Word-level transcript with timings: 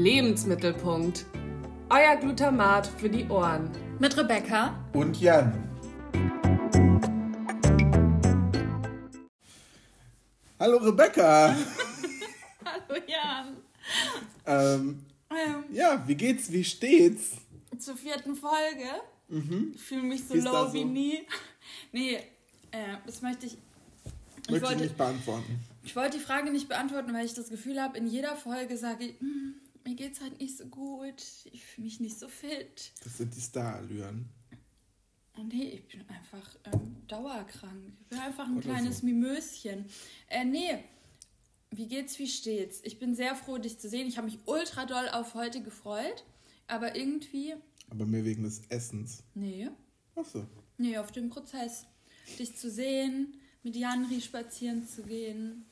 Lebensmittelpunkt. 0.00 1.26
Euer 1.90 2.16
Glutamat 2.16 2.86
für 2.86 3.10
die 3.10 3.28
Ohren. 3.28 3.70
Mit 3.98 4.16
Rebecca 4.16 4.82
und 4.94 5.20
Jan. 5.20 5.52
Hallo 10.58 10.78
Rebecca. 10.78 11.54
Hallo 12.64 13.00
Jan. 13.06 13.56
Ähm, 14.46 15.04
ähm, 15.30 15.64
ja, 15.70 16.02
wie 16.06 16.14
geht's? 16.14 16.50
Wie 16.50 16.64
steht's? 16.64 17.32
Zur 17.78 17.98
vierten 17.98 18.34
Folge. 18.34 18.88
Mhm. 19.28 19.72
Ich 19.74 19.82
fühle 19.82 20.02
mich 20.04 20.26
so 20.26 20.34
low 20.34 20.68
so? 20.68 20.72
wie 20.72 20.84
nie. 20.86 21.26
Nee, 21.92 22.14
äh, 22.70 22.96
das 23.04 23.20
möchte 23.20 23.44
ich. 23.44 23.58
Ich 24.44 24.50
möchte 24.50 24.66
wollte, 24.66 24.82
nicht 24.82 24.96
beantworten. 24.96 25.60
Ich 25.84 25.94
wollte 25.94 26.16
die 26.16 26.24
Frage 26.24 26.50
nicht 26.50 26.70
beantworten, 26.70 27.12
weil 27.12 27.26
ich 27.26 27.34
das 27.34 27.50
Gefühl 27.50 27.82
habe, 27.82 27.98
in 27.98 28.06
jeder 28.06 28.34
Folge 28.34 28.78
sage 28.78 29.04
ich, 29.04 29.20
hm, 29.20 29.59
mir 29.84 29.94
geht's 29.94 30.20
halt 30.20 30.40
nicht 30.40 30.56
so 30.56 30.66
gut, 30.66 31.22
ich 31.52 31.64
fühle 31.64 31.86
mich 31.86 32.00
nicht 32.00 32.18
so 32.18 32.28
fit. 32.28 32.92
Das 33.04 33.18
sind 33.18 33.34
die 33.34 33.40
Starallüren. 33.40 34.28
Oh 35.38 35.42
nee, 35.42 35.82
ich 35.88 35.88
bin 35.88 36.08
einfach 36.08 36.56
ähm, 36.72 36.96
dauerkrank. 37.06 37.92
Ich 38.00 38.06
bin 38.08 38.18
einfach 38.18 38.46
ein 38.46 38.58
Oder 38.58 38.62
kleines 38.62 38.98
so. 38.98 39.06
Mimöschen. 39.06 39.86
Äh, 40.28 40.44
nee, 40.44 40.78
wie 41.70 41.86
geht's, 41.86 42.18
wie 42.18 42.26
steht's? 42.26 42.80
Ich 42.82 42.98
bin 42.98 43.14
sehr 43.14 43.34
froh, 43.34 43.58
dich 43.58 43.78
zu 43.78 43.88
sehen. 43.88 44.08
Ich 44.08 44.18
habe 44.18 44.26
mich 44.26 44.38
ultra 44.46 44.86
doll 44.86 45.08
auf 45.08 45.34
heute 45.34 45.62
gefreut, 45.62 46.24
aber 46.66 46.96
irgendwie. 46.96 47.54
Aber 47.88 48.06
mehr 48.06 48.24
wegen 48.24 48.42
des 48.42 48.62
Essens. 48.68 49.22
Nee. 49.34 49.68
Ach 50.16 50.24
so. 50.24 50.46
Nee, 50.78 50.98
auf 50.98 51.12
dem 51.12 51.30
Prozess. 51.30 51.86
Dich 52.38 52.56
zu 52.56 52.70
sehen, 52.70 53.34
mit 53.62 53.76
Janri 53.76 54.20
spazieren 54.20 54.86
zu 54.86 55.02
gehen. 55.02 55.64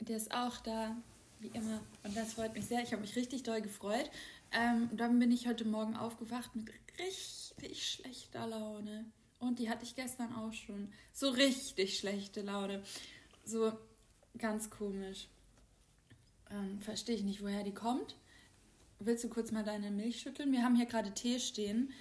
Der 0.00 0.16
ist 0.16 0.32
auch 0.32 0.58
da, 0.58 0.96
wie 1.42 1.48
immer. 1.48 1.80
Und 2.04 2.16
das 2.16 2.34
freut 2.34 2.54
mich 2.54 2.66
sehr. 2.66 2.82
Ich 2.82 2.92
habe 2.92 3.02
mich 3.02 3.16
richtig 3.16 3.42
doll 3.42 3.60
gefreut. 3.60 4.10
Ähm, 4.52 4.88
dann 4.92 5.18
bin 5.18 5.30
ich 5.30 5.46
heute 5.46 5.64
Morgen 5.64 5.96
aufgewacht 5.96 6.54
mit 6.54 6.70
richtig 6.98 7.90
schlechter 7.90 8.46
Laune. 8.46 9.06
Und 9.38 9.58
die 9.58 9.68
hatte 9.68 9.84
ich 9.84 9.96
gestern 9.96 10.32
auch 10.34 10.52
schon. 10.52 10.92
So 11.12 11.30
richtig 11.30 11.98
schlechte 11.98 12.42
Laune. 12.42 12.82
So 13.44 13.72
ganz 14.38 14.70
komisch. 14.70 15.28
Ähm, 16.50 16.80
Verstehe 16.80 17.16
ich 17.16 17.24
nicht, 17.24 17.42
woher 17.42 17.64
die 17.64 17.74
kommt. 17.74 18.16
Willst 19.00 19.24
du 19.24 19.28
kurz 19.28 19.50
mal 19.50 19.64
deine 19.64 19.90
Milch 19.90 20.20
schütteln? 20.20 20.52
Wir 20.52 20.62
haben 20.62 20.76
hier 20.76 20.86
gerade 20.86 21.12
Tee 21.12 21.40
stehen. 21.40 21.92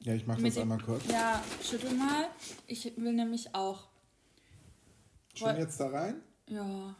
Ja, 0.00 0.14
ich 0.14 0.26
mache 0.26 0.42
das 0.42 0.58
einmal 0.58 0.80
kurz. 0.80 1.06
Ja, 1.06 1.42
schüttel 1.62 1.94
mal. 1.94 2.28
Ich 2.66 2.84
will 2.96 3.12
nämlich 3.12 3.54
auch. 3.54 3.88
Schon 5.34 5.56
jetzt 5.56 5.78
da 5.78 5.88
rein? 5.88 6.20
Ja. 6.48 6.96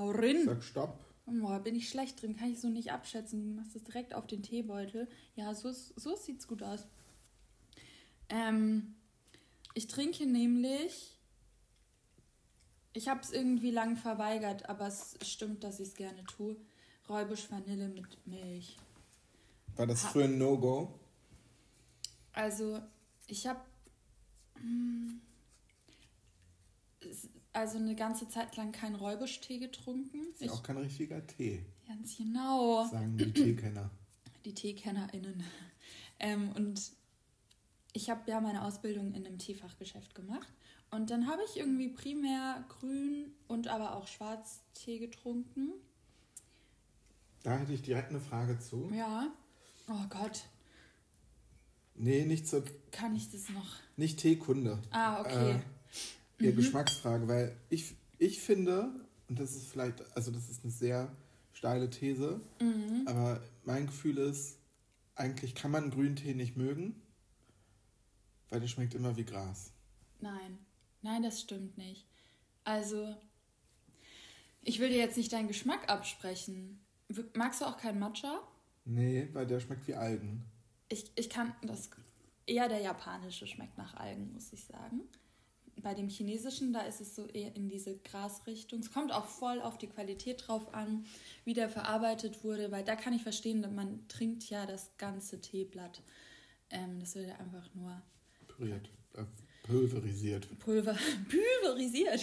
Hau 0.00 0.10
rein. 0.12 0.46
Sag 0.46 0.62
Stopp. 0.62 1.04
Oh, 1.26 1.58
bin 1.58 1.76
ich 1.76 1.90
schlecht 1.90 2.22
drin, 2.22 2.36
kann 2.36 2.50
ich 2.50 2.60
so 2.60 2.68
nicht 2.68 2.90
abschätzen. 2.90 3.42
Du 3.42 3.60
machst 3.60 3.74
das 3.76 3.84
direkt 3.84 4.14
auf 4.14 4.26
den 4.26 4.42
Teebeutel. 4.42 5.08
Ja, 5.36 5.54
so, 5.54 5.70
so 5.72 6.16
sieht's 6.16 6.48
gut 6.48 6.62
aus. 6.62 6.86
Ähm, 8.30 8.94
ich 9.74 9.86
trinke 9.86 10.26
nämlich. 10.26 11.18
Ich 12.92 13.08
habe 13.08 13.20
es 13.20 13.30
irgendwie 13.30 13.70
lang 13.70 13.96
verweigert, 13.96 14.68
aber 14.68 14.88
es 14.88 15.16
stimmt, 15.22 15.62
dass 15.62 15.78
ich 15.78 15.88
es 15.88 15.94
gerne 15.94 16.24
tue. 16.24 16.56
Räubisch 17.08 17.50
Vanille 17.50 17.88
mit 17.88 18.26
Milch. 18.26 18.78
War 19.76 19.86
das 19.86 20.02
früher 20.02 20.24
ein 20.24 20.38
No-Go? 20.38 20.98
Also, 22.32 22.80
ich 23.28 23.46
habe 23.46 23.60
hm, 24.54 25.20
also 27.52 27.78
eine 27.78 27.94
ganze 27.94 28.28
Zeit 28.28 28.56
lang 28.56 28.72
keinen 28.72 28.94
Räubusch-Tee 28.94 29.58
getrunken. 29.58 30.26
Ist 30.32 30.42
ja 30.42 30.52
auch 30.52 30.62
kein 30.62 30.76
richtiger 30.78 31.26
Tee. 31.26 31.64
Ganz 31.86 32.16
genau. 32.16 32.86
Sagen 32.88 33.16
die 33.16 33.32
Teekenner. 33.32 33.90
Die 34.46 34.54
TeekennerInnen. 34.54 35.44
Ähm, 36.18 36.52
und 36.52 36.80
ich 37.92 38.08
habe 38.08 38.30
ja 38.30 38.40
meine 38.40 38.64
Ausbildung 38.64 39.12
in 39.12 39.26
einem 39.26 39.38
Teefachgeschäft 39.38 40.14
gemacht. 40.14 40.48
Und 40.90 41.10
dann 41.10 41.26
habe 41.26 41.42
ich 41.44 41.58
irgendwie 41.58 41.88
primär 41.88 42.64
grün 42.68 43.32
und 43.48 43.68
aber 43.68 43.94
auch 43.94 44.06
Schwarztee 44.06 44.98
getrunken. 44.98 45.72
Da 47.42 47.58
hätte 47.58 47.72
ich 47.74 47.82
direkt 47.82 48.10
eine 48.10 48.20
Frage 48.20 48.58
zu. 48.58 48.90
Ja. 48.94 49.28
Oh 49.88 50.06
Gott. 50.08 50.44
Nee, 51.94 52.24
nicht 52.24 52.48
so. 52.48 52.62
Kann 52.90 53.14
ich 53.14 53.30
das 53.30 53.50
noch? 53.50 53.76
Nicht 53.96 54.20
Teekunde. 54.20 54.80
Ah, 54.90 55.20
okay. 55.20 55.52
Äh, 55.52 55.60
eher 56.40 56.52
mhm. 56.52 56.56
Geschmacksfrage, 56.56 57.28
weil 57.28 57.56
ich, 57.68 57.94
ich 58.18 58.40
finde, 58.40 58.90
und 59.28 59.38
das 59.38 59.54
ist 59.54 59.70
vielleicht, 59.70 60.00
also 60.16 60.30
das 60.30 60.48
ist 60.48 60.64
eine 60.64 60.72
sehr 60.72 61.14
steile 61.52 61.90
These, 61.90 62.40
mhm. 62.60 63.04
aber 63.06 63.42
mein 63.64 63.86
Gefühl 63.86 64.18
ist, 64.18 64.58
eigentlich 65.14 65.54
kann 65.54 65.70
man 65.70 65.90
Grüntee 65.90 66.34
nicht 66.34 66.56
mögen, 66.56 67.00
weil 68.48 68.60
der 68.60 68.68
schmeckt 68.68 68.94
immer 68.94 69.16
wie 69.16 69.24
Gras. 69.24 69.72
Nein, 70.20 70.58
nein, 71.02 71.22
das 71.22 71.40
stimmt 71.40 71.76
nicht. 71.76 72.06
Also, 72.64 73.16
ich 74.62 74.78
will 74.80 74.88
dir 74.88 74.98
jetzt 74.98 75.16
nicht 75.16 75.32
deinen 75.32 75.48
Geschmack 75.48 75.88
absprechen. 75.88 76.80
Magst 77.34 77.60
du 77.60 77.66
auch 77.66 77.76
keinen 77.76 77.98
Matcha? 77.98 78.40
Nee, 78.84 79.28
weil 79.32 79.46
der 79.46 79.60
schmeckt 79.60 79.86
wie 79.86 79.94
Algen. 79.94 80.44
Ich, 80.88 81.10
ich 81.16 81.30
kann 81.30 81.54
das. 81.62 81.90
Eher 82.46 82.68
der 82.68 82.80
japanische 82.80 83.46
schmeckt 83.46 83.78
nach 83.78 83.94
Algen, 83.94 84.32
muss 84.32 84.52
ich 84.52 84.64
sagen 84.64 85.02
bei 85.82 85.94
dem 85.94 86.08
chinesischen, 86.08 86.72
da 86.72 86.82
ist 86.82 87.00
es 87.00 87.14
so 87.14 87.26
eher 87.26 87.54
in 87.54 87.68
diese 87.68 87.98
Grasrichtung. 87.98 88.80
Es 88.80 88.92
kommt 88.92 89.12
auch 89.12 89.26
voll 89.26 89.60
auf 89.60 89.78
die 89.78 89.88
Qualität 89.88 90.44
drauf 90.46 90.74
an, 90.74 91.04
wie 91.44 91.54
der 91.54 91.68
verarbeitet 91.68 92.44
wurde, 92.44 92.70
weil 92.70 92.84
da 92.84 92.96
kann 92.96 93.12
ich 93.12 93.22
verstehen, 93.22 93.74
man 93.74 94.06
trinkt 94.08 94.48
ja 94.50 94.66
das 94.66 94.90
ganze 94.98 95.40
Teeblatt. 95.40 96.02
Ähm, 96.70 97.00
das 97.00 97.14
wird 97.14 97.28
ja 97.28 97.36
einfach 97.36 97.68
nur 97.74 98.02
püriert, 98.48 98.88
äh, 99.14 99.24
pulverisiert. 99.62 100.48
Pulver, 100.58 100.96
pulverisiert. 101.62 102.22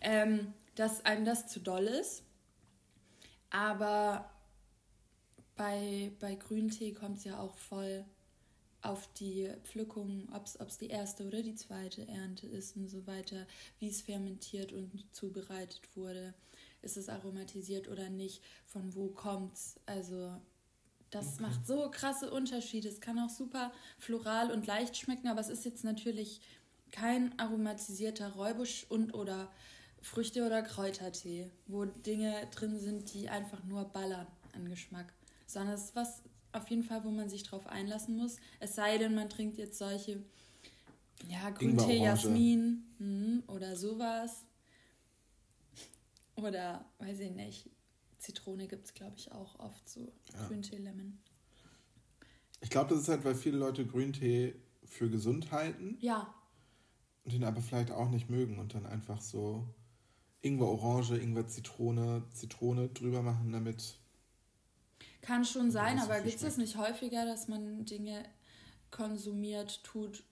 ähm, 0.00 0.52
dass 0.74 1.04
einem 1.04 1.24
das 1.24 1.46
zu 1.46 1.60
doll 1.60 1.84
ist. 1.84 2.22
Aber 3.50 4.30
bei, 5.56 6.12
bei 6.18 6.34
Grüntee 6.34 6.92
kommt 6.92 7.18
es 7.18 7.24
ja 7.24 7.38
auch 7.38 7.54
voll 7.56 8.04
auf 8.84 9.08
die 9.14 9.50
Pflückung, 9.64 10.28
ob 10.32 10.68
es 10.68 10.78
die 10.78 10.88
erste 10.88 11.26
oder 11.26 11.42
die 11.42 11.54
zweite 11.54 12.06
Ernte 12.06 12.46
ist 12.46 12.76
und 12.76 12.88
so 12.88 13.06
weiter, 13.06 13.46
wie 13.78 13.88
es 13.88 14.02
fermentiert 14.02 14.72
und 14.72 15.04
zubereitet 15.12 15.80
wurde, 15.96 16.34
ist 16.82 16.96
es 16.96 17.08
aromatisiert 17.08 17.88
oder 17.88 18.10
nicht, 18.10 18.42
von 18.66 18.94
wo 18.94 19.08
kommt 19.08 19.54
es. 19.54 19.76
Also 19.86 20.34
das 21.10 21.34
okay. 21.34 21.42
macht 21.42 21.66
so 21.66 21.90
krasse 21.90 22.30
Unterschiede. 22.30 22.88
Es 22.88 23.00
kann 23.00 23.18
auch 23.18 23.30
super 23.30 23.72
floral 23.98 24.50
und 24.50 24.66
leicht 24.66 24.96
schmecken, 24.96 25.28
aber 25.28 25.40
es 25.40 25.48
ist 25.48 25.64
jetzt 25.64 25.84
natürlich 25.84 26.40
kein 26.90 27.38
aromatisierter 27.38 28.32
Räubusch 28.34 28.86
und 28.88 29.14
oder 29.14 29.50
Früchte- 30.02 30.44
oder 30.44 30.62
Kräutertee, 30.62 31.50
wo 31.66 31.86
Dinge 31.86 32.46
drin 32.54 32.78
sind, 32.78 33.14
die 33.14 33.30
einfach 33.30 33.64
nur 33.64 33.84
ballern 33.86 34.26
an 34.52 34.68
Geschmack, 34.68 35.14
sondern 35.46 35.74
es 35.74 35.84
ist 35.84 35.96
was 35.96 36.22
auf 36.54 36.68
jeden 36.68 36.84
Fall, 36.84 37.04
wo 37.04 37.10
man 37.10 37.28
sich 37.28 37.42
drauf 37.42 37.66
einlassen 37.66 38.16
muss. 38.16 38.36
Es 38.60 38.74
sei 38.74 38.98
denn, 38.98 39.14
man 39.14 39.28
trinkt 39.28 39.58
jetzt 39.58 39.78
solche, 39.78 40.22
ja, 41.28 41.50
Grüntee, 41.50 41.98
Jasmin 41.98 42.84
hm, 42.98 43.42
oder 43.48 43.76
sowas. 43.76 44.44
Oder, 46.36 46.84
weiß 46.98 47.20
ich 47.20 47.30
nicht, 47.30 47.70
Zitrone 48.18 48.66
gibt 48.66 48.86
es, 48.86 48.94
glaube 48.94 49.14
ich, 49.16 49.30
auch 49.32 49.58
oft 49.58 49.88
so. 49.88 50.12
Ja. 50.32 50.46
Grüntee, 50.46 50.78
Lemon. 50.78 51.18
Ich 52.60 52.70
glaube, 52.70 52.94
das 52.94 53.02
ist 53.02 53.08
halt, 53.08 53.24
weil 53.24 53.34
viele 53.34 53.58
Leute 53.58 53.86
Grüntee 53.86 54.54
für 54.84 55.10
gesund 55.10 55.52
halten. 55.52 55.96
Ja. 56.00 56.34
Und 57.24 57.32
den 57.32 57.44
aber 57.44 57.60
vielleicht 57.60 57.90
auch 57.90 58.10
nicht 58.10 58.30
mögen 58.30 58.58
und 58.58 58.74
dann 58.74 58.86
einfach 58.86 59.20
so 59.20 59.66
Ingwer 60.42 60.68
Orange, 60.68 61.16
Ingwer 61.16 61.46
Zitrone, 61.46 62.22
Zitrone 62.32 62.88
drüber 62.88 63.22
machen, 63.22 63.52
damit 63.52 63.98
kann 65.24 65.44
schon 65.44 65.70
sein, 65.70 65.98
aber 65.98 66.20
gibt 66.20 66.42
es 66.42 66.56
nicht 66.56 66.76
häufiger, 66.76 67.24
dass 67.24 67.48
man 67.48 67.84
Dinge 67.86 68.24
konsumiert, 68.90 69.82
tut 69.82 70.22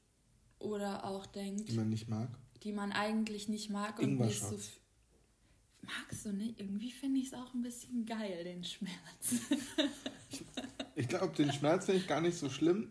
oder 0.59 1.05
auch 1.05 1.27
denkt? 1.27 1.69
Die 1.69 1.75
man 1.75 1.89
nicht 1.89 2.09
mag? 2.09 2.29
Die 2.63 2.73
man 2.73 2.93
eigentlich 2.93 3.49
nicht 3.49 3.71
mag 3.71 3.99
und 3.99 4.21
nicht 4.21 4.41
so. 4.41 4.59
Magst 5.81 6.25
du 6.25 6.33
nicht? 6.33 6.61
Irgendwie 6.61 6.93
finde 6.93 7.21
ich 7.21 7.29
es 7.29 7.35
auch 7.35 7.55
ein 7.55 7.63
bisschen 7.63 8.07
geil, 8.07 8.45
den 8.45 8.63
Schmerz. 8.63 9.41
ich, 10.95 11.09
glaube, 11.09 11.35
den 11.35 11.53
Schmerz 11.53 11.87
finde 11.87 12.01
ich 12.01 12.07
gar 12.07 12.21
nicht 12.21 12.39
so 12.39 12.51
schlimm. 12.51 12.91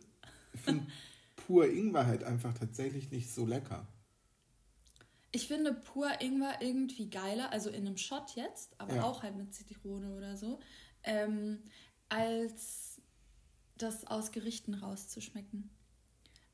Ich 0.53 0.59
finde 0.59 0.85
pur 1.37 1.69
Ingwer 1.69 2.05
halt 2.05 2.23
einfach 2.23 2.53
tatsächlich 2.53 3.09
nicht 3.11 3.31
so 3.31 3.45
lecker. 3.45 3.87
Ich 5.31 5.47
finde 5.47 5.73
pur 5.73 6.19
Ingwer 6.19 6.61
irgendwie 6.61 7.09
geiler, 7.09 7.53
also 7.53 7.69
in 7.69 7.87
einem 7.87 7.95
Shot 7.95 8.35
jetzt, 8.35 8.77
aber 8.77 8.95
ja. 8.95 9.03
auch 9.03 9.23
halt 9.23 9.37
mit 9.37 9.53
Zitrone 9.53 10.13
oder 10.13 10.35
so. 10.35 10.59
Ähm, 11.03 11.59
als 12.11 13.01
das 13.77 14.05
aus 14.05 14.31
Gerichten 14.31 14.73
rauszuschmecken. 14.73 15.69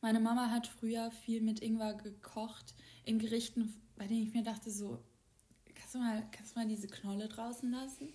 Meine 0.02 0.20
Mama 0.20 0.52
hat 0.52 0.68
früher 0.68 1.12
viel 1.12 1.42
mit 1.42 1.62
Ingwer 1.62 1.96
gekocht 1.96 2.76
in 3.04 3.18
Gerichten, 3.18 3.74
bei 3.96 4.06
denen 4.06 4.28
ich 4.28 4.34
mir 4.34 4.44
dachte, 4.44 4.70
so 4.70 5.04
kannst 5.74 5.96
du 5.96 6.00
mal, 6.00 6.24
kannst 6.32 6.56
du 6.56 6.60
mal 6.60 6.68
diese 6.68 6.88
Knolle 6.88 7.28
draußen 7.28 7.72
lassen? 7.72 8.14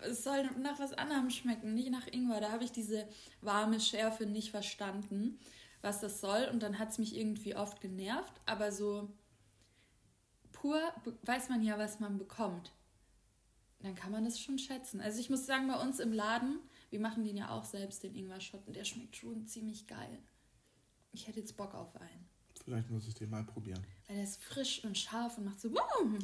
Es 0.00 0.24
soll 0.24 0.50
nach 0.60 0.80
was 0.80 0.92
anderem 0.94 1.30
schmecken, 1.30 1.74
nicht 1.74 1.90
nach 1.90 2.08
Ingwer. 2.08 2.40
Da 2.40 2.50
habe 2.50 2.64
ich 2.64 2.72
diese 2.72 3.08
warme 3.40 3.78
Schärfe 3.78 4.26
nicht 4.26 4.50
verstanden, 4.50 5.38
was 5.80 6.00
das 6.00 6.20
soll. 6.20 6.48
Und 6.50 6.60
dann 6.60 6.80
hat 6.80 6.90
es 6.90 6.98
mich 6.98 7.16
irgendwie 7.16 7.54
oft 7.54 7.80
genervt. 7.80 8.32
Aber 8.46 8.72
so 8.72 9.08
pur 10.50 10.80
weiß 11.22 11.50
man 11.50 11.62
ja, 11.62 11.78
was 11.78 12.00
man 12.00 12.18
bekommt. 12.18 12.72
Dann 13.80 13.94
kann 13.94 14.10
man 14.10 14.24
das 14.24 14.40
schon 14.40 14.58
schätzen. 14.58 15.00
Also 15.00 15.20
ich 15.20 15.30
muss 15.30 15.46
sagen, 15.46 15.68
bei 15.68 15.80
uns 15.80 16.00
im 16.00 16.12
Laden, 16.12 16.58
wir 16.90 17.00
machen 17.00 17.24
den 17.24 17.36
ja 17.36 17.50
auch 17.50 17.64
selbst, 17.64 18.02
den 18.02 18.14
Ingwer-Shot, 18.14 18.66
und 18.66 18.74
der 18.74 18.84
schmeckt 18.84 19.16
schon 19.16 19.46
ziemlich 19.46 19.86
geil. 19.86 20.18
Ich 21.12 21.28
hätte 21.28 21.40
jetzt 21.40 21.56
Bock 21.56 21.74
auf 21.74 21.94
einen. 21.96 22.28
Vielleicht 22.64 22.90
muss 22.90 23.06
ich 23.06 23.14
den 23.14 23.30
mal 23.30 23.44
probieren. 23.44 23.80
Weil 24.06 24.16
der 24.16 24.24
ist 24.24 24.42
frisch 24.42 24.84
und 24.84 24.98
scharf 24.98 25.38
und 25.38 25.44
macht 25.44 25.60
so. 25.60 25.70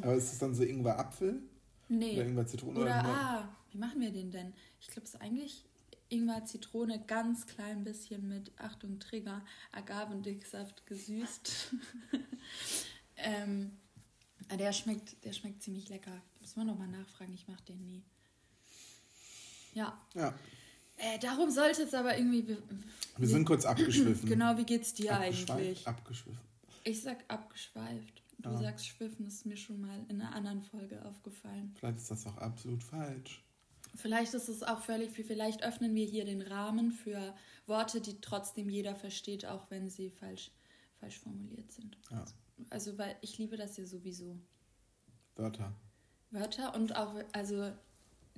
Aber 0.03 0.15
ist 0.15 0.33
es 0.33 0.39
dann 0.39 0.55
so 0.55 0.65
Ingwer-Apfel? 0.65 1.41
Nee. 1.89 2.15
Oder 2.15 2.27
Ingwer-Zitrone? 2.27 2.81
Oder, 2.81 3.01
Oder 3.01 3.05
ah, 3.05 3.57
wie 3.71 3.79
machen 3.79 4.01
wir 4.01 4.11
den 4.11 4.31
denn? 4.31 4.53
Ich 4.81 4.89
glaube, 4.89 5.05
es 5.05 5.15
ist 5.15 5.21
eigentlich 5.21 5.65
Ingwer-Zitrone 6.09 7.05
ganz 7.07 7.47
klein 7.47 7.85
bisschen 7.85 8.29
mit, 8.29 8.53
Achtung, 8.59 8.99
Trigger, 8.99 9.45
Agavendicksaft 9.73 10.87
gesüßt. 10.87 11.75
ähm, 13.17 13.73
der, 14.59 14.73
schmeckt, 14.73 15.25
der 15.25 15.33
schmeckt 15.33 15.63
ziemlich 15.63 15.89
lecker. 15.89 16.21
Muss 16.45 16.57
man 16.57 16.67
nochmal 16.67 16.89
nachfragen, 16.89 17.33
ich 17.33 17.49
mache 17.49 17.63
den 17.65 17.87
nie. 17.87 18.03
Ja. 19.73 19.99
Ja. 20.15 20.35
Äh, 20.99 21.19
darum 21.19 21.51
sollte 21.51 21.85
es 21.85 21.95
aber 21.95 22.19
irgendwie. 22.19 22.47
Wir, 22.47 22.59
Wir 23.17 23.29
sind 23.29 23.47
kurz 23.47 23.65
abgeschwiffen. 23.65 24.29
Genau, 24.29 24.55
wie 24.59 24.65
geht's 24.65 24.93
dir 24.93 25.15
Abgeschweift, 25.17 25.51
eigentlich? 25.51 25.89
Abgeschwiffen. 25.89 26.41
Ich 26.85 27.01
sag 27.03 27.25
abgeschweift. 27.29 28.23
Du 28.41 28.51
Ja. 28.51 28.59
sagst 28.59 28.87
schwiffen, 28.89 29.27
ist 29.27 29.47
mir 29.47 29.57
schon 29.57 29.81
mal 29.81 30.05
in 30.11 30.21
einer 30.21 30.35
anderen 30.35 30.61
Folge 30.61 31.03
aufgefallen. 31.07 31.75
Vielleicht 31.79 31.97
ist 31.97 32.11
das 32.11 32.27
auch 32.27 32.37
absolut 32.37 32.83
falsch. 32.85 33.43
Vielleicht 33.97 34.35
ist 34.35 34.49
es 34.51 34.63
auch 34.63 34.83
völlig 34.83 35.13
viel. 35.13 35.25
Vielleicht 35.25 35.63
öffnen 35.63 35.95
wir 35.95 36.05
hier 36.05 36.27
den 36.27 36.43
Rahmen 36.43 36.93
für 36.93 37.35
Worte, 37.67 38.03
die 38.03 38.21
trotzdem 38.21 38.69
jeder 38.69 38.95
versteht, 38.97 39.47
auch 39.47 39.71
wenn 39.71 39.89
sie 39.89 40.11
falsch, 40.11 40.51
falsch 41.01 41.21
formuliert 41.21 41.73
sind. 41.73 41.97
Ja. 42.11 42.23
Also, 42.69 42.99
weil 42.99 43.17
ich 43.23 43.39
liebe 43.39 43.57
das 43.57 43.79
ja 43.79 43.87
sowieso. 43.87 44.39
Wörter. 45.37 45.73
Wörter 46.31 46.75
und 46.75 46.97
auch, 46.97 47.15
also 47.33 47.71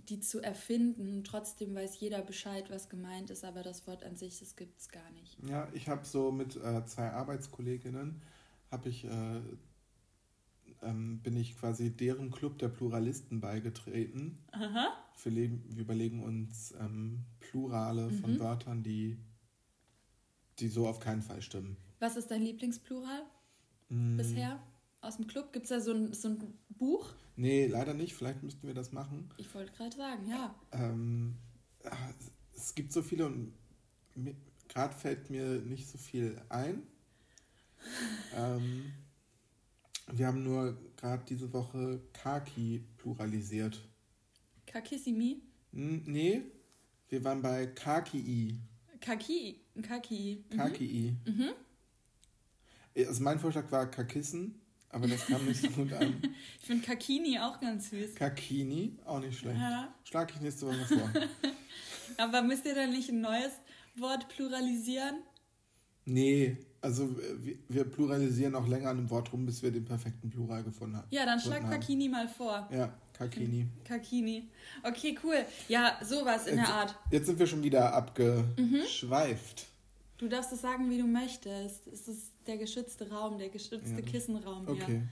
die 0.08 0.20
zu 0.20 0.40
erfinden 0.40 1.24
trotzdem 1.24 1.74
weiß 1.74 1.98
jeder 1.98 2.22
Bescheid, 2.22 2.70
was 2.70 2.88
gemeint 2.88 3.30
ist, 3.30 3.44
aber 3.44 3.62
das 3.62 3.86
Wort 3.86 4.04
an 4.04 4.16
sich, 4.16 4.38
das 4.38 4.54
gibt 4.54 4.78
es 4.78 4.88
gar 4.88 5.10
nicht. 5.12 5.36
Ja, 5.48 5.68
ich 5.72 5.88
habe 5.88 6.04
so 6.04 6.30
mit 6.30 6.56
äh, 6.56 6.84
zwei 6.86 7.10
Arbeitskolleginnen, 7.10 8.20
habe 8.70 8.88
ich, 8.88 9.04
äh, 9.04 9.40
ähm, 10.82 11.20
bin 11.22 11.36
ich 11.36 11.56
quasi 11.58 11.90
deren 11.90 12.30
Club 12.30 12.58
der 12.58 12.68
Pluralisten 12.68 13.40
beigetreten. 13.40 14.38
Aha. 14.52 14.92
Wir, 15.22 15.32
leben, 15.32 15.64
wir 15.74 15.82
überlegen 15.82 16.22
uns 16.22 16.72
ähm, 16.78 17.24
Plurale 17.40 18.10
von 18.10 18.34
Mhm. 18.34 18.40
Wörtern, 18.40 18.82
die, 18.82 19.16
die 20.58 20.68
so 20.68 20.86
auf 20.86 21.00
keinen 21.00 21.22
Fall 21.22 21.42
stimmen. 21.42 21.76
Was 21.98 22.16
ist 22.16 22.30
dein 22.30 22.42
Lieblingsplural 22.42 23.22
Mm, 23.88 24.16
bisher 24.16 24.60
aus 25.06 25.16
dem 25.16 25.26
Club? 25.26 25.52
Gibt 25.52 25.64
es 25.64 25.70
da 25.70 25.80
so 25.80 25.92
ein, 25.92 26.12
so 26.12 26.28
ein 26.28 26.58
Buch? 26.70 27.12
Nee, 27.36 27.66
leider 27.66 27.94
nicht. 27.94 28.14
Vielleicht 28.14 28.42
müssten 28.42 28.66
wir 28.66 28.74
das 28.74 28.92
machen. 28.92 29.30
Ich 29.36 29.52
wollte 29.54 29.72
gerade 29.72 29.96
sagen, 29.96 30.28
ja. 30.28 30.54
Ähm, 30.72 31.36
ah, 31.84 31.96
es 32.54 32.74
gibt 32.74 32.92
so 32.92 33.02
viele 33.02 33.26
und 33.26 33.52
gerade 34.68 34.94
fällt 34.94 35.30
mir 35.30 35.60
nicht 35.60 35.88
so 35.88 35.98
viel 35.98 36.40
ein. 36.48 36.82
ähm, 38.36 38.92
wir 40.12 40.26
haben 40.26 40.42
nur 40.42 40.76
gerade 40.96 41.24
diese 41.28 41.52
Woche 41.52 42.00
Kaki 42.12 42.84
pluralisiert. 42.96 43.80
Kakissimi? 44.66 45.42
Hm, 45.72 46.02
nee, 46.06 46.42
wir 47.08 47.22
waren 47.24 47.42
bei 47.42 47.66
Kaki. 47.66 48.58
Kaki. 49.00 49.60
Kaki. 49.82 50.44
Mhm. 50.50 50.56
Kaki. 50.56 51.16
Mhm. 51.26 51.50
Also 52.96 53.22
mein 53.22 53.38
Vorschlag 53.38 53.70
war 53.70 53.90
Kakissen, 53.90 54.60
aber 54.90 55.06
das 55.08 55.26
kam 55.26 55.44
nicht 55.44 55.60
so 55.60 55.68
gut 55.70 55.92
an. 55.92 56.20
Ich 56.60 56.66
finde 56.66 56.84
Kakini 56.84 57.38
auch 57.38 57.60
ganz 57.60 57.90
süß. 57.90 58.14
Kakini, 58.16 58.96
auch 59.04 59.20
nicht 59.20 59.38
schlecht. 59.38 59.58
Ja. 59.60 59.94
Schlag 60.04 60.32
ich 60.34 60.40
nächste 60.40 60.66
Woche 60.66 60.84
vor. 60.86 61.10
Aber 62.18 62.42
müsst 62.42 62.64
ihr 62.66 62.74
dann 62.74 62.90
nicht 62.90 63.08
ein 63.10 63.20
neues 63.20 63.52
Wort 63.96 64.28
pluralisieren? 64.28 65.16
Nee, 66.06 66.56
also 66.80 67.08
wir, 67.38 67.56
wir 67.68 67.84
pluralisieren 67.84 68.54
auch 68.56 68.66
länger 68.66 68.90
an 68.90 68.98
einem 68.98 69.10
Wort 69.10 69.32
rum, 69.32 69.44
bis 69.46 69.62
wir 69.62 69.70
den 69.70 69.84
perfekten 69.84 70.28
Plural 70.30 70.64
gefunden 70.64 70.96
haben. 70.96 71.06
Ja, 71.10 71.24
dann 71.26 71.38
schlag 71.40 71.56
gefunden 71.58 71.74
haben. 71.74 71.80
Kakini 71.80 72.08
mal 72.08 72.28
vor. 72.28 72.68
Ja, 72.72 72.92
Kakini. 73.12 73.66
Kakini. 73.84 74.48
Okay, 74.82 75.16
cool. 75.22 75.44
Ja, 75.68 75.98
sowas 76.02 76.46
in 76.46 76.56
der 76.56 76.64
Jetzt- 76.64 76.74
Art. 76.74 76.96
Jetzt 77.10 77.26
sind 77.26 77.38
wir 77.38 77.46
schon 77.46 77.62
wieder 77.62 77.92
abgeschweift. 77.94 79.66
Du 80.18 80.28
darfst 80.28 80.52
es 80.52 80.62
sagen, 80.62 80.88
wie 80.90 80.98
du 80.98 81.06
möchtest. 81.06 81.86
Es 81.88 82.08
ist 82.08 82.32
der 82.46 82.56
geschützte 82.58 83.10
Raum, 83.10 83.38
der 83.38 83.48
geschützte 83.48 84.00
Ja. 84.00 84.02
Kissenraum. 84.02 84.68
Okay. 84.68 85.02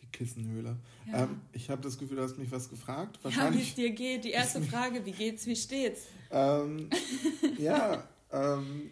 Die 0.00 0.06
Kissenhöhle. 0.06 0.76
Ja. 1.10 1.24
Ähm, 1.24 1.40
ich 1.52 1.68
habe 1.70 1.82
das 1.82 1.98
Gefühl, 1.98 2.16
du 2.18 2.22
hast 2.22 2.38
mich 2.38 2.50
was 2.50 2.68
gefragt. 2.70 3.18
Ja, 3.18 3.24
wie 3.24 3.28
es 3.28 3.36
Wahrscheinlich. 3.36 3.74
dir 3.74 3.90
geht. 3.90 4.24
Die 4.24 4.30
erste 4.30 4.62
Frage, 4.70 5.04
wie 5.04 5.12
geht's, 5.12 5.46
wie 5.46 5.56
steht's? 5.56 6.02
ähm, 6.30 6.90
ja, 7.58 8.08
ähm, 8.32 8.90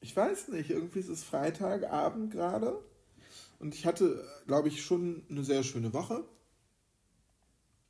ich 0.00 0.14
weiß 0.16 0.48
nicht. 0.48 0.70
Irgendwie 0.70 0.98
ist 1.00 1.08
es 1.08 1.24
Freitagabend 1.24 2.30
gerade. 2.30 2.78
Und 3.58 3.74
ich 3.74 3.86
hatte, 3.86 4.22
glaube 4.46 4.68
ich, 4.68 4.82
schon 4.84 5.22
eine 5.30 5.44
sehr 5.44 5.62
schöne 5.62 5.92
Woche. 5.92 6.24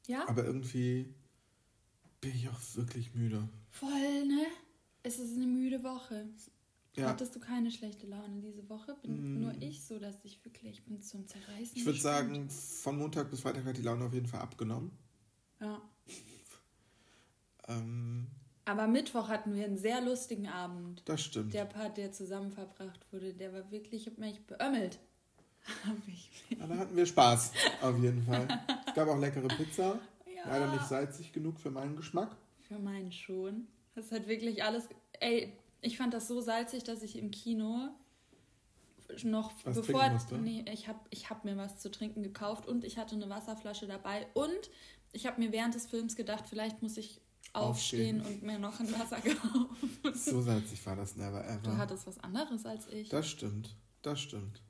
Ja? 0.07 0.29
Aber 0.29 0.45
irgendwie 0.45 1.13
bin 2.21 2.33
ich 2.35 2.49
auch 2.49 2.61
wirklich 2.77 3.15
müde. 3.15 3.49
Voll, 3.71 4.27
ne? 4.27 4.47
Es 5.03 5.19
ist 5.19 5.35
eine 5.37 5.47
müde 5.47 5.83
Woche. 5.83 6.27
Ja. 6.97 7.09
Hattest 7.09 7.35
du 7.35 7.41
keine 7.41 7.71
schlechte 7.73 8.07
Laune 8.07 8.41
diese 8.41 8.69
Woche? 8.69 8.95
Bin 9.03 9.39
Mm. 9.39 9.43
nur 9.43 9.55
ich 9.61 9.85
so, 9.85 9.99
dass 9.99 10.15
ich 10.25 10.45
wirklich 10.45 10.79
ich 10.79 10.85
bin 10.85 11.01
zum 11.03 11.27
Zerreißen. 11.27 11.77
Ich 11.77 11.85
würde 11.85 11.99
sagen, 11.99 12.49
von 12.51 12.97
Montag 12.99 13.31
bis 13.31 13.41
Freitag 13.41 13.65
hat 13.65 13.77
die 13.77 13.83
Laune 13.83 14.05
auf 14.05 14.15
jeden 14.15 14.27
Fall 14.29 14.41
abgenommen. 14.41 14.93
Ja. 15.61 15.81
Ähm, 17.69 18.27
Aber 18.65 18.87
Mittwoch 18.87 19.29
hatten 19.29 19.55
wir 19.55 19.65
einen 19.65 19.77
sehr 19.77 20.01
lustigen 20.01 20.49
Abend. 20.49 21.03
das 21.07 21.23
stimmt. 21.23 21.53
Der 21.55 21.65
Part, 21.65 21.97
der 21.97 22.13
zusammen 22.13 22.51
verbracht 22.51 23.01
wurde, 23.13 23.35
der 23.35 23.53
war 23.53 23.71
wirklich, 23.71 24.07
ich 24.07 24.13
hab 24.13 24.19
mich 24.19 24.45
beömmelt. 24.47 24.99
Hab 25.87 25.97
ich 26.07 26.31
mich. 26.51 26.59
Ja, 26.59 26.67
da 26.67 26.77
hatten 26.77 26.95
wir 26.95 27.07
Spaß, 27.07 27.53
auf 27.81 27.99
jeden 27.99 28.23
Fall. 28.23 28.47
Es 28.87 28.95
gab 28.95 29.09
auch 29.09 29.19
leckere 29.19 29.49
Pizza. 29.49 29.99
Ja. 30.37 30.43
Leider 30.47 30.71
nicht 30.73 30.85
salzig 30.87 31.33
genug 31.33 31.59
für 31.59 31.71
meinen 31.71 31.97
Geschmack. 31.97 32.37
Für 32.69 32.79
meinen 32.79 33.11
schon. 33.13 33.67
Das 33.95 34.13
hat 34.13 34.29
wirklich 34.29 34.63
alles. 34.63 34.87
Ey, 35.21 35.55
ich 35.85 35.97
fand 35.97 36.15
das 36.15 36.29
so 36.29 36.41
salzig, 36.41 36.85
dass 36.85 37.03
ich 37.03 37.17
im 37.17 37.31
Kino 37.31 37.89
noch 39.23 39.53
Was 39.65 39.77
bevor. 39.77 40.19
Nee, 40.39 40.65
ich 40.73 40.89
habe 40.89 40.99
ich 41.11 41.31
hab 41.31 41.45
mir 41.45 41.57
was 41.57 41.79
zu 41.79 41.91
trinken 41.91 42.23
gekauft 42.23 42.67
und 42.67 42.85
ich 42.85 42.97
hatte 42.99 43.15
eine 43.15 43.29
Wasserflasche 43.29 43.87
dabei 43.87 44.27
und 44.35 44.71
ich 45.13 45.27
habe 45.27 45.41
mir 45.41 45.53
während 45.53 45.75
des 45.75 45.87
Films 45.87 46.17
gedacht, 46.17 46.45
vielleicht 46.49 46.83
muss 46.83 46.97
ich 46.97 47.21
aufstehen, 47.53 48.21
Aufstehen. 48.21 48.37
und 48.37 48.43
mir 48.43 48.59
noch 48.59 48.81
ein 48.81 48.91
Wasser 48.99 49.21
kaufen. 49.21 50.15
So 50.15 50.41
salzig 50.43 50.85
war 50.87 50.97
das 50.97 51.17
never 51.17 51.43
Du 51.63 51.71
ever. 51.71 51.77
hattest 51.77 52.07
was 52.07 52.19
anderes 52.19 52.67
als 52.67 52.89
ich. 52.89 53.11
Das 53.11 53.29
stimmt. 53.29 53.77
Das 54.03 54.21
stimmt. 54.21 54.63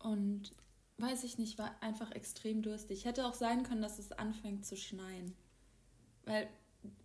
Und 0.00 0.52
weiß 0.98 1.22
ich 1.24 1.38
nicht, 1.38 1.58
war 1.58 1.80
einfach 1.82 2.10
extrem 2.12 2.62
durstig. 2.62 3.04
Hätte 3.04 3.26
auch 3.26 3.34
sein 3.34 3.62
können, 3.62 3.82
dass 3.82 3.98
es 3.98 4.10
anfängt 4.12 4.64
zu 4.66 4.76
schneien. 4.76 5.36
Weil 6.24 6.48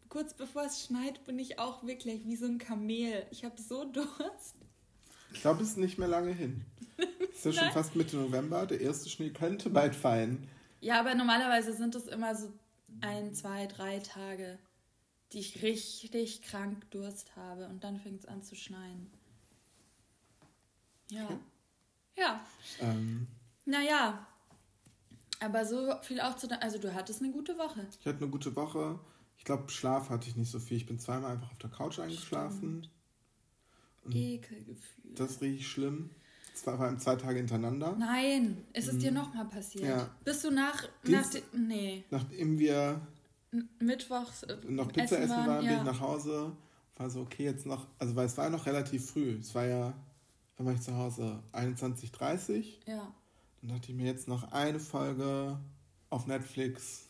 kurz 0.10 0.34
bevor 0.34 0.64
es 0.66 0.84
schneit, 0.86 1.26
bin 1.26 1.40
ich 1.40 1.60
auch 1.60 1.84
wirklich 1.84 2.26
wie 2.26 2.36
so 2.36 2.46
ein 2.46 2.58
Kamel. 2.58 3.26
Ich 3.32 3.44
habe 3.46 3.62
so 3.62 3.86
Durst. 3.86 4.56
Ich 5.34 5.42
glaube, 5.42 5.62
es 5.62 5.70
ist 5.70 5.78
nicht 5.78 5.98
mehr 5.98 6.08
lange 6.08 6.32
hin. 6.32 6.66
Es 7.34 7.46
ist 7.46 7.56
ja 7.56 7.64
schon 7.64 7.72
fast 7.74 7.96
Mitte 7.96 8.18
November. 8.18 8.66
Der 8.66 8.82
erste 8.82 9.10
Schnee 9.10 9.30
könnte 9.30 9.70
bald 9.70 9.96
fallen. 9.96 10.48
Ja, 10.82 11.00
aber 11.00 11.16
normalerweise 11.16 11.74
sind 11.74 11.96
es 11.96 12.08
immer 12.08 12.36
so 12.36 12.52
ein, 13.02 13.34
zwei, 13.34 13.68
drei 13.68 14.00
Tage, 14.00 14.58
die 15.34 15.40
ich 15.40 15.62
richtig 15.62 16.42
krank 16.42 16.90
Durst 16.92 17.36
habe. 17.36 17.68
Und 17.68 17.84
dann 17.84 18.00
fängt 18.00 18.20
es 18.22 18.26
an 18.26 18.42
zu 18.42 18.56
schneien. 18.56 19.12
Ja. 21.10 21.28
Ja. 22.18 22.46
Ähm, 22.80 23.28
Naja. 23.66 24.26
Aber 25.40 25.66
so 25.66 25.94
viel 26.02 26.20
auch 26.20 26.36
zu. 26.36 26.50
Also, 26.62 26.80
du 26.80 26.94
hattest 26.96 27.22
eine 27.22 27.32
gute 27.32 27.58
Woche. 27.58 27.86
ich 28.00 28.06
hatte 28.08 28.24
eine 28.24 28.30
gute 28.30 28.56
Woche. 28.56 29.00
Ich 29.48 29.50
glaube, 29.50 29.72
Schlaf 29.72 30.10
hatte 30.10 30.28
ich 30.28 30.36
nicht 30.36 30.52
so 30.52 30.60
viel. 30.60 30.76
Ich 30.76 30.86
bin 30.86 31.00
zweimal 31.00 31.32
einfach 31.32 31.50
auf 31.50 31.58
der 31.60 31.70
Couch 31.70 32.00
eingeschlafen. 32.00 32.86
Mhm. 34.04 34.12
Ekelgefühl. 34.12 35.14
Das 35.16 35.40
richtig 35.40 35.66
schlimm. 35.70 36.10
Zwei, 36.54 36.76
vor 36.76 36.84
allem 36.84 37.00
zwei 37.00 37.16
Tage 37.16 37.38
hintereinander. 37.38 37.96
Nein, 37.98 38.66
ist 38.74 38.90
es 38.90 38.98
dir 38.98 39.14
nochmal 39.14 39.46
passiert? 39.46 39.86
Mhm. 39.86 39.90
Ja. 39.90 40.10
Bist 40.26 40.44
du 40.44 40.52
nach, 40.52 40.84
nach 40.84 40.90
Dienst- 41.06 41.36
dem, 41.54 41.66
nee, 41.66 42.04
Nachdem 42.12 42.60
wir 42.60 43.00
Mittwochs 43.80 44.44
äh, 44.44 44.58
noch 44.68 44.92
Pizza 44.92 45.18
essen 45.18 45.30
waren, 45.30 45.60
bin 45.60 45.70
ja. 45.70 45.78
ich 45.78 45.84
nach 45.86 46.02
Hause. 46.02 46.52
War 46.98 47.10
so, 47.10 47.22
okay, 47.22 47.46
jetzt 47.46 47.66
noch, 47.66 47.88
also 48.00 48.18
weil 48.18 48.26
es 48.26 48.36
war 48.36 48.44
ja 48.44 48.50
noch 48.50 48.66
relativ 48.66 49.12
früh. 49.12 49.38
Es 49.40 49.56
war 49.56 49.66
ja, 49.66 49.94
wann 50.58 50.66
war 50.66 50.74
ich 50.74 50.82
zu 50.82 50.94
Hause? 50.94 51.42
21.30 51.54 52.66
Ja, 52.86 53.14
Dann 53.62 53.70
dachte 53.70 53.92
ich 53.94 53.98
mir 53.98 54.08
jetzt 54.08 54.28
noch 54.28 54.52
eine 54.52 54.82
Folge 54.82 55.58
auf 56.10 56.28
Netflix. 56.28 57.07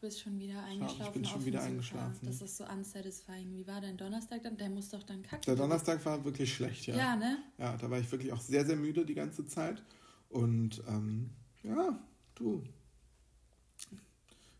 Du 0.00 0.06
bist 0.06 0.22
schon 0.22 0.38
wieder 0.38 0.64
eingeschlafen. 0.64 1.04
Ich 1.08 1.12
bin 1.12 1.24
schon 1.26 1.44
wieder 1.44 1.62
eingeschlafen. 1.62 2.20
Das 2.22 2.40
ist 2.40 2.56
so 2.56 2.64
unsatisfying. 2.64 3.52
Wie 3.52 3.66
war 3.66 3.82
dein 3.82 3.98
Donnerstag 3.98 4.42
dann? 4.42 4.56
Der 4.56 4.70
muss 4.70 4.88
doch 4.88 5.02
dann 5.02 5.20
kacken. 5.20 5.42
Der 5.44 5.56
Donnerstag 5.56 6.02
war 6.06 6.24
wirklich 6.24 6.54
schlecht, 6.54 6.86
ja. 6.86 6.96
Ja, 6.96 7.16
ne? 7.16 7.36
Ja, 7.58 7.76
da 7.76 7.90
war 7.90 7.98
ich 7.98 8.10
wirklich 8.10 8.32
auch 8.32 8.40
sehr, 8.40 8.64
sehr 8.64 8.76
müde 8.76 9.04
die 9.04 9.12
ganze 9.12 9.44
Zeit. 9.44 9.82
Und 10.30 10.82
ähm, 10.88 11.28
ja, 11.62 12.02
du. 12.34 12.64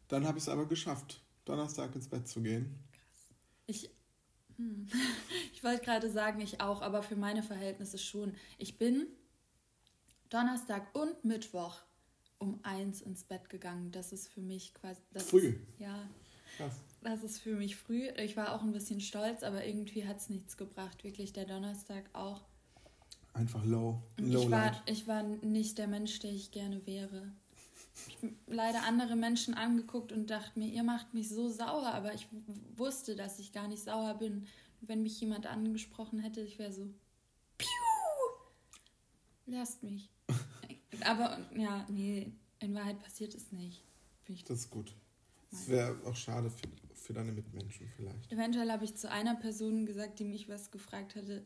Dann 0.09 0.27
habe 0.27 0.37
ich 0.37 0.45
es 0.45 0.51
aber 0.51 0.67
geschafft, 0.67 1.23
Donnerstag 1.47 1.95
ins 1.95 2.09
Bett 2.09 2.29
zu 2.29 2.43
gehen. 2.43 2.79
Krass. 2.93 3.35
Ich, 3.65 3.91
hm. 4.57 4.89
ich 5.55 5.65
wollte 5.65 5.83
gerade 5.83 6.11
sagen, 6.11 6.43
ich 6.43 6.61
auch, 6.61 6.83
aber 6.83 7.03
für 7.03 7.17
meine 7.17 7.43
Verhältnisse 7.43 7.97
schon. 7.97 8.35
Ich 8.59 8.77
bin 8.77 9.07
Donnerstag 10.29 10.95
und 10.95 11.25
Mittwoch 11.25 11.81
um 12.41 12.59
eins 12.65 13.01
ins 13.03 13.23
Bett 13.23 13.49
gegangen. 13.49 13.93
Das 13.93 14.13
ist 14.13 14.29
für 14.29 14.41
mich 14.41 14.75
quasi. 14.75 15.01
früh. 15.17 15.49
Ist, 15.49 15.59
ja. 15.79 16.09
Krass. 16.57 16.75
Das 17.03 17.23
ist 17.23 17.39
für 17.39 17.55
mich 17.55 17.77
früh. 17.77 18.09
Ich 18.17 18.37
war 18.37 18.55
auch 18.55 18.63
ein 18.63 18.73
bisschen 18.73 19.01
stolz, 19.01 19.43
aber 19.43 19.65
irgendwie 19.65 20.07
hat 20.07 20.19
es 20.19 20.29
nichts 20.29 20.57
gebracht. 20.57 21.05
Wirklich 21.05 21.33
der 21.33 21.45
Donnerstag 21.45 22.05
auch. 22.13 22.43
Einfach 23.33 23.65
low. 23.65 24.03
low 24.19 24.43
ich, 24.43 24.51
war, 24.51 24.83
ich 24.87 25.07
war 25.07 25.23
nicht 25.23 25.79
der 25.79 25.87
Mensch, 25.87 26.19
der 26.19 26.33
ich 26.33 26.51
gerne 26.51 26.85
wäre. 26.87 27.31
Ich 28.09 28.17
habe 28.17 28.33
leider 28.47 28.85
andere 28.85 29.17
Menschen 29.17 29.55
angeguckt 29.55 30.11
und 30.11 30.31
dachte 30.31 30.59
mir, 30.59 30.69
ihr 30.69 30.83
macht 30.83 31.15
mich 31.15 31.29
so 31.29 31.49
sauer, 31.49 31.87
aber 31.87 32.15
ich 32.15 32.27
wusste, 32.77 33.15
dass 33.15 33.39
ich 33.39 33.53
gar 33.53 33.69
nicht 33.69 33.83
sauer 33.83 34.15
bin. 34.15 34.47
Wenn 34.81 35.03
mich 35.03 35.21
jemand 35.21 35.47
angesprochen 35.47 36.21
hätte, 36.21 36.41
ich 36.41 36.59
wäre 36.59 36.73
so, 36.73 36.89
piu, 37.59 37.69
lasst 39.47 39.83
mich. 39.83 40.09
Aber 41.05 41.39
ja, 41.57 41.87
nee, 41.89 42.33
in 42.61 42.75
Wahrheit 42.75 43.01
passiert 43.03 43.35
es 43.35 43.53
nicht. 43.53 43.83
das 44.47 44.61
ist 44.61 44.71
gut. 44.71 44.95
Das 45.51 45.69
wäre 45.69 45.97
auch 46.07 46.15
schade 46.15 46.51
für, 46.51 46.69
für 46.95 47.13
deine 47.13 47.33
Mitmenschen 47.33 47.89
vielleicht. 47.97 48.31
Eventuell 48.31 48.71
habe 48.71 48.85
ich 48.85 48.97
zu 48.97 49.11
einer 49.11 49.35
Person 49.35 49.85
gesagt, 49.85 50.19
die 50.21 50.25
mich 50.25 50.49
was 50.49 50.71
gefragt 50.71 51.17
hatte, 51.17 51.45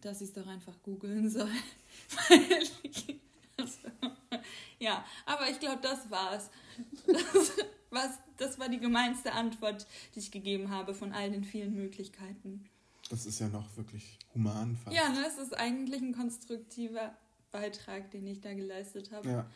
dass 0.00 0.20
ich 0.20 0.28
es 0.28 0.34
doch 0.34 0.46
einfach 0.46 0.74
googeln 0.82 1.30
soll. 1.30 1.50
ja, 4.78 5.04
aber 5.26 5.48
ich 5.48 5.60
glaube, 5.60 5.80
das 5.82 6.10
war's. 6.10 6.50
Das, 7.06 7.52
was, 7.90 8.18
das 8.36 8.58
war 8.58 8.68
die 8.68 8.80
gemeinste 8.80 9.32
Antwort, 9.32 9.86
die 10.14 10.20
ich 10.20 10.30
gegeben 10.30 10.70
habe 10.70 10.94
von 10.94 11.12
all 11.12 11.30
den 11.30 11.44
vielen 11.44 11.74
Möglichkeiten. 11.74 12.68
Das 13.10 13.26
ist 13.26 13.40
ja 13.40 13.48
noch 13.48 13.76
wirklich 13.76 14.18
human 14.34 14.76
fast. 14.76 14.96
Ja, 14.96 15.08
ne, 15.08 15.24
es 15.26 15.38
ist 15.38 15.56
eigentlich 15.56 16.00
ein 16.00 16.14
konstruktiver 16.14 17.16
Beitrag, 17.50 18.10
den 18.10 18.26
ich 18.26 18.40
da 18.40 18.52
geleistet 18.54 19.10
habe. 19.12 19.28
Ja. 19.28 19.46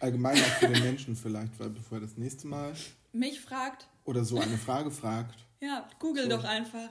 Allgemein 0.00 0.36
auch 0.36 0.58
für 0.58 0.68
den 0.68 0.82
Menschen 0.82 1.14
vielleicht, 1.14 1.58
weil 1.60 1.70
bevor 1.70 1.98
er 1.98 2.02
das 2.02 2.16
nächste 2.16 2.46
Mal 2.46 2.74
mich 3.12 3.40
fragt 3.40 3.88
oder 4.04 4.24
so 4.24 4.38
eine 4.38 4.56
Frage 4.56 4.90
fragt. 4.90 5.46
Ja, 5.60 5.86
google 5.98 6.24
so. 6.24 6.30
doch 6.30 6.44
einfach. 6.44 6.88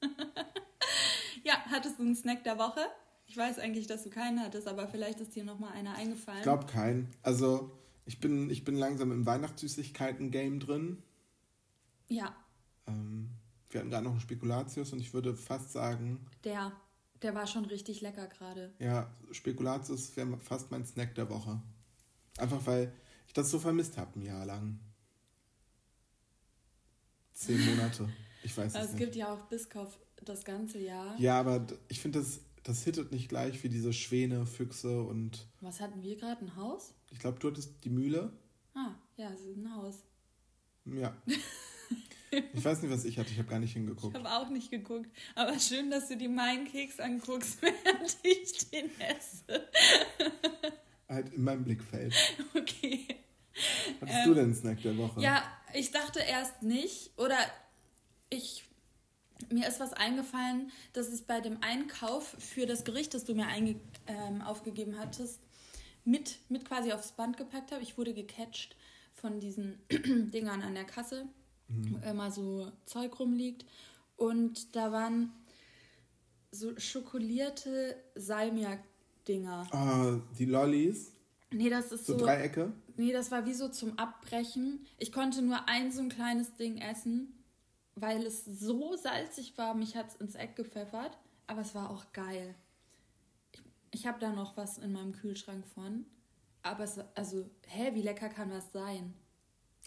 ja, 1.44 1.54
hattest 1.66 1.98
du 1.98 2.02
einen 2.02 2.14
Snack 2.14 2.44
der 2.44 2.58
Woche? 2.58 2.80
Ich 3.26 3.36
weiß 3.36 3.58
eigentlich, 3.58 3.86
dass 3.86 4.04
du 4.04 4.10
keinen 4.10 4.40
hattest, 4.40 4.68
aber 4.68 4.86
vielleicht 4.86 5.20
ist 5.20 5.34
dir 5.34 5.44
noch 5.44 5.58
mal 5.58 5.72
einer 5.72 5.94
eingefallen. 5.94 6.38
Ich 6.38 6.44
glaube 6.44 6.66
keinen. 6.66 7.08
Also 7.22 7.72
ich 8.06 8.20
bin, 8.20 8.50
ich 8.50 8.64
bin 8.64 8.76
langsam 8.76 9.10
im 9.10 9.26
Weihnachtssüßigkeiten-Game 9.26 10.60
drin. 10.60 11.02
Ja. 12.08 12.36
Ähm, 12.86 13.30
wir 13.70 13.80
hatten 13.80 13.90
gerade 13.90 14.04
noch 14.04 14.12
einen 14.12 14.20
Spekulatius 14.20 14.92
und 14.92 15.00
ich 15.00 15.14
würde 15.14 15.34
fast 15.34 15.72
sagen. 15.72 16.26
Der. 16.44 16.72
Der 17.24 17.34
war 17.34 17.46
schon 17.46 17.64
richtig 17.64 18.02
lecker 18.02 18.26
gerade. 18.26 18.74
Ja, 18.78 19.10
Spekulatius 19.32 20.14
wäre 20.14 20.36
fast 20.36 20.70
mein 20.70 20.84
Snack 20.84 21.14
der 21.14 21.30
Woche. 21.30 21.58
Einfach 22.36 22.66
weil 22.66 22.92
ich 23.26 23.32
das 23.32 23.50
so 23.50 23.58
vermisst 23.58 23.96
habe, 23.96 24.20
ein 24.20 24.22
Jahr 24.22 24.44
lang. 24.44 24.78
Zehn 27.32 27.64
Monate. 27.64 28.10
Ich 28.42 28.54
weiß 28.54 28.74
es 28.74 28.74
nicht. 28.74 28.90
Es 28.90 28.96
gibt 28.96 29.16
ja 29.16 29.32
auch 29.32 29.40
Biskopf 29.46 29.98
das 30.22 30.44
ganze 30.44 30.78
Jahr. 30.78 31.18
Ja, 31.18 31.40
aber 31.40 31.66
ich 31.88 32.00
finde, 32.00 32.18
das, 32.18 32.40
das 32.62 32.84
hittet 32.84 33.10
nicht 33.10 33.30
gleich 33.30 33.64
wie 33.64 33.70
diese 33.70 33.94
Schwäne, 33.94 34.44
Füchse 34.44 35.02
und. 35.02 35.48
Was 35.62 35.80
hatten 35.80 36.02
wir 36.02 36.16
gerade? 36.16 36.42
Ein 36.42 36.56
Haus? 36.56 36.92
Ich 37.10 37.20
glaube, 37.20 37.38
du 37.38 37.48
hattest 37.48 37.82
die 37.84 37.90
Mühle. 37.90 38.34
Ah, 38.74 38.96
ja, 39.16 39.30
es 39.32 39.40
ist 39.40 39.56
ein 39.56 39.74
Haus. 39.74 40.04
Ja. 40.84 41.16
Ich 42.52 42.64
weiß 42.64 42.82
nicht, 42.82 42.92
was 42.92 43.04
ich 43.04 43.18
hatte. 43.18 43.30
Ich 43.30 43.38
habe 43.38 43.48
gar 43.48 43.58
nicht 43.58 43.72
hingeguckt. 43.72 44.16
Ich 44.16 44.24
habe 44.24 44.30
auch 44.36 44.48
nicht 44.50 44.70
geguckt. 44.70 45.10
Aber 45.34 45.58
schön, 45.58 45.90
dass 45.90 46.08
du 46.08 46.16
dir 46.16 46.28
meinen 46.28 46.66
Keks 46.66 47.00
anguckst, 47.00 47.58
während 47.62 48.16
ich 48.22 48.70
den 48.70 48.90
esse. 49.00 49.68
Halt 51.08 51.32
in 51.34 51.44
meinem 51.44 51.64
Blickfeld. 51.64 52.14
Okay. 52.54 53.06
Hattest 54.00 54.18
ähm, 54.18 54.28
du 54.28 54.34
denn 54.34 54.54
Snack 54.54 54.82
der 54.82 54.96
Woche? 54.96 55.20
Ja, 55.20 55.44
ich 55.72 55.90
dachte 55.90 56.20
erst 56.20 56.62
nicht. 56.62 57.10
Oder 57.18 57.38
ich. 58.30 58.64
Mir 59.50 59.68
ist 59.68 59.80
was 59.80 59.92
eingefallen, 59.92 60.70
dass 60.92 61.12
ich 61.12 61.26
bei 61.26 61.40
dem 61.40 61.58
Einkauf 61.60 62.36
für 62.38 62.66
das 62.66 62.84
Gericht, 62.84 63.14
das 63.14 63.24
du 63.24 63.34
mir 63.34 63.46
einge 63.46 63.76
ähm, 64.06 64.40
aufgegeben 64.40 64.98
hattest, 64.98 65.40
mit, 66.04 66.38
mit 66.48 66.64
quasi 66.64 66.92
aufs 66.92 67.12
Band 67.12 67.36
gepackt 67.36 67.72
habe. 67.72 67.82
Ich 67.82 67.98
wurde 67.98 68.14
gecatcht 68.14 68.76
von 69.12 69.40
diesen 69.40 69.78
Dingern 69.90 70.62
an 70.62 70.74
der 70.74 70.84
Kasse 70.84 71.28
mhm. 71.68 71.94
wo 71.94 72.08
immer 72.08 72.30
so 72.30 72.70
Zeug 72.84 73.18
rumliegt. 73.18 73.64
Und 74.16 74.74
da 74.76 74.92
waren 74.92 75.32
so 76.50 76.78
schokolierte 76.78 77.96
Salmiak-Dinger. 78.14 79.66
Ah, 79.72 80.20
die 80.38 80.44
Lollis? 80.44 81.12
Nee, 81.50 81.70
das 81.70 81.92
ist 81.92 82.06
so. 82.06 82.18
So 82.18 82.24
Dreiecke? 82.24 82.72
Nee, 82.96 83.12
das 83.12 83.30
war 83.30 83.46
wie 83.46 83.54
so 83.54 83.68
zum 83.68 83.98
Abbrechen. 83.98 84.86
Ich 84.98 85.12
konnte 85.12 85.42
nur 85.42 85.68
ein 85.68 85.90
so 85.90 86.00
ein 86.00 86.08
kleines 86.08 86.54
Ding 86.56 86.78
essen, 86.78 87.32
weil 87.96 88.24
es 88.24 88.44
so 88.44 88.96
salzig 88.96 89.56
war. 89.58 89.74
Mich 89.74 89.96
hat 89.96 90.08
es 90.08 90.16
ins 90.16 90.34
Eck 90.34 90.56
gepfeffert. 90.56 91.18
Aber 91.46 91.60
es 91.60 91.74
war 91.74 91.90
auch 91.90 92.12
geil. 92.12 92.54
Ich, 93.52 93.62
ich 93.90 94.06
habe 94.06 94.18
da 94.18 94.32
noch 94.32 94.56
was 94.56 94.78
in 94.78 94.92
meinem 94.92 95.12
Kühlschrank 95.12 95.66
von. 95.66 96.06
Aber 96.62 96.84
es, 96.84 96.98
also, 97.14 97.44
hä, 97.66 97.90
wie 97.94 98.02
lecker 98.02 98.30
kann 98.30 98.48
das 98.48 98.72
sein? 98.72 99.12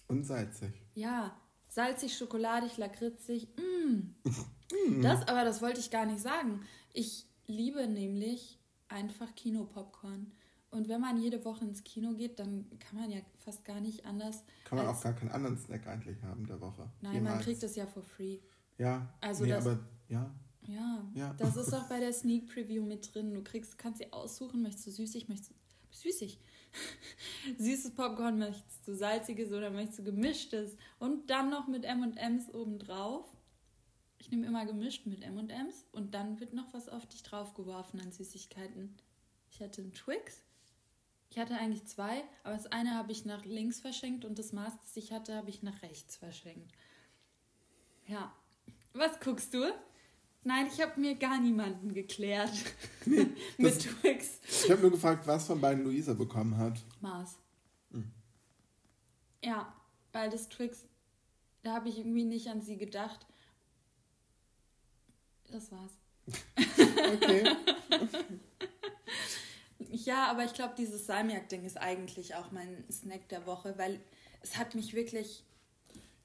Und 0.08 0.24
salzig. 0.24 0.74
Ja, 0.94 1.36
salzig, 1.78 2.18
schokoladig, 2.18 2.76
lakritzig. 2.78 3.48
Mm. 3.56 5.02
Das, 5.04 5.28
aber 5.28 5.46
das 5.46 5.62
wollte 5.62 5.80
ich 5.80 5.92
gar 5.92 6.08
nicht 6.08 6.22
sagen. 6.22 6.62
Ich 6.92 7.28
liebe 7.46 7.88
nämlich 7.88 8.58
einfach 8.88 9.36
Kinopopcorn. 9.36 10.32
Und 10.72 10.90
wenn 10.90 11.00
man 11.00 11.22
jede 11.22 11.46
Woche 11.46 11.66
ins 11.66 11.84
Kino 11.84 12.16
geht, 12.16 12.40
dann 12.40 12.66
kann 12.80 13.00
man 13.00 13.12
ja 13.12 13.20
fast 13.38 13.64
gar 13.64 13.80
nicht 13.80 14.08
anders. 14.08 14.44
Kann 14.66 14.80
man 14.80 14.88
auch 14.88 15.00
gar 15.02 15.14
keinen 15.14 15.30
anderen 15.30 15.56
Snack 15.60 15.86
eigentlich 15.86 16.22
haben 16.24 16.48
der 16.48 16.60
Woche. 16.60 16.90
Nein, 17.02 17.14
Jemals. 17.14 17.36
man 17.36 17.44
kriegt 17.44 17.62
es 17.62 17.76
ja 17.76 17.86
for 17.86 18.04
free. 18.04 18.40
Ja. 18.80 19.14
Also 19.22 19.44
nee, 19.44 19.52
das, 19.52 19.68
aber 19.68 19.80
ja. 20.10 20.36
Ja, 20.68 21.08
ja, 21.14 21.34
das 21.36 21.58
ist 21.58 21.74
auch 21.76 21.88
bei 21.88 22.00
der 22.00 22.12
Sneak 22.12 22.48
Preview 22.48 22.84
mit 22.84 23.14
drin. 23.14 23.36
Du 23.36 23.44
kriegst, 23.44 23.78
kannst 23.78 24.02
dir 24.02 24.12
aussuchen, 24.12 24.64
möchtest 24.64 24.88
du 24.88 24.92
süßig, 24.92 25.30
möchtest 25.30 25.52
du 25.52 25.56
süßig. 25.92 26.40
Süßes 27.58 27.96
Popcorn, 27.96 28.40
möchtest 28.40 28.88
du 28.88 28.96
salziges 28.96 29.52
oder 29.52 29.70
möchtest 29.70 30.00
du 30.00 30.04
gemischtes? 30.04 30.76
Und 31.00 31.30
dann 31.30 31.50
noch 31.50 31.68
mit 31.68 31.86
M&M's 31.86 32.54
obendrauf. 32.54 33.26
Ich 34.20 34.32
nehme 34.32 34.48
immer 34.48 34.66
gemischt 34.66 35.06
mit 35.06 35.24
M&M's 35.24 35.86
und 35.92 36.14
dann 36.14 36.40
wird 36.40 36.54
noch 36.54 36.74
was 36.74 36.90
auf 36.90 37.06
dich 37.08 37.24
draufgeworfen 37.24 38.00
an 38.00 38.12
Süßigkeiten. 38.12 38.96
Ich 39.50 39.62
hatte 39.62 39.82
einen 39.82 39.94
Twix. 39.94 40.44
Ich 41.30 41.38
hatte 41.38 41.56
eigentlich 41.56 41.86
zwei, 41.86 42.24
aber 42.44 42.56
das 42.56 42.68
eine 42.68 42.96
habe 42.96 43.12
ich 43.12 43.26
nach 43.26 43.46
links 43.46 43.80
verschenkt 43.80 44.24
und 44.26 44.40
das 44.40 44.54
Maß, 44.54 44.74
das 44.82 44.96
ich 44.96 45.12
hatte, 45.12 45.36
habe 45.36 45.50
ich 45.50 45.62
nach 45.62 45.82
rechts 45.82 46.16
verschenkt. 46.16 46.72
Ja. 48.08 48.34
Was 48.94 49.20
guckst 49.20 49.54
du? 49.54 49.72
Nein, 50.48 50.68
ich 50.74 50.82
habe 50.82 50.98
mir 50.98 51.14
gar 51.16 51.42
niemanden 51.42 51.94
geklärt. 51.94 52.54
Nee, 53.06 53.28
Mit 53.58 53.82
Twix. 53.82 54.40
Ich 54.48 54.72
habe 54.72 54.80
nur 54.80 54.92
gefragt, 54.92 55.28
was 55.28 55.46
von 55.46 55.60
beiden 55.60 55.84
Luisa 55.84 56.14
bekommen 56.14 56.56
hat. 56.58 56.80
Mars. 57.02 57.38
Hm. 57.92 58.10
Ja, 59.44 59.76
weil 60.14 60.30
das 60.30 60.48
Twix, 60.48 60.86
da 61.64 61.74
habe 61.74 61.90
ich 61.90 61.98
irgendwie 61.98 62.24
nicht 62.24 62.48
an 62.48 62.62
sie 62.62 62.78
gedacht. 62.78 63.26
Das 65.52 65.70
war's. 65.70 65.92
okay. 66.56 67.44
ja, 69.92 70.32
aber 70.32 70.46
ich 70.46 70.54
glaube, 70.54 70.76
dieses 70.78 71.08
Salmiak-Ding 71.08 71.66
ist 71.66 71.78
eigentlich 71.78 72.36
auch 72.36 72.54
mein 72.54 72.86
Snack 72.90 73.28
der 73.28 73.46
Woche, 73.46 73.78
weil 73.78 74.00
es 74.42 74.56
hat 74.56 74.76
mich 74.76 74.94
wirklich. 74.94 75.44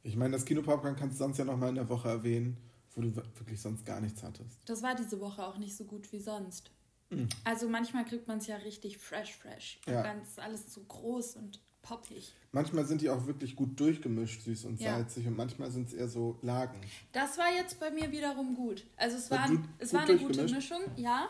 Ich 0.04 0.14
meine, 0.14 0.30
das 0.30 0.44
Kinopopcorn 0.44 0.94
kannst 0.94 1.16
du 1.16 1.24
sonst 1.24 1.38
ja 1.38 1.44
noch 1.44 1.56
mal 1.56 1.70
in 1.70 1.74
der 1.74 1.88
Woche 1.88 2.08
erwähnen 2.08 2.56
wo 2.94 3.00
du 3.00 3.14
wirklich 3.14 3.60
sonst 3.60 3.84
gar 3.84 4.00
nichts 4.00 4.22
hattest. 4.22 4.58
Das 4.66 4.82
war 4.82 4.94
diese 4.94 5.20
Woche 5.20 5.46
auch 5.46 5.58
nicht 5.58 5.76
so 5.76 5.84
gut 5.84 6.12
wie 6.12 6.20
sonst. 6.20 6.70
Mhm. 7.10 7.28
Also 7.44 7.68
manchmal 7.68 8.04
kriegt 8.04 8.28
man 8.28 8.38
es 8.38 8.46
ja 8.46 8.56
richtig 8.56 8.98
fresh, 8.98 9.34
fresh. 9.34 9.80
Ja. 9.86 10.02
Ganz 10.02 10.38
alles 10.38 10.72
so 10.72 10.82
groß 10.82 11.36
und 11.36 11.60
poppig. 11.82 12.32
Manchmal 12.52 12.84
sind 12.84 13.00
die 13.00 13.10
auch 13.10 13.26
wirklich 13.26 13.56
gut 13.56 13.78
durchgemischt, 13.78 14.42
süß 14.42 14.64
und 14.66 14.80
ja. 14.80 14.94
salzig, 14.94 15.26
und 15.26 15.36
manchmal 15.36 15.70
sind 15.70 15.88
es 15.88 15.94
eher 15.94 16.08
so 16.08 16.38
Lagen. 16.42 16.80
Das 17.12 17.38
war 17.38 17.52
jetzt 17.54 17.80
bei 17.80 17.90
mir 17.90 18.10
wiederum 18.12 18.54
gut. 18.54 18.86
Also 18.96 19.16
es 19.16 19.30
war, 19.30 19.50
es 19.78 19.92
war 19.92 20.02
eine 20.02 20.18
gute 20.18 20.44
Mischung, 20.44 20.82
ja. 20.96 21.28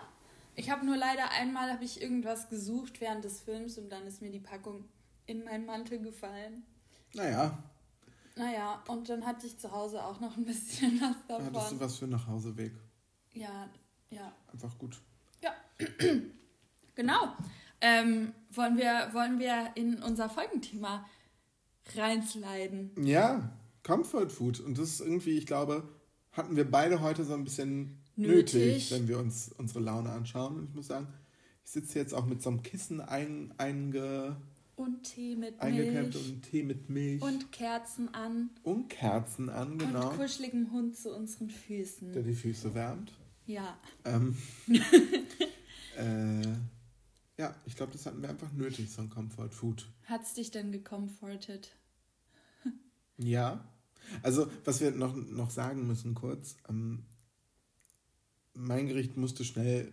Ich 0.55 0.69
habe 0.69 0.85
nur 0.85 0.97
leider 0.97 1.31
einmal 1.31 1.73
habe 1.73 1.85
ich 1.85 2.03
irgendwas 2.03 2.51
gesucht 2.51 3.01
während 3.01 3.25
des 3.25 3.41
Films 3.41 3.79
und 3.79 3.89
dann 3.91 4.07
ist 4.07 4.21
mir 4.21 4.31
die 4.31 4.41
Packung 4.41 4.85
in 5.27 5.45
meinen 5.45 5.65
Mantel 5.65 6.01
gefallen. 6.01 6.65
Naja. 7.15 7.63
Naja, 8.37 8.83
und 8.89 9.09
dann 9.09 9.27
hatte 9.27 9.47
ich 9.47 9.59
zu 9.59 9.71
Hause 9.71 10.03
auch 10.03 10.21
noch 10.21 10.37
ein 10.37 10.45
bisschen 10.45 11.01
was 11.01 11.17
davon. 11.29 11.55
Hattest 11.55 11.73
du 11.73 11.81
was 11.81 11.99
für 11.99 12.05
einen 12.05 12.13
Nachhauseweg? 12.13 12.73
Ja, 13.33 13.69
ja. 14.11 14.33
Einfach 14.53 14.77
gut. 14.79 15.01
Ja. 15.43 15.55
genau. 16.95 17.37
Ähm, 17.81 18.33
wollen, 18.51 18.77
wir, 18.77 19.11
wollen 19.13 19.39
wir 19.39 19.73
in 19.75 20.03
unser 20.03 20.29
Folgenthema 20.29 21.05
reinsliden? 21.97 22.93
Ja, 23.05 23.51
Comfort 23.83 24.29
Food. 24.31 24.61
Und 24.61 24.79
das 24.79 24.91
ist 24.91 25.01
irgendwie, 25.01 25.37
ich 25.37 25.47
glaube, 25.47 25.89
hatten 26.33 26.57
wir 26.57 26.71
beide 26.71 27.01
heute 27.01 27.25
so 27.25 27.35
ein 27.35 27.45
bisschen 27.45 28.03
Nötig. 28.17 28.55
nötig, 28.55 28.91
wenn 28.93 29.09
wir 29.09 29.19
uns 29.19 29.51
unsere 29.59 29.81
Laune 29.81 30.11
anschauen. 30.11 30.59
Und 30.59 30.69
ich 30.69 30.75
muss 30.75 30.87
sagen, 30.87 31.09
ich 31.65 31.71
sitze 31.71 31.99
jetzt 31.99 32.15
auch 32.15 32.27
mit 32.27 32.43
so 32.43 32.51
einem 32.51 32.63
Kissen 32.63 33.01
ein, 33.01 33.55
einge, 33.59 34.37
Und 34.83 35.05
Tee 35.05 35.37
mit 35.37 35.63
Milch. 35.63 36.17
und 36.17 36.43
Tee 36.43 36.63
mit 36.65 36.91
Milch 36.91 37.23
und, 37.23 37.35
Und 37.35 37.53
Kerzen 37.53 38.13
an. 38.15 38.51
Kerzen 38.89 39.49
an, 39.49 39.79
genau. 39.79 40.11
Und 40.11 40.17
kuscheligem 40.17 40.73
Hund 40.73 40.97
zu 40.97 41.15
unseren 41.15 41.51
Füßen. 41.51 42.13
Der 42.13 42.23
die 42.23 42.35
Füße 42.35 42.75
wärmt. 42.75 43.13
Ja. 43.47 43.79
Ähm, 44.05 44.37
äh, 45.97 46.43
ja, 47.39 47.55
ich 47.65 47.77
glaube, 47.77 47.93
das 47.93 48.07
hatten 48.07 48.23
wir 48.23 48.29
einfach 48.29 48.53
nötig, 48.53 48.91
so 48.91 49.03
ein 49.03 49.11
Comfort 49.11 49.51
Food. 49.51 49.89
Hat's 50.07 50.35
dich 50.35 50.51
denn 50.51 50.73
gecomfortet? 50.73 51.77
Ja. 53.19 53.65
Also, 54.23 54.51
was 54.65 54.81
wir 54.81 54.91
noch, 54.91 55.15
noch 55.15 55.51
sagen 55.51 55.87
müssen 55.87 56.15
kurz, 56.15 56.57
ähm, 56.69 57.05
mein 58.53 58.89
Gericht 58.89 59.17
musste 59.17 59.45
schnell 59.45 59.93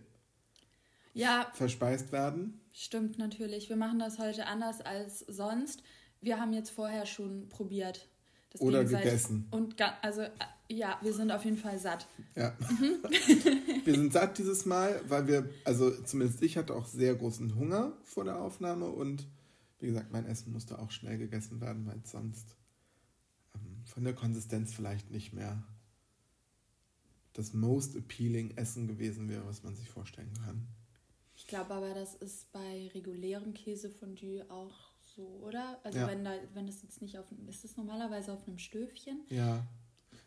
Ja, 1.12 1.50
verspeist 1.54 2.12
werden. 2.12 2.60
stimmt 2.72 3.18
natürlich. 3.18 3.68
Wir 3.68 3.76
machen 3.76 3.98
das 3.98 4.18
heute 4.18 4.46
anders 4.46 4.80
als 4.80 5.20
sonst. 5.20 5.82
Wir 6.20 6.38
haben 6.38 6.52
jetzt 6.52 6.70
vorher 6.70 7.06
schon 7.06 7.48
probiert. 7.48 8.08
Das 8.50 8.60
Oder 8.60 8.84
gegessen. 8.84 9.46
Und 9.52 9.76
also 10.02 10.22
äh, 10.22 10.30
ja, 10.68 10.98
wir 11.02 11.12
sind 11.12 11.30
auf 11.30 11.44
jeden 11.44 11.56
Fall 11.56 11.78
satt. 11.78 12.08
Ja. 12.34 12.56
wir 13.84 13.94
sind 13.94 14.12
satt 14.12 14.38
dieses 14.38 14.66
Mal, 14.66 15.00
weil 15.08 15.28
wir, 15.28 15.48
also 15.64 15.90
zumindest 16.02 16.42
ich 16.42 16.56
hatte 16.56 16.74
auch 16.74 16.86
sehr 16.86 17.14
großen 17.14 17.54
Hunger 17.54 17.92
vor 18.02 18.24
der 18.24 18.40
Aufnahme 18.40 18.88
und 18.88 19.26
wie 19.78 19.86
gesagt, 19.86 20.12
mein 20.12 20.26
Essen 20.26 20.52
musste 20.52 20.78
auch 20.78 20.90
schnell 20.90 21.16
gegessen 21.16 21.60
werden, 21.60 21.86
weil 21.86 22.00
es 22.04 22.10
sonst 22.10 22.56
ähm, 23.54 23.84
von 23.84 24.04
der 24.04 24.14
Konsistenz 24.14 24.72
vielleicht 24.72 25.10
nicht 25.10 25.32
mehr 25.32 25.62
das 27.32 27.54
most 27.54 27.96
appealing 27.96 28.56
Essen 28.56 28.88
gewesen 28.88 29.28
wäre, 29.28 29.46
was 29.46 29.62
man 29.62 29.76
sich 29.76 29.88
vorstellen 29.88 30.32
kann. 30.44 30.66
Ich 31.50 31.56
glaube 31.56 31.74
aber, 31.74 31.94
das 31.94 32.14
ist 32.14 32.52
bei 32.52 32.88
regulärem 32.94 33.52
Käsefondue 33.54 34.48
auch 34.48 34.92
so, 35.00 35.22
oder? 35.44 35.80
Also 35.82 35.98
Ja. 35.98 36.06
wenn 36.06 36.22
da, 36.24 36.30
wenn 36.54 36.68
das 36.68 36.80
jetzt 36.82 37.02
nicht 37.02 37.18
auf 37.18 37.24
ist 37.48 37.64
das 37.64 37.76
normalerweise 37.76 38.32
auf 38.32 38.46
einem 38.46 38.58
Stöfchen? 38.58 39.22
Ja, 39.30 39.66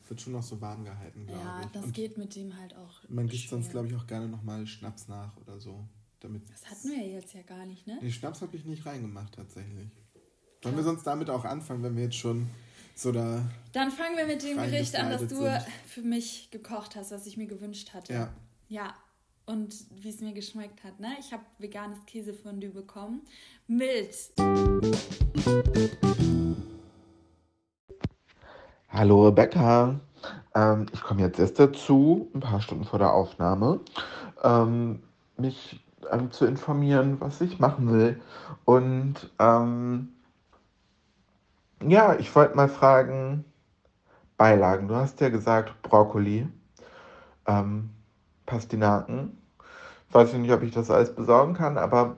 wird 0.10 0.20
schon 0.20 0.34
noch 0.34 0.44
so 0.44 0.60
warm 0.60 0.84
gehalten, 0.84 1.25
glaube 1.25 1.42
Ja, 1.42 1.62
ich. 1.62 1.72
das 1.72 1.86
und 1.86 1.94
geht 1.94 2.18
mit 2.18 2.36
dem 2.36 2.58
halt 2.58 2.75
auch. 2.75 3.08
man 3.08 3.27
gibt 3.30 3.48
sonst, 3.48 3.72
glaube 3.72 3.88
ich, 3.88 3.96
auch 3.96 4.06
gerne 4.06 4.27
nochmal 4.27 4.68
Schnaps 4.68 5.08
nach 5.08 5.38
oder 5.38 5.62
so. 5.62 5.88
Damit 6.20 6.42
Das 6.50 6.70
hatten 6.70 6.89
wir 6.89 6.98
ja 6.98 7.13
jetzt 7.20 7.34
ja 7.34 7.42
gar 7.44 7.65
nicht, 7.65 7.88
ne? 7.88 8.00
Nee, 8.01 8.12
Schnaps 8.12 8.42
habe 8.42 8.58
ich 8.58 8.65
nicht 8.65 8.86
reingemacht 8.86 9.34
tatsächlich. 9.36 9.92
Wollen 10.62 10.75
wir 10.75 10.84
sonst 10.84 11.03
damit 11.03 11.30
auch 11.30 11.46
anfangen, 11.46 11.84
wenn 11.84 11.96
wir 11.96 12.03
jetzt 12.03 12.18
schon 12.18 12.50
so 12.96 13.13
da. 13.13 13.50
Dann 13.72 13.92
fangen 13.92 14.18
wir 14.18 14.25
mit 14.25 14.44
dem 14.44 14.58
Gericht 14.58 14.94
an, 14.98 15.10
das 15.10 15.22
du 15.30 15.38
Reingeslidet 15.38 15.74
für 15.88 16.01
mich 16.01 16.51
gekocht 16.51 16.98
hast, 16.98 17.12
was 17.12 17.25
ich 17.27 17.38
mir 17.38 17.48
gewünscht 17.48 17.94
hatte. 17.94 18.12
Ja. 18.12 18.34
Ja. 18.68 18.94
Und 19.46 19.76
wie 19.92 20.10
es 20.10 20.22
mir 20.22 20.32
geschmeckt 20.32 20.84
hat, 20.86 21.00
ne? 21.02 21.10
Ich 21.20 21.34
habe 21.34 21.44
veganes 21.60 22.06
Käsefondue 22.06 22.70
bekommen 22.70 23.24
mit 23.68 24.32
Hallo 28.88 29.27
Rebecca, 29.27 30.00
ähm, 30.56 30.86
ich 30.94 31.01
komme 31.01 31.22
jetzt 31.22 31.40
erst 31.40 31.60
dazu, 31.60 32.29
ein 32.34 32.40
paar 32.40 32.62
Stunden 32.62 32.86
vor 32.86 33.00
der 33.00 33.14
Aufnahme, 33.14 33.82
ähm, 34.44 35.03
mich 35.36 35.84
ähm, 36.10 36.32
zu 36.32 36.46
informieren, 36.46 37.20
was 37.20 37.42
ich 37.42 37.60
machen 37.60 37.92
will. 37.92 38.22
Und 38.64 39.29
ähm, 39.40 40.14
ja, 41.86 42.16
ich 42.16 42.34
wollte 42.34 42.56
mal 42.56 42.70
fragen, 42.70 43.44
Beilagen. 44.38 44.88
Du 44.88 44.96
hast 44.96 45.20
ja 45.20 45.27
gesagt 45.27 45.82
Brokkoli, 45.82 46.48
ähm, 47.46 47.90
Pastinaken. 48.46 49.38
Weiß 50.12 50.34
ich 50.34 50.40
nicht, 50.40 50.51
ob 50.51 50.64
ich 50.64 50.72
das 50.74 50.92
alles 50.92 51.16
besorgen 51.16 51.53
kann, 51.56 51.77
aber 51.77 52.18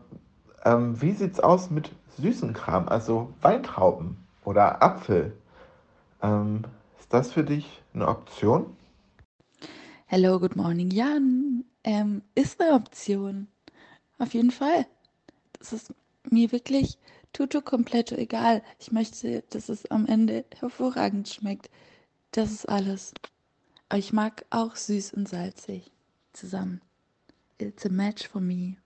ähm, 0.65 1.01
wie 1.01 1.11
sieht's 1.13 1.39
aus 1.39 1.69
mit 1.71 1.91
süßen 2.19 2.53
Kram, 2.53 2.89
also 2.89 3.33
Weintrauben 3.41 4.17
oder 4.45 4.83
Apfel? 4.83 5.37
Ähm, 6.21 6.63
ist 6.99 7.13
das 7.13 7.31
für 7.33 7.43
dich 7.43 7.83
eine 7.93 8.07
Option? 8.07 8.75
Hello, 10.07 10.39
good 10.39 10.55
morning. 10.55 10.91
Ja, 10.91 11.15
n- 11.17 11.65
ähm, 11.83 12.21
ist 12.35 12.59
eine 12.61 12.73
Option. 12.73 13.47
Auf 14.19 14.33
jeden 14.33 14.51
Fall. 14.51 14.87
Das 15.59 15.73
ist 15.73 15.93
mir 16.29 16.51
wirklich 16.51 16.97
tutu 17.33 17.61
komplett 17.61 18.11
egal. 18.13 18.63
Ich 18.79 18.91
möchte, 18.91 19.43
dass 19.51 19.69
es 19.69 19.89
am 19.91 20.05
Ende 20.07 20.45
hervorragend 20.57 21.29
schmeckt. 21.29 21.69
Das 22.31 22.51
ist 22.51 22.69
alles. 22.69 23.13
Aber 23.89 23.99
ich 23.99 24.13
mag 24.13 24.45
auch 24.51 24.75
süß 24.75 25.13
und 25.15 25.29
salzig 25.29 25.91
zusammen. 26.35 26.81
It's 27.57 27.85
a 27.85 27.89
match 27.89 28.27
for 28.27 28.41
me. 28.41 28.77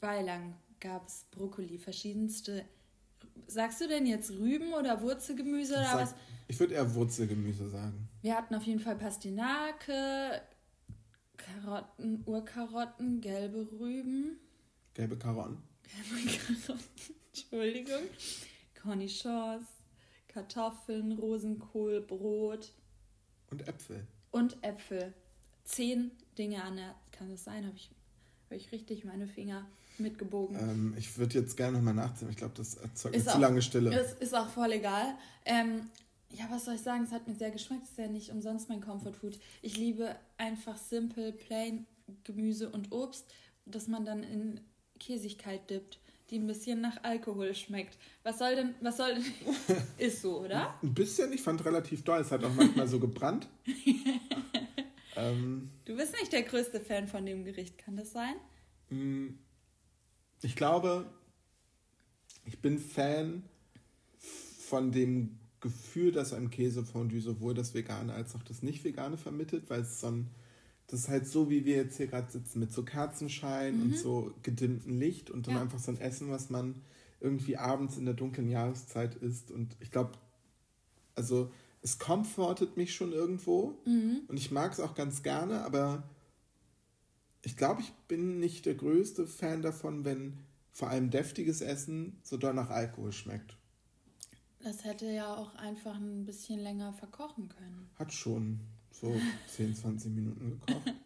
Beilagen 0.00 0.54
gab 0.80 1.06
es 1.06 1.24
Brokkoli, 1.30 1.78
verschiedenste. 1.78 2.64
Sagst 3.46 3.80
du 3.80 3.88
denn 3.88 4.06
jetzt 4.06 4.30
Rüben 4.32 4.72
oder 4.72 5.00
Wurzelgemüse 5.00 5.74
oder 5.74 5.84
Sag- 5.84 6.00
was? 6.02 6.14
Ich 6.48 6.58
würde 6.58 6.74
eher 6.74 6.94
Wurzelgemüse 6.94 7.68
sagen. 7.70 8.08
Wir 8.20 8.36
hatten 8.36 8.54
auf 8.54 8.64
jeden 8.64 8.80
Fall 8.80 8.96
Pastinake, 8.96 10.42
Karotten, 11.36 12.22
Urkarotten, 12.26 13.20
gelbe 13.20 13.68
Rüben, 13.80 14.38
Gelbe 14.94 15.16
Karotten. 15.16 15.58
gelbe 15.82 16.38
Karotten, 16.38 16.84
Entschuldigung, 17.32 18.02
Cornichons, 18.82 19.66
Kartoffeln, 20.32 21.12
Rosenkohl, 21.12 22.00
Brot 22.00 22.72
Und 23.50 23.66
Äpfel. 23.68 24.06
und 24.30 24.62
Äpfel. 24.62 25.12
Zehn 25.64 26.10
Dinge 26.38 26.62
an 26.64 26.76
der, 26.76 26.94
kann 27.12 27.30
das 27.30 27.44
sein? 27.44 27.66
Habe 27.66 27.76
ich, 27.76 27.90
hab 28.50 28.56
ich 28.56 28.72
richtig 28.72 29.04
meine 29.04 29.26
Finger 29.28 29.66
mitgebogen? 29.98 30.56
Ähm, 30.58 30.94
ich 30.98 31.16
würde 31.18 31.38
jetzt 31.38 31.56
gerne 31.56 31.76
nochmal 31.78 31.94
nachziehen. 31.94 32.28
Ich 32.30 32.36
glaube, 32.36 32.54
das 32.56 32.74
erzeugt 32.74 33.14
Ist 33.14 33.22
eine 33.28 33.30
zu 33.32 33.36
auch- 33.36 33.40
lange 33.40 33.62
Stille. 33.62 33.92
Es 33.94 34.14
ist 34.14 34.34
auch 34.34 34.48
voll 34.48 34.72
egal. 34.72 35.14
Ähm, 35.44 35.88
ja, 36.30 36.46
was 36.50 36.64
soll 36.64 36.74
ich 36.74 36.80
sagen? 36.80 37.04
Es 37.04 37.12
hat 37.12 37.28
mir 37.28 37.34
sehr 37.34 37.50
geschmeckt. 37.50 37.84
Es 37.84 37.90
ist 37.90 37.98
ja 37.98 38.08
nicht 38.08 38.30
umsonst 38.30 38.68
mein 38.70 38.80
Comfort 38.80 39.12
Food. 39.12 39.38
Ich 39.60 39.76
liebe 39.76 40.16
einfach 40.38 40.76
simple, 40.78 41.32
plain 41.32 41.86
Gemüse 42.24 42.70
und 42.70 42.90
Obst, 42.90 43.26
das 43.66 43.86
man 43.86 44.04
dann 44.04 44.22
in 44.24 44.60
Käsigkeit 44.98 45.68
dippt, 45.70 45.98
die 46.32 46.38
ein 46.38 46.46
bisschen 46.46 46.80
nach 46.80 47.04
Alkohol 47.04 47.54
schmeckt. 47.54 47.98
Was 48.22 48.38
soll 48.38 48.56
denn, 48.56 48.74
was 48.80 48.96
soll 48.96 49.14
denn, 49.14 49.76
ist 49.98 50.22
so, 50.22 50.40
oder? 50.40 50.74
Ein 50.82 50.94
bisschen, 50.94 51.32
ich 51.32 51.42
fand 51.42 51.64
relativ 51.64 52.02
doll. 52.02 52.20
Es 52.20 52.30
hat 52.32 52.42
auch 52.42 52.54
manchmal 52.54 52.88
so 52.88 52.98
gebrannt. 52.98 53.46
ähm, 55.16 55.70
Du 55.84 55.94
bist 55.94 56.14
nicht 56.18 56.32
der 56.32 56.42
größte 56.42 56.80
Fan 56.80 57.06
von 57.06 57.26
dem 57.26 57.44
Gericht, 57.44 57.78
kann 57.78 57.96
das 57.96 58.12
sein? 58.12 58.34
mh, 58.90 59.34
ich 60.40 60.56
glaube, 60.56 61.06
ich 62.46 62.58
bin 62.60 62.78
Fan 62.78 63.44
von 64.66 64.90
dem 64.90 65.38
Gefühl, 65.60 66.10
dass 66.12 66.32
ein 66.32 66.50
Käsefondue 66.50 67.20
sowohl 67.20 67.54
das 67.54 67.74
Vegane 67.74 68.12
als 68.12 68.34
auch 68.34 68.42
das 68.42 68.62
Nicht-Vegane 68.62 69.16
vermittelt, 69.18 69.70
weil 69.70 69.82
es 69.82 70.00
so 70.00 70.08
ein, 70.08 70.30
das 70.92 71.00
ist 71.04 71.08
halt 71.08 71.26
so, 71.26 71.48
wie 71.48 71.64
wir 71.64 71.76
jetzt 71.76 71.96
hier 71.96 72.06
gerade 72.06 72.30
sitzen, 72.30 72.60
mit 72.60 72.70
so 72.70 72.82
Kerzenschein 72.82 73.80
und 73.80 73.96
so 73.96 74.34
gedimmtem 74.42 74.98
Licht 75.00 75.30
und 75.30 75.46
dann 75.46 75.54
Ja. 75.54 75.62
einfach 75.62 75.78
so 75.78 75.90
ein 75.90 75.98
Essen, 75.98 76.28
was 76.28 76.50
man 76.50 76.82
irgendwie 77.18 77.56
abends 77.56 77.96
in 77.96 78.04
der 78.04 78.12
dunklen 78.12 78.50
Jahreszeit 78.50 79.14
isst. 79.14 79.50
Und 79.50 79.74
ich 79.80 79.90
glaube, 79.90 80.12
also 81.14 81.50
es 81.80 81.98
comfortet 81.98 82.76
mich 82.76 82.94
schon 82.94 83.12
irgendwo 83.12 83.78
und 84.28 84.36
ich 84.36 84.50
mag 84.50 84.70
es 84.72 84.80
auch 84.80 84.94
ganz 84.94 85.22
gerne, 85.22 85.64
aber 85.64 86.02
ich 87.42 87.56
glaube, 87.56 87.80
ich 87.80 87.90
bin 88.06 88.38
nicht 88.38 88.66
der 88.66 88.74
größte 88.74 89.26
Fan 89.26 89.62
davon, 89.62 90.04
wenn 90.04 90.40
vor 90.72 90.90
allem 90.90 91.08
deftiges 91.08 91.62
Essen 91.62 92.18
so 92.22 92.36
doll 92.36 92.52
nach 92.52 92.68
Alkohol 92.68 93.12
schmeckt. 93.12 93.56
Das 94.62 94.84
hätte 94.84 95.06
ja 95.10 95.34
auch 95.34 95.54
einfach 95.54 95.96
ein 95.96 96.26
bisschen 96.26 96.60
länger 96.60 96.92
verkochen 96.92 97.48
können. 97.48 97.88
Hat 97.94 98.12
schon 98.12 98.60
so 99.02 99.14
10, 99.48 99.74
20 99.74 100.12
Minuten 100.12 100.60
gekocht. 100.60 100.94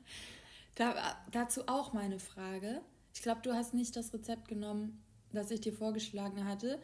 Da, 0.78 0.94
dazu 1.32 1.62
auch 1.68 1.94
meine 1.94 2.18
Frage. 2.18 2.82
Ich 3.14 3.22
glaube, 3.22 3.40
du 3.42 3.54
hast 3.54 3.72
nicht 3.72 3.96
das 3.96 4.12
Rezept 4.12 4.46
genommen, 4.46 5.02
das 5.32 5.50
ich 5.50 5.62
dir 5.62 5.72
vorgeschlagen 5.72 6.44
hatte. 6.44 6.78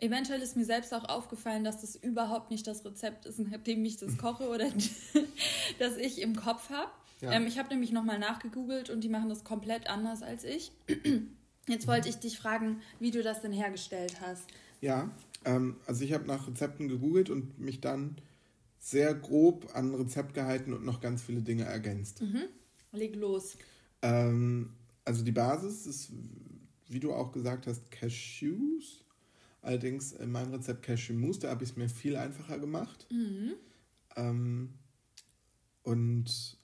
Eventuell 0.00 0.42
ist 0.42 0.56
mir 0.56 0.64
selbst 0.64 0.92
auch 0.92 1.08
aufgefallen, 1.08 1.62
dass 1.62 1.80
das 1.80 1.94
überhaupt 1.94 2.50
nicht 2.50 2.66
das 2.66 2.84
Rezept 2.84 3.26
ist, 3.26 3.38
nachdem 3.38 3.84
ich 3.84 3.98
das 3.98 4.18
koche 4.18 4.48
oder 4.48 4.66
das 5.78 5.96
ich 5.96 6.20
im 6.20 6.34
Kopf 6.34 6.70
habe. 6.70 6.90
Ja. 7.20 7.30
Ähm, 7.30 7.46
ich 7.46 7.56
habe 7.56 7.68
nämlich 7.68 7.92
nochmal 7.92 8.18
nachgegoogelt 8.18 8.90
und 8.90 9.04
die 9.04 9.08
machen 9.08 9.28
das 9.28 9.44
komplett 9.44 9.88
anders 9.88 10.22
als 10.22 10.42
ich. 10.42 10.72
Jetzt 11.68 11.86
wollte 11.86 12.08
ich 12.08 12.16
dich 12.16 12.36
fragen, 12.36 12.80
wie 12.98 13.12
du 13.12 13.22
das 13.22 13.42
denn 13.42 13.52
hergestellt 13.52 14.20
hast. 14.20 14.42
Ja, 14.80 15.08
ähm, 15.44 15.76
also 15.86 16.02
ich 16.02 16.12
habe 16.12 16.26
nach 16.26 16.48
Rezepten 16.48 16.88
gegoogelt 16.88 17.30
und 17.30 17.60
mich 17.60 17.80
dann 17.80 18.16
sehr 18.80 19.14
grob 19.14 19.70
an 19.74 19.90
ein 19.90 19.94
Rezept 19.94 20.34
gehalten 20.34 20.72
und 20.72 20.84
noch 20.84 21.00
ganz 21.00 21.22
viele 21.22 21.42
Dinge 21.42 21.64
ergänzt. 21.64 22.22
Leg 22.92 23.14
los. 23.14 23.56
Ähm, 24.02 24.72
also 25.04 25.22
die 25.22 25.32
Basis 25.32 25.86
ist, 25.86 26.12
wie 26.88 26.98
du 26.98 27.12
auch 27.12 27.30
gesagt 27.30 27.66
hast, 27.66 27.90
Cashews. 27.90 29.04
Allerdings 29.62 30.12
in 30.12 30.32
meinem 30.32 30.52
Rezept 30.52 30.82
Cashew 30.82 31.12
Mousse, 31.12 31.40
da 31.40 31.50
habe 31.50 31.62
ich 31.62 31.70
es 31.70 31.76
mir 31.76 31.88
viel 31.90 32.16
einfacher 32.16 32.58
gemacht. 32.58 33.06
Ähm, 34.16 34.70
und 35.82 36.56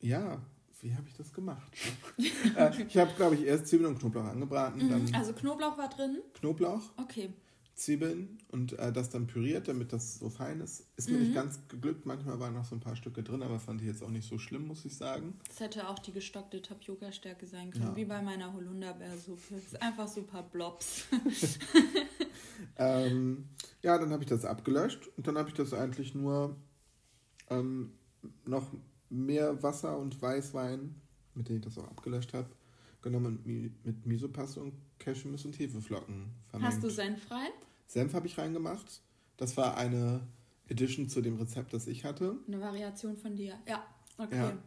ja, 0.00 0.40
wie 0.80 0.94
habe 0.94 1.06
ich 1.08 1.14
das 1.14 1.32
gemacht? 1.34 1.70
äh, 2.56 2.82
ich 2.82 2.96
habe, 2.96 3.12
glaube 3.16 3.34
ich, 3.34 3.42
erst 3.42 3.66
Zwiebeln 3.66 3.90
und 3.92 3.98
Knoblauch 3.98 4.24
angebraten, 4.24 4.88
dann 4.88 5.14
Also 5.14 5.34
Knoblauch 5.34 5.76
war 5.76 5.90
drin. 5.90 6.18
Knoblauch, 6.34 6.92
Okay. 6.96 7.30
Zwiebeln 7.76 8.38
und 8.48 8.72
äh, 8.78 8.90
das 8.90 9.10
dann 9.10 9.26
püriert, 9.26 9.68
damit 9.68 9.92
das 9.92 10.18
so 10.18 10.30
fein 10.30 10.60
ist. 10.62 10.86
Ist 10.96 11.10
mir 11.10 11.18
nicht 11.18 11.34
ganz 11.34 11.60
geglückt. 11.68 12.06
Manchmal 12.06 12.40
waren 12.40 12.54
noch 12.54 12.64
so 12.64 12.74
ein 12.74 12.80
paar 12.80 12.96
Stücke 12.96 13.22
drin, 13.22 13.42
aber 13.42 13.60
fand 13.60 13.82
ich 13.82 13.86
jetzt 13.86 14.02
auch 14.02 14.08
nicht 14.08 14.26
so 14.26 14.38
schlimm, 14.38 14.66
muss 14.66 14.84
ich 14.86 14.96
sagen. 14.96 15.38
Das 15.48 15.60
hätte 15.60 15.86
auch 15.88 15.98
die 15.98 16.12
gestockte 16.12 16.62
Tapioca-Stärke 16.62 17.46
sein 17.46 17.70
können, 17.70 17.84
Ja. 17.84 17.96
wie 17.96 18.06
bei 18.06 18.22
meiner 18.22 18.52
Holunderbeersuppe. 18.54 19.56
Es 19.56 19.66
ist 19.66 19.82
einfach 19.82 20.08
so 20.08 20.20
ein 20.22 20.26
paar 20.26 20.42
Blobs. 20.42 21.04
Ähm, 22.78 23.48
ja, 23.82 23.98
dann 23.98 24.10
habe 24.10 24.22
ich 24.22 24.28
das 24.28 24.44
abgelöscht 24.44 25.08
und 25.16 25.26
dann 25.26 25.36
habe 25.38 25.48
ich 25.48 25.54
das 25.54 25.72
eigentlich 25.72 26.14
nur 26.14 26.56
ähm, 27.50 27.92
noch 28.44 28.70
mehr 29.08 29.62
Wasser 29.62 29.98
und 29.98 30.20
Weißwein, 30.20 30.94
mit 31.34 31.48
dem 31.48 31.56
ich 31.56 31.62
das 31.62 31.78
auch 31.78 31.88
abgelöscht 31.88 32.34
habe, 32.34 32.48
genommen 33.02 33.40
mit 33.84 34.06
Misopaste 34.06 34.60
und 34.62 34.74
Cashewmus 34.98 35.44
und 35.44 35.58
Hefeflocken 35.58 36.30
vermengt. 36.48 36.72
Hast 36.72 36.82
du 36.82 36.90
Senf 36.90 37.30
rein? 37.30 37.50
Senf 37.86 38.14
habe 38.14 38.26
ich 38.26 38.36
reingemacht. 38.38 39.02
Das 39.36 39.56
war 39.56 39.76
eine 39.76 40.26
Edition 40.68 41.08
zu 41.08 41.20
dem 41.20 41.36
Rezept, 41.36 41.72
das 41.72 41.86
ich 41.86 42.04
hatte. 42.04 42.36
Eine 42.46 42.60
Variation 42.60 43.16
von 43.16 43.36
dir. 43.36 43.58
Ja, 43.68 43.86
okay. 44.18 44.36
Ja. 44.36 44.58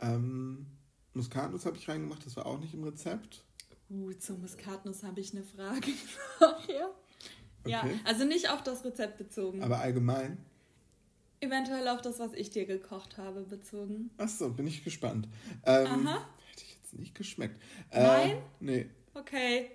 Ähm, 0.00 0.66
Muskatnuss 1.14 1.66
habe 1.66 1.76
ich 1.76 1.88
reingemacht, 1.88 2.24
das 2.24 2.36
war 2.36 2.46
auch 2.46 2.58
nicht 2.60 2.74
im 2.74 2.84
Rezept. 2.84 3.44
Uh, 3.90 4.12
zur 4.14 4.38
Muskatnuss 4.38 5.02
habe 5.02 5.20
ich 5.20 5.32
eine 5.34 5.44
Frage. 5.44 5.90
ja. 6.68 6.90
ja, 7.66 7.80
Okay. 7.82 8.00
also 8.04 8.24
nicht 8.24 8.50
auf 8.50 8.62
das 8.62 8.84
Rezept 8.84 9.18
bezogen. 9.18 9.62
Aber 9.62 9.78
allgemein. 9.80 10.38
Eventuell 11.40 11.86
auf 11.88 12.00
das, 12.00 12.18
was 12.18 12.32
ich 12.32 12.50
dir 12.50 12.64
gekocht 12.64 13.18
habe, 13.18 13.42
bezogen. 13.42 14.10
Achso, 14.16 14.50
bin 14.50 14.66
ich 14.66 14.82
gespannt. 14.82 15.28
Ähm, 15.64 15.86
Aha. 15.86 16.26
Hätte 16.50 16.64
ich 16.64 16.78
jetzt 16.80 16.94
nicht 16.98 17.14
geschmeckt. 17.14 17.60
Äh, 17.90 18.02
Nein? 18.02 18.42
Nee. 18.60 18.90
Okay. 19.14 19.70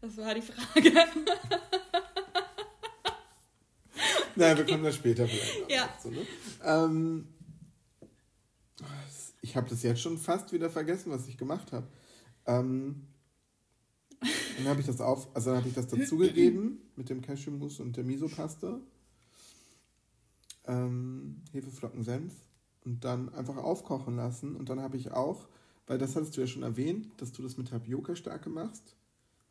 Das 0.00 0.16
war 0.18 0.34
die 0.34 0.42
Frage. 0.42 0.92
Nein, 4.36 4.56
wir 4.56 4.66
kommen 4.66 4.82
da 4.82 4.92
später 4.92 5.26
vielleicht 5.28 5.62
noch 5.62 5.70
Ja. 5.70 5.86
dazu. 5.86 6.10
Ne? 6.10 6.26
Ähm, 6.64 7.28
ich 9.40 9.56
habe 9.56 9.68
das 9.68 9.82
jetzt 9.82 10.00
schon 10.00 10.18
fast 10.18 10.52
wieder 10.52 10.68
vergessen, 10.70 11.12
was 11.12 11.28
ich 11.28 11.38
gemacht 11.38 11.70
habe. 11.72 11.86
Ähm, 12.46 13.06
dann 14.56 14.66
habe 14.66 14.80
ich 14.80 14.86
das 14.86 15.00
auf, 15.00 15.28
also 15.34 15.50
dann 15.50 15.58
habe 15.60 15.68
ich 15.68 15.74
das 15.74 15.86
dazugegeben 15.86 16.80
mit 16.96 17.08
dem 17.10 17.20
Cashewmus 17.22 17.78
und 17.80 17.96
der 17.96 18.04
Misopaste. 18.04 18.80
Ähm, 20.66 21.42
Hefeflocken, 21.52 22.02
Senf 22.02 22.34
und 22.84 23.04
dann 23.04 23.32
einfach 23.34 23.56
aufkochen 23.56 24.16
lassen. 24.16 24.56
Und 24.56 24.68
dann 24.68 24.80
habe 24.80 24.96
ich 24.96 25.12
auch, 25.12 25.46
weil 25.86 25.98
das 25.98 26.16
hattest 26.16 26.36
du 26.36 26.40
ja 26.40 26.46
schon 26.46 26.62
erwähnt, 26.62 27.08
dass 27.18 27.32
du 27.32 27.42
das 27.42 27.56
mit 27.56 27.68
Tapioca-Stärke 27.68 28.48
machst, 28.50 28.96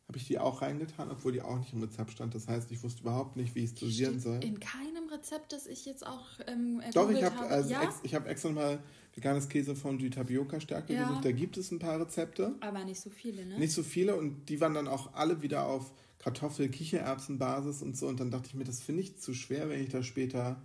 habe 0.08 0.18
ich 0.18 0.26
die 0.26 0.38
auch 0.38 0.60
reingetan, 0.60 1.10
obwohl 1.10 1.32
die 1.32 1.40
auch 1.40 1.58
nicht 1.58 1.72
im 1.72 1.80
Rezept 1.82 2.10
stand. 2.10 2.34
Das 2.34 2.46
heißt, 2.46 2.70
ich 2.70 2.82
wusste 2.82 3.00
überhaupt 3.02 3.36
nicht, 3.36 3.54
wie 3.54 3.60
ich 3.60 3.70
es 3.70 3.74
dosieren 3.74 4.20
soll. 4.20 4.42
In 4.44 4.60
keinem 4.60 5.08
Rezept, 5.08 5.52
das 5.52 5.66
ich 5.66 5.86
jetzt 5.86 6.06
auch 6.06 6.26
ähm, 6.46 6.80
Doch, 6.92 7.08
ich 7.10 7.16
ergoogelt 7.22 7.38
habe 7.38 7.48
also 7.50 7.70
ja? 7.70 7.82
ex, 7.82 7.94
ich 8.02 8.14
hab 8.14 8.28
extra 8.28 8.50
mal 8.50 8.82
veganes 9.14 9.48
Käse 9.48 9.74
von 9.74 9.96
die 9.98 10.10
Tapioca-Stärke 10.10 10.92
Ja. 10.92 11.04
gesucht. 11.08 11.24
Da 11.24 11.32
gibt 11.32 11.56
es 11.56 11.70
ein 11.70 11.78
paar 11.78 11.98
Rezepte. 12.00 12.54
aber 12.60 12.84
nicht 12.84 13.00
so 13.00 13.08
viele, 13.08 13.46
ne? 13.46 13.58
Nicht 13.58 13.72
so 13.72 13.82
viele 13.82 14.16
und 14.16 14.48
die 14.50 14.60
waren 14.60 14.74
dann 14.74 14.88
auch 14.88 15.14
alle 15.14 15.40
wieder 15.40 15.66
auf 15.66 15.92
Kartoffel-Kichererbsen-Basis 16.18 17.82
und 17.82 17.96
so. 17.96 18.06
Und 18.08 18.20
dann 18.20 18.30
dachte 18.30 18.48
ich 18.48 18.54
mir, 18.54 18.64
das 18.64 18.82
finde 18.82 19.02
ich 19.02 19.18
zu 19.18 19.32
schwer, 19.34 19.68
wenn 19.68 19.82
ich 19.82 19.88
da 19.90 20.02
später 20.02 20.60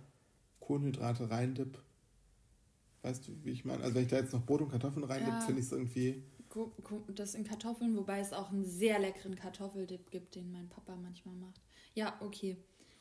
Kohlenhydrate 0.60 1.30
reindipp. 1.30 1.78
Weißt 3.02 3.26
du, 3.26 3.32
wie 3.44 3.50
ich 3.50 3.64
meine? 3.64 3.82
Also 3.82 3.94
wenn 3.94 4.02
ich 4.02 4.08
da 4.08 4.16
jetzt 4.16 4.32
noch 4.32 4.44
Brot 4.44 4.60
und 4.60 4.70
Kartoffeln 4.70 5.04
reindipp, 5.04 5.32
Ja. 5.32 5.40
finde 5.40 5.60
ich 5.60 5.66
es 5.66 5.72
irgendwie... 5.72 6.22
Das 7.14 7.34
in 7.34 7.44
Kartoffeln, 7.44 7.96
wobei 7.96 8.18
es 8.18 8.32
auch 8.32 8.50
einen 8.50 8.64
sehr 8.64 8.98
leckeren 8.98 9.36
Kartoffeldip 9.36 10.10
gibt, 10.10 10.34
den 10.34 10.50
mein 10.50 10.68
Papa 10.68 10.96
manchmal 10.96 11.36
macht. 11.36 11.60
Ja, 11.94 12.20
okay. 12.20 12.56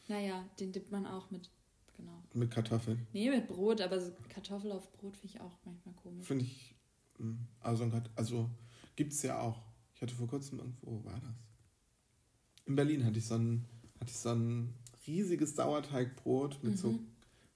Naja, 0.07 0.47
den 0.59 0.71
dippt 0.71 0.91
man 0.91 1.05
auch 1.07 1.31
mit, 1.31 1.49
genau. 1.97 2.23
mit 2.33 2.51
Kartoffeln. 2.51 3.07
Nee, 3.12 3.29
mit 3.29 3.47
Brot, 3.47 3.81
aber 3.81 3.99
so 3.99 4.12
Kartoffel 4.29 4.71
auf 4.71 4.91
Brot 4.93 5.17
finde 5.17 5.35
ich 5.35 5.41
auch 5.41 5.57
manchmal 5.65 5.95
komisch. 5.95 6.27
Finde 6.27 6.45
ich... 6.45 6.75
mh, 7.17 7.38
Also, 7.59 7.91
also 8.15 8.49
gibt 8.95 9.13
es 9.13 9.23
ja 9.23 9.39
auch. 9.41 9.62
Ich 9.95 10.01
hatte 10.01 10.15
vor 10.15 10.27
kurzem 10.27 10.59
irgendwo, 10.59 10.91
wo 10.91 11.05
war 11.05 11.19
das? 11.19 11.35
In 12.65 12.75
Berlin 12.75 13.03
hatte 13.03 13.17
ich 13.17 13.25
so 13.25 13.35
ein, 13.35 13.65
hatte 13.99 14.12
ich 14.12 14.17
so 14.17 14.29
ein 14.29 14.73
riesiges 15.07 15.55
Sauerteigbrot 15.55 16.63
mit 16.63 16.77
so 16.77 16.99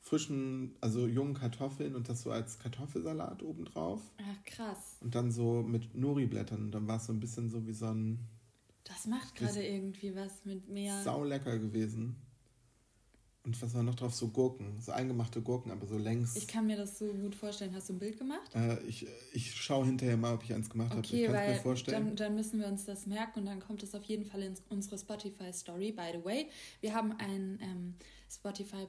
frischen, 0.06 0.76
also 0.82 1.08
jungen 1.08 1.34
Kartoffeln 1.34 1.96
und 1.96 2.10
das 2.10 2.22
so 2.24 2.32
als 2.32 2.60
Kartoffelsalat 2.60 3.42
obendrauf. 3.42 4.02
Ach, 4.18 4.44
krass. 4.46 4.98
Und 5.00 5.16
dann 5.16 5.32
so 5.32 5.64
mit 5.64 5.96
Nori-Blättern. 5.96 6.62
Und 6.66 6.72
dann 6.72 6.88
war 6.88 6.98
es 6.98 7.06
so 7.06 7.14
ein 7.14 7.22
bisschen 7.22 7.50
so 7.50 7.66
wie 7.66 7.72
so 7.74 7.86
ein 7.88 8.20
Das 8.84 9.08
macht 9.08 9.34
gerade 9.36 9.66
irgendwie 9.66 10.14
was 10.14 10.44
mit 10.44 10.68
mehr. 10.70 11.02
saulecker 11.04 11.58
gewesen. 11.58 12.18
Und 13.46 13.62
was 13.62 13.74
war 13.74 13.84
noch 13.84 13.96
drauf? 13.96 14.14
So 14.14 14.30
Gurken, 14.30 14.80
so 14.82 14.94
eingemachte 14.94 15.42
Gurken, 15.42 15.72
aber 15.72 15.86
so 15.86 15.98
längs. 15.98 16.36
Ich 16.38 16.48
kann 16.48 16.66
mir 16.68 16.78
das 16.78 17.00
so 17.00 17.06
gut 17.08 17.36
vorstellen. 17.36 17.74
Hast 17.76 17.90
du 17.90 17.94
ein 17.94 18.00
Bild 18.00 18.18
gemacht? 18.18 18.54
äh, 18.56 18.82
ich 18.84 19.06
ich 19.34 19.54
schaue 19.56 19.86
hinterher 19.86 20.16
mal, 20.16 20.34
ob 20.34 20.44
ich 20.44 20.54
eins 20.54 20.70
gemacht 20.70 20.92
habe. 20.92 21.02
Ich 21.02 21.08
Okay, 21.14 21.26
kann 21.26 21.36
es 21.36 21.48
mir 21.58 21.62
vorstellen. 21.62 22.06
dann, 22.08 22.16
dann 22.16 22.36
müssen 22.36 22.60
wir 22.60 22.68
uns 22.68 22.86
das 22.86 23.06
merken 23.06 23.40
und 23.40 23.46
dann 23.46 23.60
kommt 23.60 23.84
es 23.84 23.96
auf 23.96 24.04
jeden 24.06 24.24
Fall 24.26 24.42
in 24.44 24.54
unsere 24.70 24.98
Spotify-Story. 24.98 25.92
By 25.92 26.12
the 26.14 26.24
way, 26.24 26.48
wir 26.80 26.94
haben 26.94 27.12
ein 27.20 27.60
ähm, 27.62 27.96
Spotify. 28.32 28.88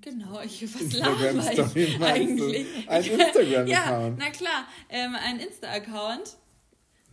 Genau, 0.00 0.40
ich 0.40 0.62
was 0.62 0.92
laber 0.94 1.74
ich 1.76 2.00
eigentlich? 2.02 2.88
Ein 2.88 3.04
Instagram 3.04 3.66
ja, 3.66 4.10
na 4.16 4.30
klar, 4.30 4.66
ähm, 4.88 5.14
ein 5.14 5.40
Insta-Account. 5.40 6.36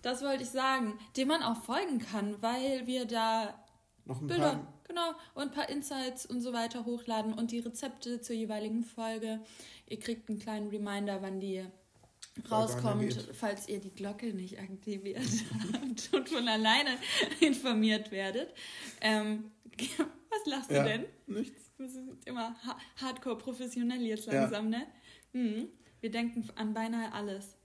Das 0.01 0.21
wollte 0.21 0.43
ich 0.43 0.49
sagen, 0.49 0.97
dem 1.17 1.27
man 1.27 1.43
auch 1.43 1.63
folgen 1.63 1.99
kann, 1.99 2.41
weil 2.41 2.85
wir 2.87 3.05
da 3.05 3.53
Noch 4.05 4.21
ein 4.21 4.27
Bilder, 4.27 4.51
paar. 4.53 4.73
genau, 4.87 5.09
und 5.33 5.43
ein 5.43 5.51
paar 5.51 5.69
Insights 5.69 6.25
und 6.25 6.39
so 6.41 6.53
weiter 6.53 6.85
hochladen 6.85 7.33
und 7.33 7.51
die 7.51 7.59
Rezepte 7.59 8.21
zur 8.21 8.35
jeweiligen 8.35 8.83
Folge. 8.83 9.41
Ihr 9.89 9.99
kriegt 9.99 10.29
einen 10.29 10.39
kleinen 10.39 10.69
Reminder, 10.69 11.21
wann 11.21 11.39
die 11.39 11.65
rauskommt, 12.51 13.29
falls 13.33 13.67
ihr 13.67 13.79
die 13.79 13.89
Glocke 13.93 14.27
nicht 14.33 14.59
aktiviert 14.59 15.23
habt 15.73 16.13
und 16.13 16.29
von 16.29 16.47
alleine 16.47 16.91
informiert 17.39 18.11
werdet. 18.11 18.53
Ähm, 19.01 19.51
was 19.97 20.45
lachst 20.45 20.71
Ja, 20.71 20.83
du 20.83 20.89
denn? 20.89 21.05
nichts. 21.25 21.66
Wir 21.77 21.89
sind 21.89 22.25
immer 22.25 22.55
ha 22.65 22.77
hardcore 23.01 23.37
professionell 23.37 24.01
jetzt 24.01 24.25
Ja. 24.25 24.33
langsam, 24.41 24.69
ne? 24.69 24.87
Mhm. 25.33 25.67
Wir 26.01 26.11
denken 26.11 26.47
an 26.55 26.73
beinahe 26.73 27.11
alles. 27.13 27.55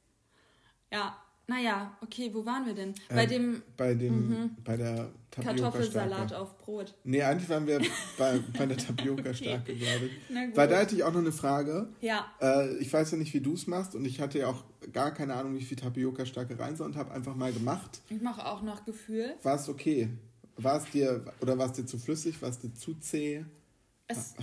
Ja, 0.90 1.16
naja, 1.46 1.96
okay, 2.02 2.30
wo 2.32 2.44
waren 2.46 2.66
wir 2.66 2.74
denn? 2.74 2.94
Bei 3.08 3.24
Ähm, 3.24 3.28
dem 3.28 3.62
Bei 3.76 3.94
dem, 3.94 4.56
bei 4.64 4.76
der 4.76 5.10
Kartoffelsalat 5.30 6.32
auf 6.34 6.56
Brot. 6.58 6.94
Nee, 7.04 7.22
eigentlich 7.22 7.48
waren 7.48 7.66
wir 7.66 7.80
bei, 8.18 8.38
bei 8.56 8.66
der 8.66 8.76
Tapioca-Stärke, 8.76 9.74
glaube 9.74 10.06
ich. 10.06 10.12
Na 10.28 10.46
gut. 10.46 10.56
Weil 10.56 10.68
da 10.68 10.78
hätte 10.80 10.94
ich 10.94 11.02
auch 11.04 11.12
noch 11.12 11.20
eine 11.20 11.32
Frage. 11.32 11.88
Ja, 12.00 12.30
Äh, 12.40 12.76
ich 12.76 12.92
weiß 12.92 13.12
ja 13.12 13.18
nicht, 13.18 13.32
wie 13.34 13.40
du 13.40 13.54
es 13.54 13.66
machst 13.66 13.94
und 13.94 14.04
ich 14.04 14.20
hatte 14.20 14.38
ja 14.40 14.48
auch 14.48 14.62
gar 14.92 15.12
keine 15.12 15.34
Ahnung, 15.34 15.56
wie 15.56 15.62
viel 15.64 15.76
Tapioca-Stärke 15.78 16.58
rein 16.58 16.76
soll 16.76 16.86
und 16.88 16.96
habe 16.96 17.10
einfach 17.12 17.34
mal 17.34 17.52
gemacht. 17.52 18.02
ich 18.10 18.20
mache 18.20 18.46
auch 18.46 18.62
noch 18.62 18.84
Gefühl. 18.84 19.34
War 19.42 19.56
es 19.56 19.68
okay? 19.68 20.10
War 20.56 20.76
es 20.76 20.84
dir, 20.90 21.24
oder 21.40 21.56
war 21.58 21.66
es 21.66 21.72
dir 21.72 21.86
zu 21.86 21.98
flüssig? 21.98 22.40
War 22.42 22.50
es 22.50 22.58
dir 22.58 22.72
zu 22.74 22.94
zäh? 22.94 23.44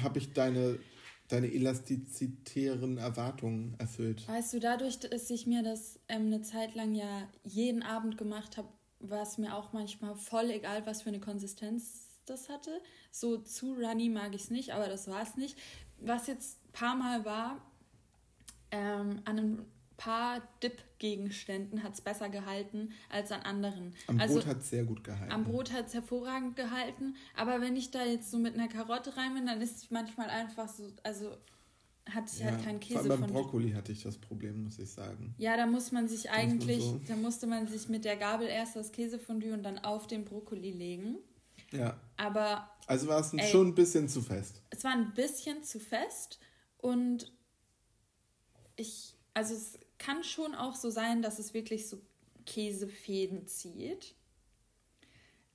Habe 0.01 0.19
ich 0.19 0.33
deine, 0.33 0.79
deine 1.27 1.51
elastizitären 1.51 2.97
Erwartungen 2.97 3.75
erfüllt? 3.79 4.27
weißt 4.27 4.53
du, 4.53 4.59
dadurch, 4.59 4.99
dass 4.99 5.29
ich 5.29 5.45
mir 5.47 5.63
das 5.63 5.99
ähm, 6.07 6.27
eine 6.27 6.41
Zeit 6.41 6.75
lang 6.75 6.95
ja 6.95 7.27
jeden 7.43 7.83
Abend 7.83 8.17
gemacht 8.17 8.57
habe, 8.57 8.69
war 8.99 9.23
es 9.23 9.37
mir 9.37 9.55
auch 9.55 9.73
manchmal 9.73 10.15
voll 10.15 10.49
egal, 10.51 10.85
was 10.85 11.03
für 11.03 11.09
eine 11.09 11.19
Konsistenz 11.19 12.09
das 12.25 12.49
hatte. 12.49 12.81
So 13.11 13.37
zu 13.37 13.73
runny 13.73 14.09
mag 14.09 14.35
ich 14.35 14.43
es 14.43 14.49
nicht, 14.49 14.71
aber 14.71 14.87
das 14.87 15.07
war 15.07 15.21
es 15.21 15.35
nicht. 15.35 15.57
Was 15.97 16.27
jetzt 16.27 16.59
ein 16.65 16.71
paar 16.71 16.95
Mal 16.95 17.25
war, 17.25 17.61
ähm, 18.71 19.21
an 19.25 19.39
ein 19.39 19.65
paar 19.99 20.41
Dip-Gegenständen 20.63 21.83
hat 21.83 21.93
es 21.93 22.01
besser 22.01 22.29
gehalten 22.29 22.93
als 23.09 23.31
an 23.31 23.41
anderen. 23.41 23.93
Am 24.07 24.19
also, 24.19 24.35
Brot 24.35 24.45
hat 24.47 24.59
es 24.61 24.69
sehr 24.69 24.85
gut 24.85 25.03
gehalten. 25.03 25.31
Am 25.31 25.43
Brot 25.43 25.71
hat 25.71 25.87
es 25.87 25.93
hervorragend 25.93 26.55
gehalten, 26.55 27.15
aber 27.35 27.61
wenn 27.61 27.75
ich 27.75 27.91
da 27.91 28.03
jetzt 28.03 28.31
so 28.31 28.39
mit 28.39 28.55
einer 28.55 28.67
Karotte 28.69 29.15
rein 29.17 29.35
bin, 29.35 29.45
dann 29.45 29.61
ist 29.61 29.77
es 29.77 29.91
manchmal 29.91 30.29
einfach 30.29 30.69
so, 30.69 30.87
also 31.03 31.37
hatte 32.09 32.31
ich 32.33 32.39
Ja, 32.39 32.45
halt 32.47 32.63
keinen 32.63 32.81
vor 32.81 32.87
Käse 32.97 33.11
allem 33.11 33.21
beim 33.21 33.31
Brokkoli 33.31 33.71
hatte 33.71 33.91
ich 33.91 34.01
das 34.01 34.17
Problem, 34.17 34.63
muss 34.63 34.79
ich 34.79 34.89
sagen. 34.89 35.35
Ja, 35.37 35.55
da 35.57 35.67
muss 35.67 35.91
man 35.91 36.07
sich 36.07 36.31
eigentlich, 36.31 36.81
so. 36.83 36.99
da 37.07 37.15
musste 37.15 37.45
man 37.45 37.67
sich 37.67 37.87
mit 37.89 38.03
der 38.05 38.15
Gabel 38.15 38.47
erst 38.47 38.75
das 38.75 38.91
Käsefondue 38.91 39.53
und 39.53 39.61
dann 39.63 39.77
auf 39.79 40.07
den 40.07 40.25
Brokkoli 40.25 40.71
legen. 40.71 41.17
Ja. 41.71 41.99
Aber 42.17 42.71
Also 42.87 43.07
war 43.07 43.19
es 43.19 43.31
Ey. 43.33 43.51
schon 43.51 43.67
ein 43.67 43.75
bisschen 43.75 44.07
zu 44.09 44.21
fest. 44.21 44.63
es 44.71 44.83
war 44.83 44.93
ein 44.93 45.13
bisschen 45.13 45.61
zu 45.63 45.79
fest 45.79 46.39
und 46.77 47.31
ich, 48.75 49.13
also 49.33 49.53
es 49.53 49.77
kann 49.99 50.23
schon 50.23 50.55
auch 50.55 50.75
so 50.75 50.89
sein, 50.89 51.21
dass 51.21 51.37
es 51.37 51.53
wirklich 51.53 51.87
so 51.87 52.01
Käsefäden 52.45 53.45
zieht. 53.47 54.15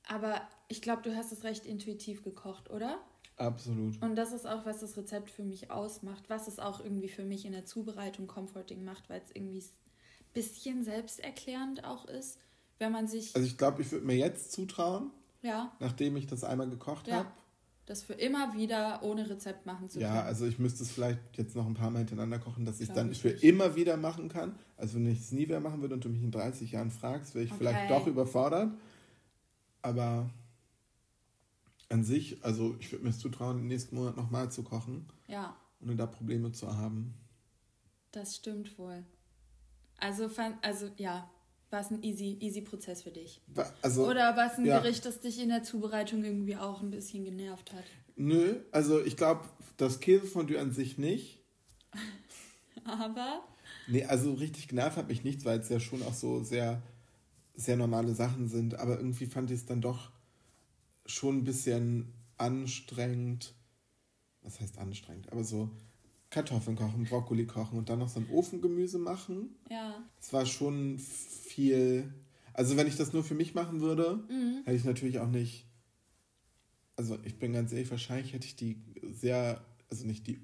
Aber 0.07 0.47
ich 0.69 0.83
glaube, 0.83 1.03
du 1.03 1.17
hast 1.17 1.33
es 1.33 1.45
recht 1.45 1.67
intuitiv 1.67 2.23
gekocht, 2.23 2.71
oder? 2.71 3.01
Absolut. 3.37 4.01
Und 4.01 4.15
das 4.17 4.33
ist 4.33 4.47
auch, 4.47 4.65
was 4.65 4.81
das 4.81 4.97
Rezept 4.97 5.31
für 5.31 5.43
mich 5.45 5.71
ausmacht, 5.71 6.25
was 6.29 6.47
es 6.47 6.59
auch 6.59 6.81
irgendwie 6.81 7.09
für 7.09 7.25
mich 7.25 7.45
in 7.47 7.53
der 7.53 7.65
Zubereitung 7.65 8.27
comforting 8.27 8.85
macht, 8.85 9.09
weil 9.11 9.21
es 9.21 9.31
irgendwie 9.35 9.59
ein 9.59 10.33
bisschen 10.35 10.85
selbsterklärend 10.85 11.85
auch 11.85 12.05
ist, 12.05 12.39
wenn 12.79 12.93
man 12.93 13.09
sich, 13.09 13.35
Also 13.35 13.47
ich 13.47 13.57
glaube, 13.59 13.83
ich 13.83 13.91
würde 13.91 14.07
mir 14.07 14.17
jetzt 14.17 14.53
zutrauen, 14.53 15.11
ja, 15.43 15.75
nachdem 15.81 16.17
ich 16.17 16.27
das 16.27 16.45
einmal 16.45 16.69
gekocht 16.69 17.09
Ja. 17.09 17.19
habe. 17.19 17.33
Das 17.87 18.03
für 18.03 18.14
immer 18.14 18.55
wieder 18.55 19.03
ohne 19.03 19.29
Rezept 19.29 19.66
machen 19.66 19.90
zu 19.90 20.01
Ja, 20.01 20.09
können. 20.14 20.27
also 20.27 20.47
ich 20.47 20.59
müsste 20.59 20.83
es 20.83 20.90
vielleicht 20.90 21.20
jetzt 21.37 21.55
noch 21.55 21.66
ein 21.66 21.75
paar 21.75 21.90
Mal 21.90 21.99
hintereinander 21.99 22.38
kochen, 22.38 22.64
dass 22.64 22.81
ich 22.81 22.87
Glaub 22.87 22.97
dann 22.97 23.12
ich 23.12 23.20
für 23.20 23.29
immer 23.29 23.77
wieder 23.77 23.97
machen 23.97 24.29
kann. 24.29 24.59
Also 24.77 24.97
wenn 24.97 25.07
ich 25.07 25.20
es 25.20 25.33
nie 25.33 25.42
wieder 25.49 25.61
machen 25.61 25.81
würde 25.81 25.94
und 25.94 26.05
du 26.05 26.09
mich 26.09 26.23
in 26.23 26.31
30 26.31 26.73
Jahren 26.73 26.90
fragst, 26.90 27.35
wäre 27.35 27.44
ich 27.44 27.53
vielleicht 27.53 27.79
Okay. 27.81 27.88
doch 27.88 28.07
überfordert. 28.07 28.73
Aber 29.83 30.31
an 31.90 32.05
sich, 32.05 32.42
also 32.42 32.75
ich 32.81 32.90
würde 32.90 33.05
mir 33.05 33.11
es 33.11 33.18
zutrauen, 33.18 33.59
den 33.59 33.66
nächsten 33.66 33.94
Monat 33.97 34.16
nochmal 34.16 34.51
zu 34.51 34.62
kochen, 34.62 35.07
Ja, 35.29 35.55
ohne 35.83 35.97
da 35.97 36.07
Probleme 36.07 36.53
zu 36.53 36.75
haben. 36.77 37.14
das 38.12 38.37
stimmt 38.37 38.79
wohl. 38.79 39.05
Also, 39.99 40.31
also 40.62 40.90
ja, 40.97 41.31
war 41.75 41.81
es 41.81 41.91
ein 41.91 42.03
easy, 42.05 42.39
easy 42.41 42.61
Prozess 42.61 43.03
für 43.03 43.11
dich. 43.11 43.43
Also, 43.83 44.09
Oder 44.09 44.37
war 44.37 44.51
es 44.51 44.59
ein 44.59 44.65
ja. 44.65 44.79
Gericht, 44.79 45.05
das 45.05 45.21
dich 45.21 45.43
in 45.43 45.49
der 45.49 45.65
Zubereitung 45.65 46.25
irgendwie 46.25 46.57
auch 46.57 46.81
ein 46.81 46.91
bisschen 46.91 47.25
genervt 47.25 47.73
hat? 47.73 47.85
nö, 48.17 48.61
also 48.71 49.05
ich 49.05 49.17
glaube, 49.17 49.41
das 49.77 49.99
Käsefondue 49.99 50.61
an 50.61 50.73
sich 50.73 50.99
nicht. 50.99 51.41
Aber, 52.85 53.43
Nee, 53.87 54.05
also 54.05 54.33
richtig 54.35 54.69
genervt 54.69 54.97
hat 54.97 55.09
mich 55.09 55.25
nichts, 55.25 55.45
weil 55.45 55.59
es 55.59 55.69
ja 55.69 55.81
schon 55.81 56.03
auch 56.03 56.15
so 56.15 56.43
sehr, 56.43 56.81
sehr 57.55 57.77
normale 57.77 58.15
Sachen 58.15 58.49
sind. 58.49 58.77
Aber 58.77 58.97
irgendwie 58.97 59.27
fand 59.27 59.51
ich 59.51 59.61
es 59.61 59.67
dann 59.67 59.81
doch 59.81 60.11
schon 61.07 61.39
ein 61.39 61.45
bisschen 61.45 62.13
anstrengend. 62.39 63.55
Was 64.43 64.61
heißt 64.61 64.79
anstrengend? 64.79 65.33
Aber 65.33 65.45
so 65.45 65.71
Kartoffeln 66.35 66.77
kochen, 66.77 67.05
Brokkoli 67.05 67.47
kochen 67.47 67.79
und 67.79 67.88
dann 67.88 68.01
noch 68.01 68.09
so 68.09 68.18
ein 68.20 68.29
Ofengemüse 68.31 68.99
machen. 68.99 69.55
ja, 69.70 70.03
Es 70.20 70.33
war 70.33 70.44
schon 70.47 70.99
viel. 70.99 72.12
Also 72.53 72.77
wenn 72.77 72.87
ich 72.88 72.97
das 72.97 73.12
nur 73.12 73.23
für 73.25 73.35
mich 73.35 73.55
machen 73.55 73.81
würde, 73.81 74.25
hätte 74.64 74.77
ich 74.77 74.85
natürlich 74.85 75.18
auch 75.20 75.29
nicht. 75.29 75.66
Also 76.97 77.18
ich 77.25 77.38
bin 77.38 77.53
ganz 77.53 77.73
ehrlich, 77.73 77.90
wahrscheinlich 77.90 78.33
hätte 78.33 78.47
ich 78.47 78.57
die 78.57 78.79
sehr, 79.12 79.64
also 79.90 80.07
nicht 80.07 80.27
die 80.27 80.40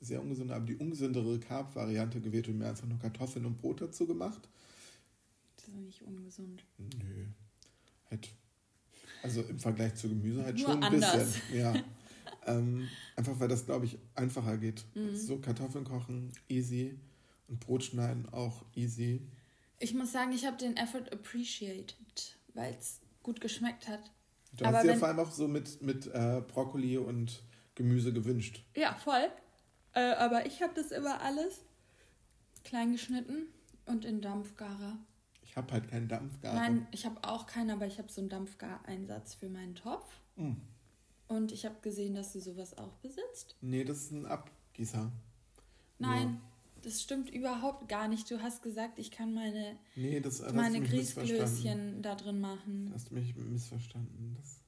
sehr 0.00 0.20
ungesunde, 0.20 0.54
aber 0.54 0.66
die 0.66 0.76
ungesündere 0.76 1.38
Carb-Variante 1.40 2.20
gewählt 2.20 2.48
und 2.48 2.58
mir 2.58 2.68
einfach 2.68 2.86
nur 2.86 2.98
Kartoffeln 2.98 3.46
und 3.46 3.56
Brot 3.56 3.80
dazu 3.80 4.06
gemacht. 4.06 4.48
das 5.56 5.68
ist 5.68 5.74
nicht 5.76 6.02
ungesund. 6.02 6.62
Nö. 6.78 7.24
Halt, 8.10 8.28
also 9.22 9.40
im 9.42 9.58
Vergleich 9.58 9.94
zu 9.94 10.08
Gemüse 10.10 10.44
halt 10.44 10.56
Nur 10.58 10.66
schon 10.66 10.82
ein 10.82 10.92
anders. 10.94 11.32
bisschen. 11.34 11.58
Ja. 11.58 11.74
ähm, 12.46 12.88
einfach 13.16 13.38
weil 13.40 13.48
das, 13.48 13.66
glaube 13.66 13.86
ich, 13.86 13.98
einfacher 14.14 14.56
geht. 14.58 14.84
So 15.14 15.38
Kartoffeln 15.38 15.84
kochen, 15.84 16.32
easy. 16.48 16.98
Und 17.48 17.60
Brot 17.60 17.84
schneiden 17.84 18.28
auch 18.32 18.64
easy. 18.74 19.20
Ich 19.78 19.92
muss 19.94 20.12
sagen, 20.12 20.32
ich 20.32 20.46
habe 20.46 20.56
den 20.56 20.76
Effort 20.76 21.12
appreciated, 21.12 22.38
weil 22.54 22.74
es 22.74 23.00
gut 23.22 23.40
geschmeckt 23.40 23.86
hat. 23.88 24.10
Du 24.56 24.64
Aber 24.64 24.76
hast 24.78 24.84
dir 24.84 24.90
wenn- 24.90 24.98
vor 24.98 25.08
allem 25.08 25.18
auch 25.18 25.30
so 25.30 25.48
mit, 25.48 25.82
mit 25.82 26.06
äh, 26.06 26.40
Brokkoli 26.46 26.96
und 26.96 27.42
Gemüse 27.74 28.12
gewünscht. 28.12 28.64
Ja, 28.76 28.94
voll. 28.94 29.28
Äh, 29.92 30.12
aber 30.14 30.46
ich 30.46 30.62
habe 30.62 30.72
das 30.74 30.90
immer 30.90 31.20
alles 31.20 31.60
klein 32.64 32.92
geschnitten 32.92 33.46
und 33.86 34.04
in 34.04 34.20
Dampfgarer. 34.20 34.96
Ich 35.42 35.56
habe 35.56 35.72
halt 35.72 35.88
keinen 35.88 36.08
Dampfgarer. 36.08 36.54
Nein, 36.54 36.86
ich 36.92 37.04
habe 37.04 37.22
auch 37.22 37.46
keinen, 37.46 37.70
aber 37.70 37.86
ich 37.86 37.98
habe 37.98 38.10
so 38.10 38.20
einen 38.20 38.30
Dampfgareinsatz 38.30 39.34
für 39.34 39.48
meinen 39.48 39.74
Topf. 39.74 40.06
Mm. 40.36 40.52
Und 41.28 41.52
ich 41.52 41.64
habe 41.64 41.76
gesehen, 41.80 42.14
dass 42.14 42.32
du 42.32 42.40
sowas 42.40 42.76
auch 42.76 42.94
besitzt. 42.96 43.56
Nee, 43.60 43.84
das 43.84 43.98
ist 43.98 44.12
ein 44.12 44.26
Abgießer. 44.26 45.10
Nein, 45.98 46.40
das 46.82 47.00
stimmt 47.00 47.30
überhaupt 47.30 47.88
gar 47.88 48.08
nicht. 48.08 48.30
Du 48.30 48.42
hast 48.42 48.62
gesagt, 48.62 48.98
ich 48.98 49.10
kann 49.10 49.32
meine, 49.32 49.76
Nee, 49.96 50.20
das 50.20 50.42
meine. 50.52 50.82
Grießglöschen 50.82 52.02
da 52.02 52.14
drin 52.14 52.40
machen. 52.40 52.90
Hast 52.92 53.10
du 53.10 53.14
mich 53.14 53.34
missverstanden. 53.36 54.36
Das, 54.38 54.60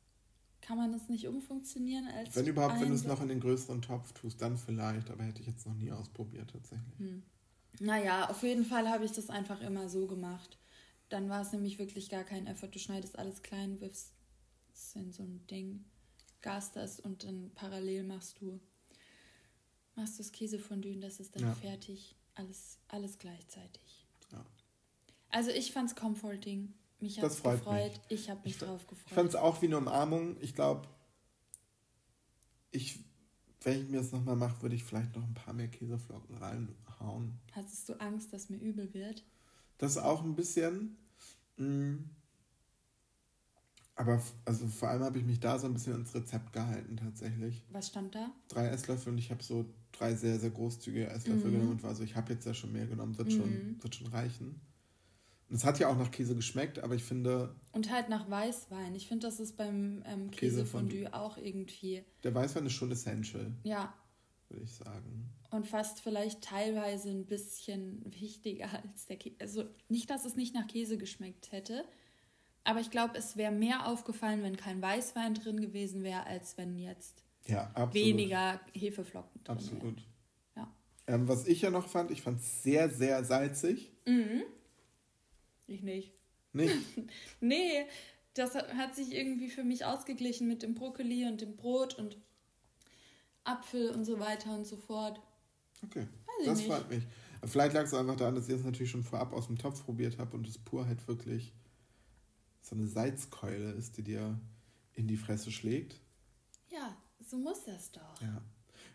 Kann 0.62 0.78
man 0.78 0.92
das 0.92 1.08
nicht 1.08 1.28
umfunktionieren 1.28 2.08
als 2.08 2.34
wenn 2.34 2.46
überhaupt, 2.46 2.80
wenn 2.80 2.88
du 2.88 2.94
es 2.94 3.04
noch 3.04 3.20
in 3.20 3.28
den 3.28 3.40
größeren 3.40 3.82
Topf 3.82 4.12
tust, 4.12 4.40
dann 4.40 4.56
vielleicht. 4.56 5.10
Aber 5.10 5.24
hätte 5.24 5.42
ich 5.42 5.46
jetzt 5.46 5.66
noch 5.66 5.74
nie 5.74 5.92
ausprobiert 5.92 6.50
tatsächlich. 6.50 6.98
Hm. 6.98 7.22
Naja, 7.80 8.30
auf 8.30 8.42
jeden 8.42 8.64
Fall 8.64 8.88
habe 8.88 9.04
ich 9.04 9.12
das 9.12 9.28
einfach 9.28 9.60
immer 9.60 9.88
so 9.88 10.06
gemacht. 10.06 10.58
Dann 11.10 11.28
war 11.28 11.42
es 11.42 11.52
nämlich 11.52 11.78
wirklich 11.78 12.08
gar 12.08 12.24
kein 12.24 12.46
Effort. 12.46 12.68
Du 12.68 12.78
schneidest 12.78 13.18
alles 13.18 13.42
klein, 13.42 13.80
wirfst 13.80 14.12
es 14.72 14.96
in 14.96 15.12
so 15.12 15.22
ein 15.22 15.46
Ding, 15.50 15.84
gast 16.46 16.76
das 16.76 17.00
und 17.00 17.24
dann 17.24 17.50
parallel 17.54 18.04
machst 18.04 18.40
du 18.40 18.60
machst 19.96 20.14
du 20.18 20.22
das 20.22 20.30
Käsefondue 20.32 20.92
und 20.92 21.00
das 21.00 21.20
ist 21.20 21.34
dann 21.34 21.42
Ja. 21.42 21.54
fertig. 21.54 22.14
Alles, 22.34 22.78
alles 22.88 23.18
gleichzeitig. 23.18 24.06
Ja. 24.30 24.44
Also 25.30 25.50
ich 25.50 25.72
fand's 25.72 25.94
comforting. 25.96 26.74
Mich 27.00 27.16
hat 27.16 27.24
Das 27.24 27.34
es 27.34 27.40
freut 27.40 27.58
gefreut. 27.60 27.92
mich. 28.10 28.20
Ich 28.20 28.30
habe 28.30 28.40
mich 28.44 28.52
Ich- 28.52 28.58
drauf 28.58 28.82
Ich 28.90 29.12
fand 29.14 29.28
es 29.28 29.32
gefreut. 29.34 29.42
auch 29.42 29.62
wie 29.62 29.66
eine 29.66 29.78
Umarmung. 29.78 30.36
Ich 30.42 30.54
glaube, 30.54 30.86
ich, 32.70 32.98
wenn 33.62 33.82
ich 33.82 33.88
mir 33.88 33.98
das 33.98 34.12
nochmal 34.12 34.36
mache, 34.36 34.60
würde 34.62 34.74
ich 34.76 34.84
vielleicht 34.84 35.16
noch 35.16 35.22
ein 35.24 35.34
paar 35.34 35.54
mehr 35.54 35.68
Käseflocken 35.68 36.36
reinhauen. 36.36 37.38
Hattest 37.52 37.88
du 37.88 37.94
Angst, 38.00 38.32
dass 38.32 38.48
mir 38.50 38.58
übel 38.58 38.92
wird? 38.94 39.24
Das 39.78 39.96
auch 39.98 40.22
ein 40.22 40.34
bisschen. 40.36 40.96
mm, 41.56 41.96
Aber 43.98 44.22
also 44.44 44.66
vor 44.66 44.90
allem 44.90 45.02
habe 45.02 45.18
ich 45.18 45.24
mich 45.24 45.40
da 45.40 45.58
so 45.58 45.66
ein 45.66 45.72
bisschen 45.72 45.94
ans 45.94 46.14
Rezept 46.14 46.52
gehalten 46.52 46.96
tatsächlich. 46.98 47.64
Was 47.70 47.88
stand 47.88 48.14
da? 48.14 48.30
Drei 48.48 48.68
Esslöffel 48.68 49.12
und 49.12 49.18
ich 49.18 49.30
habe 49.30 49.42
so 49.42 49.64
drei 49.92 50.14
sehr, 50.14 50.38
sehr 50.38 50.50
großzügige 50.50 51.06
Esslöffel 51.08 51.48
Mhm. 51.50 51.54
genommen 51.54 51.70
und 51.72 51.82
war 51.82 51.94
so, 51.94 52.02
ich 52.04 52.14
habe 52.14 52.32
jetzt 52.34 52.44
ja 52.46 52.52
schon 52.52 52.72
mehr 52.72 52.86
genommen, 52.86 53.16
wird, 53.16 53.32
schon, 53.32 53.76
wird 53.80 53.94
schon 53.94 54.08
reichen. 54.08 54.60
Und 55.48 55.56
es 55.56 55.64
hat 55.64 55.78
ja 55.78 55.88
auch 55.88 55.96
nach 55.96 56.10
Käse 56.10 56.34
geschmeckt, 56.34 56.80
aber 56.80 56.94
ich 56.94 57.04
finde, 57.04 57.54
Und 57.72 57.90
halt 57.90 58.08
nach 58.10 58.28
Weißwein. 58.28 58.94
Ich 58.96 59.08
finde, 59.08 59.26
das 59.28 59.40
ist 59.40 59.56
beim 59.56 60.02
ähm, 60.04 60.30
Käsefondue. 60.30 61.04
Käsefondue 61.04 61.14
auch 61.14 61.38
irgendwie. 61.38 62.04
der 62.22 62.34
Weißwein 62.34 62.66
ist 62.66 62.72
schon 62.74 62.90
essential, 62.90 63.50
Ja, 63.62 63.94
würde 64.50 64.64
ich 64.64 64.72
sagen. 64.72 65.30
und 65.52 65.66
fast 65.66 66.00
vielleicht 66.00 66.42
teilweise 66.42 67.08
ein 67.10 67.24
bisschen 67.26 68.02
wichtiger 68.12 68.68
als 68.82 69.06
der 69.06 69.16
Käse. 69.16 69.36
Also 69.40 69.64
nicht, 69.88 70.10
dass 70.10 70.26
es 70.26 70.36
nicht 70.36 70.54
nach 70.54 70.66
Käse 70.66 70.98
geschmeckt 70.98 71.50
hätte, 71.52 71.84
aber 72.66 72.80
ich 72.80 72.90
glaube, 72.90 73.16
es 73.16 73.36
wäre 73.36 73.52
mehr 73.52 73.86
aufgefallen, 73.86 74.42
wenn 74.42 74.56
kein 74.56 74.82
Weißwein 74.82 75.34
drin 75.34 75.60
gewesen 75.60 76.02
wäre, 76.02 76.24
als 76.26 76.56
wenn 76.58 76.78
jetzt 76.78 77.22
Ja, 77.46 77.72
weniger 77.92 78.60
Hefeflocken 78.72 79.42
drin 79.44 79.56
wären. 79.56 79.58
Absolut. 79.58 80.02
Ja. 80.56 80.72
Ähm, 81.06 81.28
was 81.28 81.46
ich 81.46 81.62
ja 81.62 81.70
noch 81.70 81.88
fand, 81.88 82.10
ich 82.10 82.22
fand 82.22 82.40
es 82.40 82.62
sehr, 82.62 82.90
sehr 82.90 83.24
salzig. 83.24 83.92
Ich 85.66 85.82
nicht. 85.82 86.12
Nicht? 86.52 86.74
Nee, 87.40 87.86
das 88.34 88.54
hat- 88.54 88.94
sich 88.94 89.12
irgendwie 89.14 89.48
für 89.50 89.64
mich 89.64 89.84
ausgeglichen 89.84 90.46
mit 90.48 90.62
dem 90.62 90.74
Brokkoli 90.74 91.26
und 91.26 91.40
dem 91.40 91.56
Brot 91.56 91.94
und 91.98 92.16
Apfel 93.44 93.90
und 93.90 94.04
so 94.04 94.18
weiter 94.18 94.54
und 94.54 94.66
so 94.66 94.76
fort. 94.76 95.20
Okay, 95.84 96.06
das 96.44 96.58
nicht. 96.58 96.66
freut 96.66 96.88
mich. 96.90 97.04
Vielleicht 97.44 97.74
lag 97.74 97.84
es 97.84 97.94
einfach 97.94 98.16
daran, 98.16 98.34
dass 98.34 98.48
ich 98.48 98.54
es 98.54 98.64
natürlich 98.64 98.90
schon 98.90 99.04
vorab 99.04 99.32
aus 99.32 99.46
dem 99.46 99.56
Topf 99.58 99.84
probiert 99.84 100.18
habe 100.18 100.36
und 100.36 100.46
es 100.48 100.58
pur 100.58 100.86
halt 100.86 101.06
wirklich 101.06 101.52
so 102.66 102.74
eine 102.74 102.88
Salzkeule 102.88 103.72
ist, 103.72 103.96
die 103.96 104.02
dir 104.02 104.38
in 104.94 105.06
die 105.06 105.16
Fresse 105.16 105.52
schlägt. 105.52 106.00
Ja, 106.68 106.96
so 107.24 107.38
muss 107.38 107.64
das 107.64 107.92
doch. 107.92 108.20
Ja. 108.20 108.42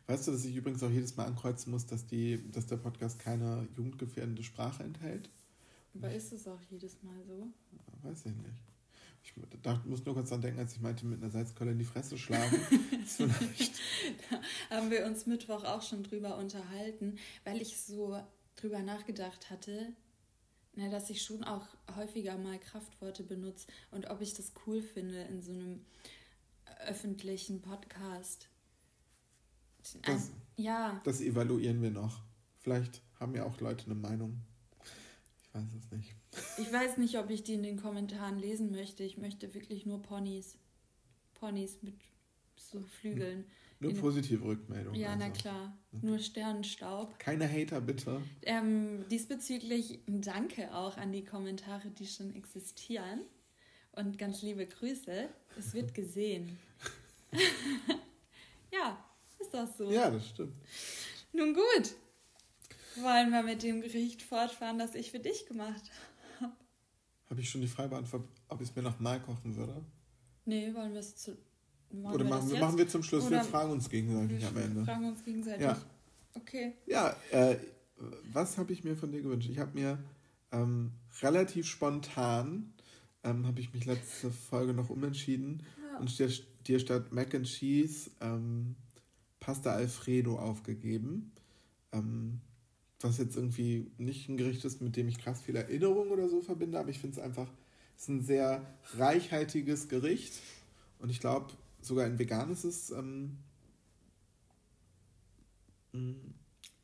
Weißt 0.07 0.27
du, 0.27 0.31
dass 0.31 0.43
ich 0.43 0.55
übrigens 0.55 0.83
auch 0.83 0.89
jedes 0.89 1.15
Mal 1.15 1.25
ankreuzen 1.25 1.71
muss, 1.71 1.85
dass, 1.85 2.05
die, 2.05 2.51
dass 2.51 2.65
der 2.65 2.77
Podcast 2.77 3.19
keine 3.19 3.67
jugendgefährdende 3.77 4.43
Sprache 4.43 4.83
enthält? 4.83 5.29
Aber 5.95 6.13
ist 6.13 6.33
es 6.33 6.47
auch 6.47 6.59
jedes 6.69 7.01
Mal 7.01 7.23
so? 7.25 7.47
Weiß 8.01 8.25
ich 8.25 8.35
nicht. 8.35 8.55
Ich 9.23 9.33
dachte, 9.61 9.87
muss 9.87 10.03
nur 10.03 10.15
kurz 10.15 10.29
dran 10.29 10.41
denken, 10.41 10.59
als 10.59 10.73
ich 10.73 10.81
meinte, 10.81 11.05
mit 11.05 11.21
einer 11.21 11.31
Salzkeule 11.31 11.71
in 11.71 11.79
die 11.79 11.85
Fresse 11.85 12.17
schlagen. 12.17 12.57
vielleicht. 13.05 13.79
Haben 14.69 14.89
wir 14.89 15.05
uns 15.05 15.27
Mittwoch 15.27 15.63
auch 15.63 15.81
schon 15.81 16.03
drüber 16.03 16.37
unterhalten, 16.37 17.17
weil 17.45 17.61
ich 17.61 17.79
so 17.79 18.19
drüber 18.55 18.79
nachgedacht 18.79 19.49
hatte, 19.49 19.93
na, 20.75 20.89
dass 20.89 21.09
ich 21.09 21.21
schon 21.21 21.43
auch 21.43 21.67
häufiger 21.95 22.37
mal 22.37 22.57
Kraftworte 22.59 23.23
benutze 23.23 23.67
und 23.91 24.09
ob 24.09 24.21
ich 24.21 24.33
das 24.33 24.51
cool 24.65 24.81
finde 24.81 25.21
in 25.23 25.41
so 25.41 25.51
einem 25.51 25.85
öffentlichen 26.87 27.61
Podcast. 27.61 28.47
Das- 30.03 30.31
Ja. 30.57 31.01
Das 31.03 31.21
evaluieren 31.21 31.81
wir 31.81 31.91
noch. 31.91 32.21
Vielleicht 32.59 33.01
haben 33.19 33.35
ja 33.35 33.45
auch 33.45 33.59
Leute 33.59 33.85
eine 33.85 33.95
Meinung. 33.95 34.39
Ich 35.43 35.53
weiß 35.53 35.73
es 35.77 35.91
nicht. 35.91 36.15
Ich 36.59 36.71
weiß 36.71 36.97
nicht, 36.97 37.17
ob 37.17 37.29
ich 37.29 37.43
die 37.43 37.53
in 37.55 37.63
den 37.63 37.81
Kommentaren 37.81 38.37
lesen 38.39 38.71
möchte. 38.71 39.03
Ich 39.03 39.17
möchte 39.17 39.53
wirklich 39.53 39.85
nur 39.85 40.01
Ponys. 40.01 40.55
Ponys 41.33 41.81
mit 41.81 41.95
so 42.55 42.83
Flügeln. 42.83 43.45
Nur 43.81 43.93
positive 43.95 44.43
Rückmeldungen. 44.43 44.99
Ja, 44.99 45.15
na 45.15 45.25
also. 45.25 45.41
klar. 45.41 45.77
Nur 45.91 46.19
Sternenstaub. 46.19 47.17
Keine 47.17 47.51
Hater, 47.51 47.81
bitte. 47.81 48.21
Ähm, 48.43 49.05
diesbezüglich 49.09 49.99
ein 50.07 50.21
Danke 50.21 50.73
auch 50.73 50.97
an 50.97 51.11
die 51.11 51.25
Kommentare, 51.25 51.89
die 51.89 52.05
schon 52.05 52.33
existieren. 52.35 53.21
Und 53.93 54.17
ganz 54.17 54.41
liebe 54.43 54.67
Grüße. 54.67 55.27
Es 55.57 55.73
wird 55.73 55.93
gesehen. 55.95 56.59
ja, 58.71 59.03
ist 59.39 59.53
das 59.53 59.77
so. 59.77 59.91
Ja, 59.91 60.11
das 60.11 60.29
stimmt. 60.29 60.55
Nun 61.33 61.53
gut. 61.53 61.95
Wollen 62.97 63.31
wir 63.31 63.41
mit 63.41 63.63
dem 63.63 63.81
Gericht 63.81 64.21
fortfahren, 64.21 64.77
das 64.77 64.95
ich 64.95 65.11
für 65.11 65.19
dich 65.19 65.45
gemacht 65.47 65.81
habe? 66.39 66.53
Habe 67.29 67.41
ich 67.41 67.49
schon 67.49 67.61
die 67.61 67.67
Frage 67.67 67.89
beantwortet, 67.89 68.29
ob 68.49 68.61
ich 68.61 68.69
es 68.69 68.75
mir 68.75 68.81
nochmal 68.81 69.21
kochen 69.21 69.55
würde? 69.55 69.83
Nee, 70.45 70.73
wollen 70.73 70.91
wir 70.91 70.99
es 70.99 71.15
zu. 71.15 71.37
Machen 71.93 72.15
Oder 72.15 72.25
wir 72.25 72.29
machen 72.29 72.49
wir, 72.51 72.59
machen 72.59 72.77
wir 72.77 72.87
zum 72.87 73.03
Schluss, 73.03 73.29
wir 73.29 73.37
Oder- 73.37 73.43
fragen 73.45 73.71
uns 73.71 73.89
gegenseitig 73.89 74.45
am 74.45 74.55
Wir 74.55 74.63
Ende. 74.63 74.85
fragen 74.85 75.05
uns 75.09 75.23
gegenseitig. 75.23 75.61
Ja. 75.61 75.77
Okay. 76.33 76.73
Ja, 76.85 77.15
äh, 77.31 77.57
was 78.31 78.57
habe 78.57 78.71
ich 78.73 78.83
mir 78.83 78.95
von 78.95 79.11
dir 79.11 79.21
gewünscht? 79.21 79.49
Ich 79.51 79.59
habe 79.59 79.71
mir 79.77 79.99
ähm, 80.51 80.91
relativ 81.21 81.65
spontan, 81.67 82.73
ähm, 83.23 83.45
habe 83.45 83.59
ich 83.59 83.73
mich 83.73 83.85
letzte 83.85 84.31
Folge 84.31 84.73
noch 84.73 84.89
umentschieden 84.89 85.63
Ja. 85.91 85.99
und 85.99 86.17
dir, 86.17 86.29
dir 86.67 86.79
statt 86.79 87.11
Mac 87.11 87.35
and 87.35 87.45
Cheese 87.45 88.09
ähm, 88.21 88.75
Pasta 89.39 89.71
Alfredo 89.73 90.37
aufgegeben. 90.39 91.31
Ähm, 91.91 92.39
was 93.01 93.17
jetzt 93.17 93.35
irgendwie 93.35 93.91
nicht 93.97 94.29
ein 94.29 94.37
Gericht 94.37 94.63
ist, 94.63 94.79
mit 94.81 94.95
dem 94.95 95.07
ich 95.07 95.17
krass 95.17 95.41
viel 95.41 95.55
Erinnerung 95.55 96.09
oder 96.11 96.29
so 96.29 96.39
verbinde, 96.41 96.79
aber 96.79 96.89
ich 96.89 96.99
finde 96.99 97.17
es 97.17 97.23
einfach, 97.23 97.47
es 97.97 98.03
ist 98.03 98.09
ein 98.09 98.21
sehr 98.21 98.61
reichhaltiges 98.97 99.89
Gericht 99.89 100.33
und 100.99 101.09
ich 101.09 101.19
glaube, 101.19 101.47
sogar 101.81 102.05
ein 102.05 102.19
veganes 102.19 102.65
ist 102.65 102.91
ähm, 102.91 103.37
mh, 105.93 106.15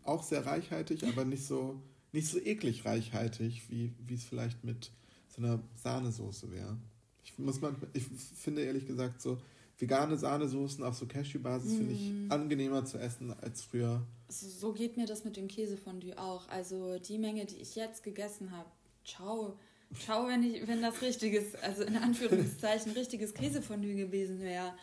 auch 0.04 0.24
sehr 0.24 0.46
reichhaltig, 0.46 1.06
aber 1.06 1.26
nicht 1.26 1.46
so, 1.46 1.82
nicht 2.12 2.28
so 2.28 2.40
eklig 2.40 2.86
reichhaltig, 2.86 3.70
wie 3.70 3.94
wie 4.06 4.16
es 4.16 4.24
vielleicht 4.24 4.64
mit 4.64 4.92
so 5.28 5.42
einer 5.42 5.62
Sahnesoße 5.76 6.52
wäre. 6.52 6.78
Ich, 7.24 7.38
muss 7.38 7.62
man, 7.62 7.76
ich 7.94 8.04
finde 8.04 8.64
ehrlich 8.64 8.88
gesagt, 8.88 9.22
so 9.22 9.38
vegane 9.78 10.18
Sahnesoßen 10.18 10.84
auf 10.84 10.96
so 10.96 11.06
Cashew-Basis 11.06 11.76
finde 11.76 11.94
ich 11.94 12.32
angenehmer 12.32 12.86
zu 12.86 12.98
essen 12.98 13.34
als 13.42 13.64
früher. 13.64 14.06
So, 14.30 14.48
so 14.48 14.74
geht 14.74 14.98
mir 14.98 15.06
das 15.06 15.24
mit 15.24 15.38
dem 15.38 15.48
Käsefondue 15.48 16.18
auch. 16.18 16.48
Also 16.50 16.98
die 17.00 17.20
Menge, 17.20 17.46
die 17.46 17.58
ich 17.58 17.76
jetzt 17.76 18.04
gegessen 18.04 18.52
habe, 18.52 18.70
ciao. 19.06 19.60
Ciao, 20.00 20.28
wenn, 20.28 20.44
ich, 20.44 20.68
wenn 20.68 20.82
das 20.82 21.02
richtiges, 21.02 21.56
also 21.56 21.84
in 21.84 21.96
Anführungszeichen 21.98 22.92
richtiges 22.92 23.34
Käsefondue 23.34 23.96
gewesen 23.96 24.40
wäre, 24.42 24.74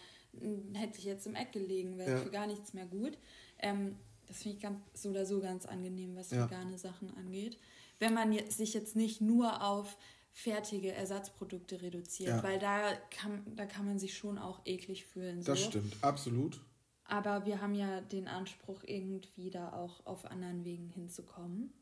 m, 0.40 0.74
hätte 0.74 0.98
ich 0.98 1.04
jetzt 1.04 1.26
im 1.26 1.34
Eck 1.34 1.52
gelegen, 1.52 1.98
wäre 1.98 2.12
Ja. 2.12 2.18
für 2.18 2.30
gar 2.30 2.46
nichts 2.46 2.72
mehr 2.74 2.86
gut. 2.86 3.18
Ähm, 3.58 3.96
das 4.26 4.42
finde 4.42 4.56
ich 4.56 4.62
ganz, 4.62 4.78
so 4.94 5.10
oder 5.10 5.26
so 5.26 5.40
ganz 5.40 5.66
angenehm, 5.66 6.16
was 6.16 6.30
Ja. 6.30 6.46
vegane 6.46 6.78
Sachen 6.78 7.14
angeht. 7.16 7.58
Wenn 7.98 8.14
man 8.14 8.32
sich 8.50 8.72
jetzt 8.74 8.96
nicht 8.96 9.20
nur 9.20 9.62
auf 9.62 9.96
fertige 10.32 10.92
Ersatzprodukte 10.92 11.80
reduziert, 11.82 12.30
Ja. 12.30 12.42
weil 12.42 12.58
da 12.58 12.92
kann, 13.10 13.44
da 13.54 13.66
kann 13.66 13.84
man 13.86 13.98
sich 13.98 14.16
schon 14.16 14.38
auch 14.38 14.62
eklig 14.64 15.04
fühlen. 15.04 15.44
Das 15.44 15.60
so. 15.60 15.66
stimmt, 15.70 15.96
absolut. 16.02 16.60
Aber 17.04 17.44
wir 17.44 17.60
haben 17.60 17.74
ja 17.74 18.00
den 18.00 18.26
Anspruch, 18.26 18.82
irgendwie 18.86 19.50
da 19.50 19.72
auch 19.74 20.04
auf 20.06 20.24
anderen 20.24 20.64
Wegen 20.64 20.88
hinzukommen. 20.88 21.72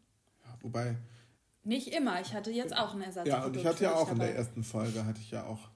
Ja, 0.45 0.59
wobei, 0.61 0.97
Nicht 1.65 1.89
immer. 1.89 2.21
Ich 2.21 2.35
hatte 2.35 2.51
jetzt 2.51 2.77
auch 2.77 2.95
ein 2.95 3.03
Ersatzprodukt. 3.03 3.43
ja, 3.43 3.47
und 3.47 3.57
ich 3.57 3.67
hatte 3.67 3.85
ja 3.85 3.95
auch 3.95 4.11
in 4.11 4.19
der 4.19 4.35
ersten 4.35 4.65
Folge, 4.65 5.05
hatte 5.05 5.21
ich 5.21 5.31
ja 5.31 5.45
auch 5.45 5.69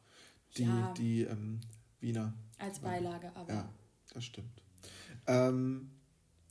die, 0.56 0.64
Ja. 0.64 0.94
die 0.96 1.22
ähm, 1.22 1.60
Wiener. 2.00 2.32
Als 2.58 2.80
Beilage, 2.80 3.30
aber. 3.34 3.52
Ja, 3.52 3.68
das 4.12 4.24
stimmt. 4.24 4.62
Ähm, 5.26 5.90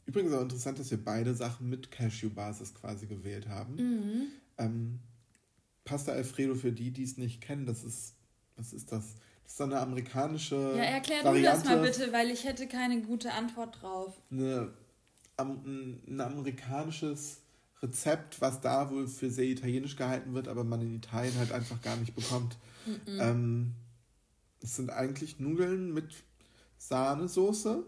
übrigens 0.05 0.33
auch 0.33 0.41
interessant, 0.41 0.79
dass 0.79 0.91
wir 0.91 1.03
beide 1.03 1.33
Sachen 1.33 1.69
mit 1.69 1.91
Cashew-Basis 1.91 2.73
quasi 2.75 3.07
gewählt 3.07 3.47
haben. 3.47 3.75
Mhm. 3.75 4.27
Ähm, 4.57 4.99
Pasta 5.83 6.11
Alfredo 6.13 6.55
für 6.55 6.71
die, 6.71 6.91
die 6.91 7.03
es 7.03 7.17
nicht 7.17 7.41
kennen, 7.41 7.65
das 7.65 7.83
ist, 7.83 8.15
was 8.55 8.73
ist 8.73 8.91
das? 8.91 9.15
Das 9.43 9.53
ist 9.53 9.61
eine 9.61 9.79
amerikanische 9.79 10.55
Ja, 10.75 10.83
erklär 10.83 11.19
du 11.19 11.25
Variante, 11.25 11.61
das 11.61 11.65
mal 11.65 11.81
bitte, 11.81 12.11
weil 12.11 12.31
ich 12.31 12.45
hätte 12.45 12.67
keine 12.67 13.01
gute 13.01 13.31
Antwort 13.31 13.81
drauf. 13.81 14.19
Eine, 14.31 14.73
ein 15.37 16.19
amerikanisches 16.19 17.41
Rezept, 17.81 18.41
was 18.41 18.61
da 18.61 18.89
wohl 18.89 19.07
für 19.07 19.29
sehr 19.29 19.45
italienisch 19.45 19.95
gehalten 19.95 20.33
wird, 20.33 20.47
aber 20.47 20.63
man 20.63 20.81
in 20.81 20.95
Italien 20.95 21.37
halt 21.37 21.51
einfach 21.51 21.81
gar 21.81 21.95
nicht 21.97 22.15
bekommt. 22.15 22.57
Ähm, 23.07 23.75
es 24.61 24.75
sind 24.75 24.91
eigentlich 24.91 25.39
Nudeln 25.39 25.93
mit 25.93 26.23
Sahnesoße 26.77 27.85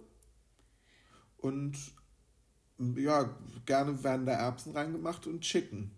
und 1.38 1.78
ja, 2.96 3.36
gerne 3.66 4.04
werden 4.04 4.26
da 4.26 4.34
Erbsen 4.34 4.74
reingemacht 4.74 5.28
und 5.28 5.42
Chicken. 5.42 5.92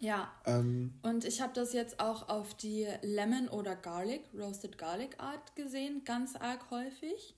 Ja. 0.00 0.30
Ähm, 0.44 0.94
Und 1.02 1.24
ich 1.24 1.40
habe 1.40 1.52
das 1.54 1.72
jetzt 1.72 2.00
auch 2.00 2.28
auf 2.28 2.54
die 2.54 2.86
Lemon 3.02 3.48
oder 3.48 3.74
Garlic, 3.74 4.22
Roasted 4.34 4.78
Garlic 4.78 5.18
Art 5.18 5.56
gesehen, 5.56 6.02
ganz 6.04 6.36
arg 6.36 6.70
häufig. 6.70 7.37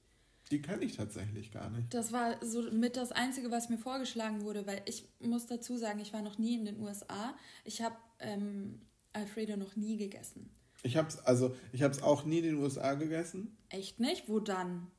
Die 0.51 0.63
kenne 0.63 0.85
ich 0.85 0.97
tatsächlich 0.97 1.53
gar 1.53 1.71
nicht. 1.71 1.93
Das 1.95 2.13
war 2.13 2.45
so 2.45 2.63
mit 2.73 2.97
das 2.97 3.13
Einzige, 3.13 3.51
was 3.51 3.69
mir 3.69 3.79
vorgeschlagen 3.79 4.43
wurde, 4.43 4.67
weil 4.67 4.83
ich 4.87 5.09
muss 5.21 5.47
dazu 5.47 5.77
sagen, 5.77 6.01
ich 6.01 6.13
war 6.13 6.23
noch 6.23 6.39
nie 6.39 6.57
in 6.57 6.65
den 6.65 6.81
USA. 6.81 7.35
Ich 7.65 7.83
habe 7.83 7.97
ähm, 8.19 8.81
Alfredo 9.13 9.57
noch 9.57 9.77
nie 9.77 9.97
gegessen. 9.97 10.51
Ich 10.83 10.97
habe 10.97 11.09
es 11.09 11.19
also, 11.19 11.55
ich 11.73 11.83
habe 11.83 11.95
es 11.95 12.03
auch 12.03 12.25
nie 12.25 12.39
in 12.39 12.45
den 12.45 12.57
USA 12.57 12.95
gegessen. 12.95 13.57
Echt 13.69 14.01
nicht? 14.01 14.29
Wo 14.29 14.41
dann? 14.41 14.91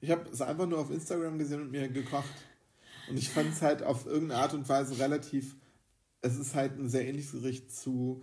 Ich 0.00 0.10
habe 0.10 0.28
es 0.30 0.40
einfach 0.40 0.66
nur 0.66 0.78
auf 0.78 0.90
Instagram 0.90 1.38
gesehen 1.38 1.62
und 1.62 1.70
mir 1.70 1.88
gekocht. 1.88 2.28
Und 3.08 3.18
ich 3.18 3.30
fand 3.30 3.52
es 3.52 3.62
halt 3.62 3.82
auf 3.82 4.06
irgendeine 4.06 4.42
Art 4.42 4.54
und 4.54 4.68
Weise 4.68 4.98
relativ. 4.98 5.56
Es 6.20 6.38
ist 6.38 6.54
halt 6.54 6.78
ein 6.78 6.88
sehr 6.88 7.06
ähnliches 7.06 7.32
Gericht 7.32 7.74
zu 7.74 8.22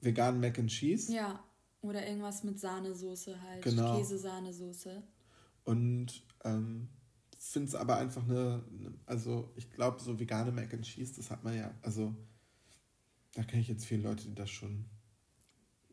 veganen 0.00 0.40
Mac 0.40 0.58
and 0.58 0.70
Cheese. 0.70 1.12
Ja. 1.12 1.42
Oder 1.82 2.06
irgendwas 2.06 2.42
mit 2.42 2.58
Sahnesoße 2.58 3.40
halt. 3.42 3.62
Genau. 3.62 3.96
Käse-Sahnesoße. 3.96 5.02
Und 5.66 6.22
ähm, 6.44 6.88
finde 7.56 7.68
es 7.68 7.74
aber 7.74 7.96
einfach 7.96 8.22
eine, 8.24 8.62
eine 8.78 8.92
also 9.06 9.50
ich 9.56 9.70
glaube, 9.70 10.00
so 10.00 10.18
vegane 10.18 10.52
Mac 10.52 10.74
and 10.74 10.84
Cheese, 10.84 11.14
das 11.16 11.30
hat 11.30 11.42
man 11.44 11.56
ja, 11.56 11.72
also 11.82 12.14
da 13.34 13.42
kenne 13.44 13.62
ich 13.62 13.68
jetzt 13.68 13.86
viele 13.86 14.02
Leute, 14.02 14.24
die 14.24 14.34
das 14.34 14.50
schon. 14.50 14.84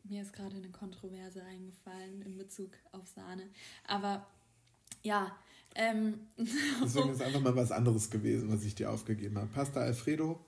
Mir 0.02 0.22
ist 0.22 0.32
gerade 0.32 0.56
eine 0.56 0.70
Kontroverse 0.70 1.42
eingefallen 1.42 2.22
in 2.22 2.36
Bezug 2.36 2.72
auf 2.92 3.06
Sahne. 3.06 3.48
Aber 3.86 4.26
ja, 5.02 5.34
ähm, 5.74 6.20
Deswegen 6.82 7.10
ist 7.10 7.22
einfach 7.22 7.40
mal 7.40 7.56
was 7.56 7.72
anderes 7.72 8.10
gewesen, 8.10 8.52
was 8.52 8.64
ich 8.64 8.74
dir 8.74 8.90
aufgegeben 8.90 9.38
habe. 9.38 9.48
Pasta 9.48 9.80
Alfredo 9.80 10.44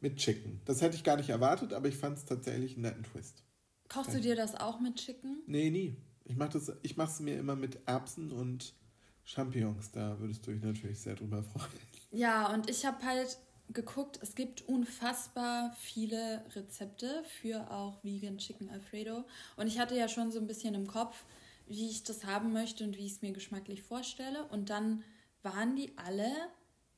mit 0.00 0.16
Chicken. 0.16 0.60
Das 0.64 0.82
hätte 0.82 0.96
ich 0.96 1.04
gar 1.04 1.16
nicht 1.16 1.30
erwartet, 1.30 1.72
aber 1.72 1.88
ich 1.88 1.96
fand 1.96 2.18
es 2.18 2.24
tatsächlich 2.24 2.72
einen 2.74 2.82
netten 2.82 3.04
Twist. 3.04 3.44
kochst 3.88 4.14
du 4.14 4.20
dir 4.20 4.34
das 4.34 4.56
auch 4.56 4.80
mit 4.80 4.96
Chicken? 4.96 5.42
Nee, 5.46 5.70
nie. 5.70 5.96
Ich 6.30 6.36
mache 6.36 6.50
das, 6.50 6.72
ich 6.82 6.96
mache 6.96 7.10
es 7.10 7.18
mir 7.18 7.36
immer 7.36 7.56
mit 7.56 7.80
Erbsen 7.86 8.30
und 8.30 8.72
Champignons. 9.24 9.90
Da 9.90 10.20
würdest 10.20 10.46
du 10.46 10.52
dich 10.52 10.62
natürlich 10.62 11.00
sehr 11.00 11.16
drüber 11.16 11.42
freuen. 11.42 11.66
Ja, 12.12 12.54
und 12.54 12.70
ich 12.70 12.86
habe 12.86 13.04
halt 13.04 13.36
geguckt, 13.68 14.20
es 14.22 14.36
gibt 14.36 14.62
unfassbar 14.62 15.74
viele 15.80 16.44
Rezepte 16.54 17.24
für 17.40 17.68
auch 17.72 18.04
Vegan 18.04 18.38
Chicken 18.38 18.70
Alfredo. 18.70 19.24
Und 19.56 19.66
ich 19.66 19.80
hatte 19.80 19.96
ja 19.96 20.06
schon 20.06 20.30
so 20.30 20.38
ein 20.38 20.46
bisschen 20.46 20.76
im 20.76 20.86
Kopf, 20.86 21.24
wie 21.66 21.90
ich 21.90 22.04
das 22.04 22.24
haben 22.24 22.52
möchte 22.52 22.84
und 22.84 22.96
wie 22.96 23.06
ich 23.06 23.12
es 23.14 23.22
mir 23.22 23.32
geschmacklich 23.32 23.82
vorstelle. 23.82 24.44
Und 24.50 24.70
dann 24.70 25.02
waren 25.42 25.74
die 25.74 25.98
alle 25.98 26.30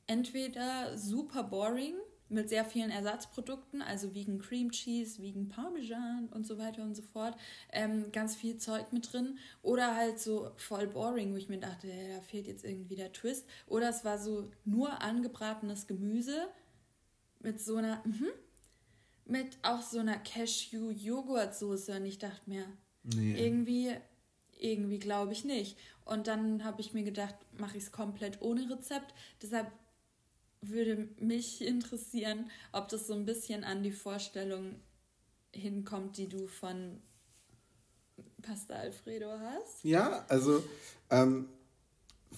entweder 0.05 0.95
super 0.95 1.41
boring 1.41 1.95
mit 2.33 2.49
sehr 2.49 2.65
vielen 2.65 2.89
Ersatzprodukten, 2.89 3.81
also 3.81 4.13
vegan 4.13 4.39
Cream 4.39 4.71
Cheese, 4.71 5.21
vegan 5.21 5.47
Parmesan 5.47 6.27
und 6.33 6.45
so 6.45 6.57
weiter 6.57 6.83
und 6.83 6.95
so 6.95 7.01
fort. 7.01 7.37
Ähm, 7.71 8.11
ganz 8.11 8.35
viel 8.35 8.57
Zeug 8.57 8.91
mit 8.91 9.11
drin. 9.13 9.37
Oder 9.61 9.95
halt 9.95 10.19
so 10.19 10.51
voll 10.57 10.87
boring, 10.87 11.33
wo 11.33 11.37
ich 11.37 11.49
mir 11.49 11.59
dachte, 11.59 11.87
ja, 11.87 12.15
da 12.17 12.21
fehlt 12.21 12.47
jetzt 12.47 12.65
irgendwie 12.65 12.95
der 12.95 13.13
Twist. 13.13 13.45
Oder 13.67 13.89
es 13.89 14.03
war 14.03 14.17
so 14.17 14.49
nur 14.65 15.01
angebratenes 15.01 15.87
Gemüse 15.87 16.47
mit 17.39 17.61
so 17.61 17.77
einer, 17.77 18.01
mhm, 18.05 18.29
mit 19.25 19.57
auch 19.61 19.81
so 19.81 19.99
einer 19.99 20.17
Cashew-Joghurtsoße. 20.17 21.95
Und 21.95 22.05
ich 22.05 22.17
dachte 22.17 22.49
mir, 22.49 22.65
Nee. 23.03 23.45
irgendwie, 23.45 23.91
irgendwie 24.57 24.99
glaube 24.99 25.33
ich 25.33 25.43
nicht. 25.45 25.77
Und 26.05 26.27
dann 26.27 26.63
habe 26.63 26.81
ich 26.81 26.93
mir 26.93 27.03
gedacht, 27.03 27.35
mache 27.57 27.77
ich 27.77 27.83
es 27.83 27.91
komplett 27.91 28.41
ohne 28.41 28.69
Rezept. 28.69 29.13
Deshalb 29.41 29.71
würde 30.69 31.09
mich 31.19 31.61
interessieren, 31.61 32.49
ob 32.71 32.87
das 32.89 33.07
so 33.07 33.13
ein 33.13 33.25
bisschen 33.25 33.63
an 33.63 33.83
die 33.83 33.91
Vorstellung 33.91 34.75
hinkommt, 35.51 36.17
die 36.17 36.27
du 36.27 36.47
von 36.47 37.01
Pasta 38.41 38.75
Alfredo 38.75 39.31
hast. 39.39 39.83
Ja, 39.83 40.25
also 40.27 40.63
ähm, 41.09 41.47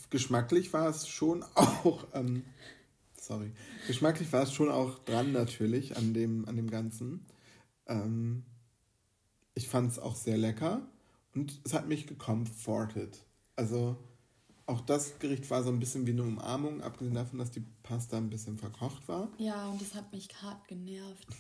geschmacklich 0.10 0.72
war 0.74 0.90
es 0.90 1.08
schon 1.08 1.44
auch, 1.56 2.06
ähm, 2.14 2.44
sorry, 3.20 3.52
geschmacklich 3.88 4.32
war 4.32 4.44
es 4.44 4.54
schon 4.54 4.70
auch 4.70 5.00
dran 5.00 5.32
natürlich 5.32 5.98
an 5.98 6.14
dem, 6.14 6.48
an 6.48 6.56
dem 6.56 6.70
Ganzen. 6.70 7.26
Ähm, 7.88 8.44
ich 9.54 9.68
fand 9.68 9.92
es 9.92 10.00
auch 10.00 10.16
sehr 10.16 10.38
lecker 10.38 10.88
und 11.34 11.60
es 11.64 11.74
hat 11.74 11.88
mich 11.88 12.08
gecomfortet. 12.08 13.26
Also 13.56 13.98
auch 14.68 14.82
das 14.82 15.20
Gericht 15.20 15.50
war 15.50 15.64
so 15.64 15.70
ein 15.70 15.80
bisschen 15.80 16.08
wie 16.08 16.12
eine 16.12 16.24
Umarmung, 16.24 16.82
abgesehen 16.82 17.14
davon, 17.14 17.40
dass 17.40 17.52
die 17.52 17.64
Pasta 17.84 18.18
ein 18.18 18.30
bisschen 18.30 18.58
verkocht 18.58 19.08
war. 19.08 19.30
Ja, 19.38 19.68
und 19.68 19.82
das 19.82 19.94
hat 19.94 20.12
mich 20.12 20.30
hart 20.42 20.68
genervt. 20.68 21.28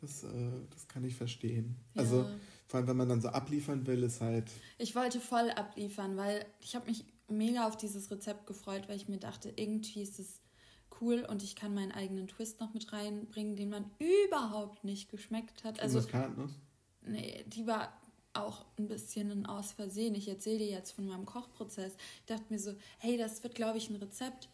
Das, 0.00 0.22
äh, 0.22 0.28
das 0.70 0.86
kann 0.86 1.02
ich 1.02 1.16
verstehen. 1.16 1.74
Ja. 1.94 2.02
Also 2.02 2.24
vor 2.68 2.78
allem, 2.78 2.86
wenn 2.86 2.96
man 2.98 3.08
dann 3.08 3.20
so 3.20 3.30
abliefern 3.30 3.84
will, 3.88 4.04
ist 4.04 4.20
halt... 4.20 4.48
Ich 4.78 4.94
wollte 4.94 5.18
voll 5.18 5.50
abliefern, 5.50 6.16
weil 6.16 6.46
ich 6.60 6.76
habe 6.76 6.86
mich 6.86 7.04
mega 7.26 7.66
auf 7.66 7.76
dieses 7.76 8.08
Rezept 8.08 8.46
gefreut, 8.46 8.88
weil 8.88 8.94
ich 8.94 9.08
mir 9.08 9.18
dachte, 9.18 9.52
irgendwie 9.56 10.02
ist 10.02 10.20
es 10.20 10.40
cool 11.00 11.26
und 11.28 11.42
ich 11.42 11.56
kann 11.56 11.74
meinen 11.74 11.90
eigenen 11.90 12.28
Twist 12.28 12.60
noch 12.60 12.74
mit 12.74 12.92
reinbringen, 12.92 13.56
den 13.56 13.70
man 13.70 13.90
überhaupt 13.98 14.84
nicht 14.84 15.10
geschmeckt 15.10 15.64
hat. 15.64 15.80
Also, 15.80 15.98
Nee, 17.06 17.44
die 17.48 17.66
war 17.66 17.92
auch 18.32 18.64
ein 18.78 18.88
bisschen 18.88 19.30
ein 19.30 19.46
Aus 19.46 19.72
Versehen. 19.72 20.14
Ich 20.14 20.28
erzähle 20.28 20.58
dir 20.58 20.68
jetzt 20.68 20.92
von 20.92 21.06
meinem 21.06 21.26
Kochprozess. 21.26 21.96
Ich 22.20 22.26
dachte 22.26 22.44
mir 22.48 22.58
so, 22.58 22.74
hey, 22.98 23.16
das 23.16 23.42
wird, 23.42 23.54
glaube 23.54 23.78
ich, 23.78 23.90
ein 23.90 23.96
Rezept. 23.96 24.48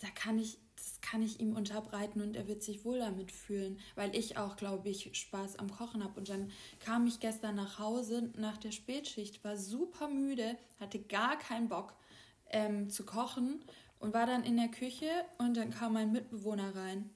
Da 0.00 0.08
kann 0.08 0.38
ich, 0.38 0.58
das 0.76 1.00
kann 1.00 1.22
ich 1.22 1.40
ihm 1.40 1.54
unterbreiten 1.54 2.20
und 2.20 2.34
er 2.34 2.48
wird 2.48 2.62
sich 2.62 2.84
wohl 2.84 2.98
damit 2.98 3.30
fühlen, 3.30 3.78
weil 3.94 4.14
ich 4.16 4.36
auch, 4.36 4.56
glaube 4.56 4.88
ich, 4.88 5.10
Spaß 5.16 5.58
am 5.58 5.70
Kochen 5.70 6.02
habe. 6.02 6.18
Und 6.18 6.28
dann 6.28 6.50
kam 6.80 7.06
ich 7.06 7.20
gestern 7.20 7.54
nach 7.54 7.78
Hause 7.78 8.30
nach 8.36 8.58
der 8.58 8.72
Spätschicht, 8.72 9.44
war 9.44 9.56
super 9.56 10.08
müde, 10.08 10.56
hatte 10.80 10.98
gar 10.98 11.38
keinen 11.38 11.68
Bock 11.68 11.94
ähm, 12.50 12.90
zu 12.90 13.04
kochen 13.04 13.64
und 14.00 14.12
war 14.12 14.26
dann 14.26 14.42
in 14.42 14.56
der 14.56 14.68
Küche 14.68 15.10
und 15.38 15.56
dann 15.56 15.70
kam 15.70 15.92
mein 15.92 16.10
Mitbewohner 16.10 16.74
rein 16.74 17.10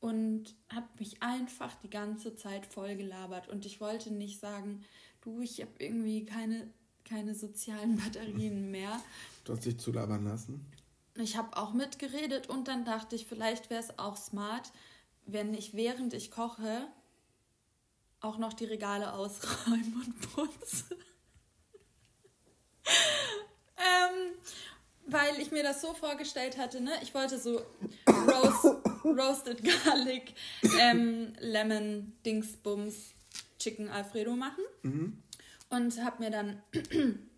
und 0.00 0.54
hat 0.68 1.00
mich 1.00 1.22
einfach 1.22 1.74
die 1.76 1.90
ganze 1.90 2.36
Zeit 2.36 2.66
voll 2.66 2.96
gelabert. 2.96 3.48
Und 3.48 3.66
ich 3.66 3.80
wollte 3.80 4.12
nicht 4.12 4.40
sagen, 4.40 4.84
du, 5.22 5.40
ich 5.40 5.60
habe 5.60 5.72
irgendwie 5.78 6.24
keine, 6.24 6.70
keine 7.04 7.34
sozialen 7.34 7.96
Batterien 8.04 8.70
mehr. 8.70 9.00
Du 9.44 9.52
hast 9.52 9.64
dich 9.64 9.78
zulabern 9.78 10.24
lassen. 10.24 10.64
Ich 11.14 11.36
habe 11.36 11.56
auch 11.56 11.72
mitgeredet 11.72 12.48
und 12.48 12.68
dann 12.68 12.84
dachte 12.84 13.16
ich, 13.16 13.26
vielleicht 13.26 13.70
wäre 13.70 13.82
es 13.82 13.98
auch 13.98 14.16
smart, 14.16 14.70
wenn 15.24 15.54
ich 15.54 15.74
während 15.74 16.12
ich 16.12 16.30
koche 16.30 16.86
auch 18.20 18.38
noch 18.38 18.52
die 18.52 18.64
Regale 18.64 19.12
ausräume 19.12 20.04
und 20.04 20.34
putze. 20.34 20.84
ähm, 23.76 24.34
weil 25.06 25.40
ich 25.40 25.50
mir 25.50 25.62
das 25.62 25.80
so 25.80 25.94
vorgestellt 25.94 26.58
hatte, 26.58 26.80
ne? 26.80 26.92
Ich 27.02 27.14
wollte 27.14 27.38
so 27.38 27.62
Roast, 28.08 28.76
Roasted 29.10 29.62
Garlic, 29.62 30.34
ähm, 30.80 31.32
Lemon, 31.40 32.12
Dingsbums, 32.24 33.12
Chicken 33.58 33.88
Alfredo 33.88 34.34
machen. 34.36 34.64
Mhm. 34.82 35.22
Und 35.68 36.04
habe 36.04 36.22
mir 36.22 36.30
dann 36.30 36.62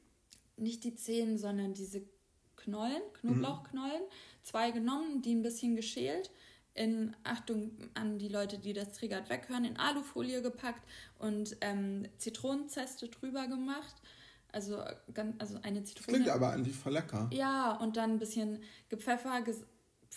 nicht 0.56 0.84
die 0.84 0.94
Zehen, 0.94 1.38
sondern 1.38 1.74
diese 1.74 2.02
Knollen, 2.56 3.02
Knoblauchknollen, 3.20 4.02
zwei 4.42 4.70
genommen, 4.70 5.22
die 5.22 5.34
ein 5.34 5.42
bisschen 5.42 5.76
geschält, 5.76 6.30
in 6.74 7.16
Achtung 7.24 7.72
an 7.94 8.18
die 8.18 8.28
Leute, 8.28 8.58
die 8.58 8.72
das 8.72 8.92
triggert, 8.92 9.30
weghören, 9.30 9.64
in 9.64 9.78
Alufolie 9.78 10.42
gepackt 10.42 10.82
und 11.18 11.56
ähm, 11.60 12.06
Zitronenzeste 12.18 13.08
drüber 13.08 13.48
gemacht 13.48 13.96
also, 14.52 14.82
also 15.38 15.58
eine 15.62 15.84
Zitrone. 15.84 16.18
Klingt 16.18 16.30
aber 16.30 16.52
eigentlich 16.52 16.76
voll 16.76 16.94
lecker. 16.94 17.28
Ja, 17.32 17.72
und 17.72 17.96
dann 17.96 18.12
ein 18.12 18.18
bisschen 18.18 18.60
gepfeffer, 18.88 19.42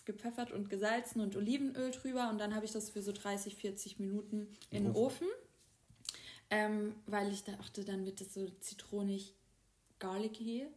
gepfeffert 0.05 0.51
und 0.51 0.69
gesalzen 0.69 1.21
und 1.21 1.35
Olivenöl 1.35 1.91
drüber. 1.91 2.29
Und 2.29 2.39
dann 2.39 2.55
habe 2.55 2.65
ich 2.65 2.71
das 2.71 2.89
für 2.89 3.01
so 3.01 3.11
30, 3.11 3.55
40 3.55 3.99
Minuten 3.99 4.47
in 4.69 4.83
den 4.83 4.95
Ofen. 4.95 5.27
Ähm, 6.49 6.95
weil 7.05 7.31
ich 7.31 7.43
dachte, 7.43 7.85
dann 7.85 8.05
wird 8.05 8.19
das 8.19 8.33
so 8.33 8.49
zitronig 8.59 9.33
garlicky. 9.99 10.67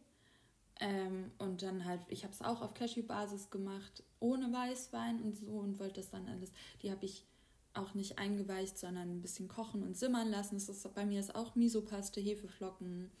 Ähm, 0.79 1.31
und 1.37 1.61
dann 1.61 1.85
halt, 1.85 2.01
ich 2.09 2.23
habe 2.23 2.33
es 2.33 2.41
auch 2.41 2.61
auf 2.61 2.73
Cashew-Basis 2.73 3.49
gemacht, 3.49 4.03
ohne 4.19 4.51
Weißwein 4.51 5.21
und 5.21 5.37
so 5.37 5.47
und 5.47 5.79
wollte 5.79 6.01
das 6.01 6.09
dann 6.09 6.27
alles, 6.27 6.51
die 6.81 6.91
habe 6.91 7.05
ich 7.05 7.25
auch 7.73 7.93
nicht 7.93 8.19
eingeweicht, 8.19 8.77
sondern 8.77 9.09
ein 9.09 9.21
bisschen 9.21 9.47
kochen 9.47 9.83
und 9.83 9.97
simmern 9.97 10.29
lassen. 10.29 10.55
Das 10.55 10.69
ist, 10.69 10.93
bei 10.93 11.05
mir 11.05 11.19
ist 11.19 11.35
auch 11.35 11.55
Misopaste, 11.55 12.19
Hefeflocken, 12.19 13.11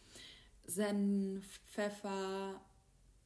Senf, 0.65 1.59
Pfeffer 1.71 2.61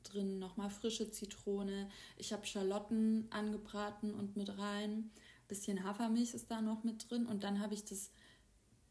drin, 0.03 0.39
nochmal 0.39 0.69
frische 0.69 1.11
Zitrone. 1.11 1.89
Ich 2.17 2.33
habe 2.33 2.45
Schalotten 2.45 3.27
angebraten 3.31 4.13
und 4.13 4.35
mit 4.37 4.57
rein. 4.57 5.11
Bisschen 5.47 5.83
Hafermilch 5.83 6.33
ist 6.33 6.51
da 6.51 6.61
noch 6.61 6.83
mit 6.83 7.09
drin. 7.09 7.25
Und 7.25 7.43
dann 7.43 7.59
habe 7.59 7.73
ich 7.73 7.85
das 7.85 8.11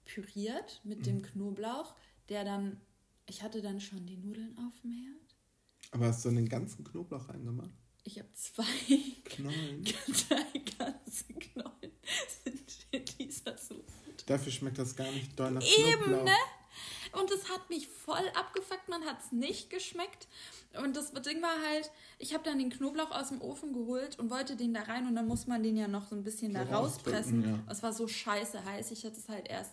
püriert 0.05 0.81
mit 0.85 1.01
mhm. 1.01 1.05
dem 1.05 1.23
Knoblauch, 1.23 1.95
der 2.29 2.45
dann, 2.45 2.81
ich 3.27 3.43
hatte 3.43 3.63
dann 3.63 3.81
schon 3.81 4.07
die 4.07 4.17
Nudeln 4.17 4.57
auf 4.59 4.81
dem 4.83 4.93
Herd. 4.93 5.37
Aber 5.91 6.07
hast 6.07 6.25
du 6.25 6.31
den 6.31 6.49
ganzen 6.49 6.85
Knoblauch 6.85 7.29
reingemacht? 7.29 7.71
Ich 8.05 8.19
habe 8.19 8.33
zwei 8.33 8.65
Knollen. 9.25 9.85
Drei 9.85 10.59
ganze 10.79 11.35
Knollen 11.35 11.93
sind 12.45 12.87
in 12.91 13.05
dieser 13.19 13.57
Suppe. 13.57 13.93
Dafür 14.27 14.53
schmeckt 14.53 14.79
das 14.79 14.95
gar 14.95 15.11
nicht 15.13 15.39
doll 15.39 15.51
nach 15.51 15.63
Eben, 15.63 16.05
Knoblauch. 16.05 16.25
ne? 16.25 16.37
Und 17.21 17.31
es 17.31 17.51
hat 17.51 17.69
mich 17.71 17.89
voll 17.89 18.31
abgefuckt, 18.35 18.89
man 18.89 19.05
hat 19.05 19.19
es 19.21 19.33
nicht 19.33 19.71
geschmeckt. 19.71 20.29
Und 20.83 20.97
das 20.97 21.13
Ding 21.13 21.43
war 21.43 21.57
halt, 21.69 21.91
ich 22.19 22.35
habe 22.35 22.45
dann 22.45 22.59
den 22.59 22.71
Knoblauch 22.71 23.11
aus 23.11 23.29
dem 23.29 23.41
Ofen 23.41 23.73
geholt 23.73 24.19
und 24.19 24.31
wollte 24.31 24.57
den 24.57 24.75
da 24.75 24.83
rein 24.83 25.07
und 25.07 25.17
dann 25.17 25.27
muss 25.27 25.47
man 25.47 25.63
den 25.63 25.77
ja 25.77 25.89
noch 25.89 26.07
so 26.07 26.15
ein 26.15 26.23
bisschen 26.23 26.53
da 26.55 26.63
rauspressen. 26.63 27.45
Ja. 27.45 27.59
Es 27.71 27.83
war 27.83 27.93
so 27.93 28.07
scheiße 28.07 28.65
heiß, 28.65 28.91
ich 28.91 29.05
hätte 29.05 29.19
es 29.19 29.29
halt 29.29 29.49
erst 29.49 29.73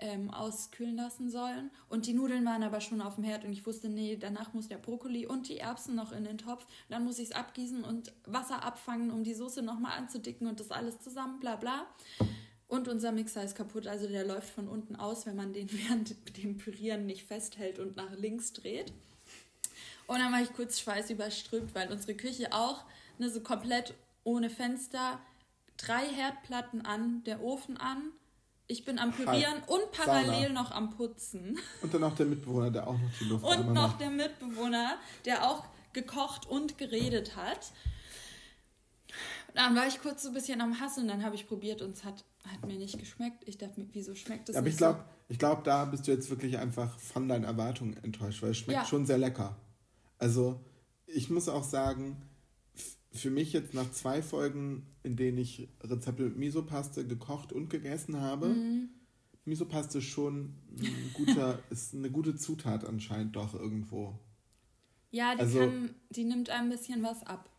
ähm, 0.00 0.30
auskühlen 0.30 0.96
lassen 0.96 1.30
sollen. 1.30 1.70
Und 1.88 2.06
die 2.06 2.14
Nudeln 2.14 2.44
waren 2.44 2.62
aber 2.62 2.80
schon 2.80 3.00
auf 3.00 3.16
dem 3.16 3.24
Herd 3.24 3.44
und 3.44 3.52
ich 3.52 3.66
wusste, 3.66 3.88
nee, 3.88 4.16
danach 4.16 4.52
muss 4.54 4.68
der 4.68 4.78
Brokkoli 4.78 5.26
und 5.26 5.48
die 5.48 5.58
Erbsen 5.58 5.94
noch 5.94 6.12
in 6.12 6.24
den 6.24 6.38
Topf. 6.38 6.66
Dann 6.88 7.04
muss 7.04 7.18
ich 7.18 7.30
es 7.30 7.34
abgießen 7.34 7.84
und 7.84 8.12
Wasser 8.26 8.64
abfangen, 8.64 9.10
um 9.10 9.24
die 9.24 9.34
Soße 9.34 9.62
nochmal 9.62 9.98
anzudicken 9.98 10.46
und 10.46 10.58
das 10.58 10.70
alles 10.70 11.00
zusammen, 11.00 11.38
bla 11.38 11.56
bla. 11.56 11.86
Und 12.70 12.86
unser 12.86 13.10
Mixer 13.10 13.42
ist 13.42 13.56
kaputt, 13.56 13.88
also 13.88 14.06
der 14.06 14.24
läuft 14.24 14.48
von 14.48 14.68
unten 14.68 14.94
aus, 14.94 15.26
wenn 15.26 15.34
man 15.34 15.52
den 15.52 15.68
während 15.88 16.14
dem 16.36 16.56
Pürieren 16.56 17.04
nicht 17.04 17.26
festhält 17.26 17.80
und 17.80 17.96
nach 17.96 18.16
links 18.16 18.52
dreht. 18.52 18.92
Und 20.06 20.20
dann 20.20 20.32
war 20.32 20.40
ich 20.40 20.52
kurz 20.52 20.78
schweißüberströmt, 20.78 21.74
weil 21.74 21.90
unsere 21.90 22.14
Küche 22.14 22.52
auch 22.52 22.84
ne, 23.18 23.28
so 23.28 23.40
komplett 23.40 23.94
ohne 24.22 24.50
Fenster, 24.50 25.18
drei 25.76 26.06
Herdplatten 26.06 26.86
an, 26.86 27.24
der 27.24 27.42
Ofen 27.42 27.76
an. 27.76 28.12
Ich 28.68 28.84
bin 28.84 29.00
am 29.00 29.10
Pürieren 29.10 29.62
halt. 29.62 29.68
und 29.68 29.90
parallel 29.90 30.48
Sauna. 30.48 30.62
noch 30.62 30.70
am 30.70 30.90
Putzen. 30.96 31.58
Und 31.82 31.92
dann 31.92 32.02
noch 32.02 32.14
der 32.14 32.26
Mitbewohner, 32.26 32.70
der 32.70 32.86
auch 32.86 32.98
noch 32.98 33.10
die 33.18 33.24
Luft 33.24 33.44
Und 33.44 33.66
noch 33.66 33.88
macht. 33.88 34.00
der 34.00 34.10
Mitbewohner, 34.10 34.96
der 35.24 35.44
auch 35.44 35.64
gekocht 35.92 36.46
und 36.46 36.78
geredet 36.78 37.34
hat. 37.34 37.72
Dann 39.54 39.74
war 39.74 39.88
ich 39.88 40.00
kurz 40.00 40.22
so 40.22 40.28
ein 40.28 40.34
bisschen 40.34 40.60
am 40.60 40.78
Hasseln, 40.78 41.08
dann 41.08 41.24
habe 41.24 41.34
ich 41.34 41.48
probiert 41.48 41.82
und 41.82 41.96
es 41.96 42.04
hat 42.04 42.24
hat 42.46 42.66
mir 42.66 42.78
nicht 42.78 42.98
geschmeckt. 42.98 43.46
Ich 43.46 43.58
dachte, 43.58 43.86
wieso 43.92 44.14
schmeckt 44.14 44.48
das 44.48 44.56
aber 44.56 44.64
nicht 44.64 44.74
ich 44.74 44.78
glaube, 44.78 44.98
so? 44.98 45.24
ich 45.28 45.38
glaube, 45.38 45.62
da 45.64 45.84
bist 45.84 46.06
du 46.06 46.12
jetzt 46.12 46.30
wirklich 46.30 46.58
einfach 46.58 46.98
von 46.98 47.28
deinen 47.28 47.44
Erwartungen 47.44 47.96
enttäuscht, 48.02 48.42
weil 48.42 48.50
es 48.50 48.58
schmeckt 48.58 48.80
ja. 48.80 48.86
schon 48.86 49.06
sehr 49.06 49.18
lecker. 49.18 49.56
Also, 50.18 50.60
ich 51.06 51.30
muss 51.30 51.48
auch 51.48 51.64
sagen, 51.64 52.16
für 53.12 53.30
mich 53.30 53.52
jetzt 53.52 53.74
nach 53.74 53.90
zwei 53.90 54.22
Folgen, 54.22 54.86
in 55.02 55.16
denen 55.16 55.38
ich 55.38 55.68
Rezepte 55.82 56.22
mit 56.22 56.36
Misopaste 56.36 57.06
gekocht 57.06 57.52
und 57.52 57.68
gegessen 57.68 58.20
habe, 58.20 58.48
mhm. 58.48 58.90
Misopaste 59.44 59.98
ist 59.98 60.04
schon 60.04 60.54
ein 60.70 61.10
guter, 61.14 61.58
ist 61.70 61.94
eine 61.94 62.10
gute 62.10 62.36
Zutat 62.36 62.84
anscheinend 62.84 63.36
doch 63.36 63.54
irgendwo. 63.54 64.18
Ja, 65.10 65.34
die, 65.34 65.40
also, 65.40 65.58
kann, 65.58 65.94
die 66.10 66.24
nimmt 66.24 66.50
ein 66.50 66.70
bisschen 66.70 67.02
was 67.02 67.22
ab. 67.26 67.49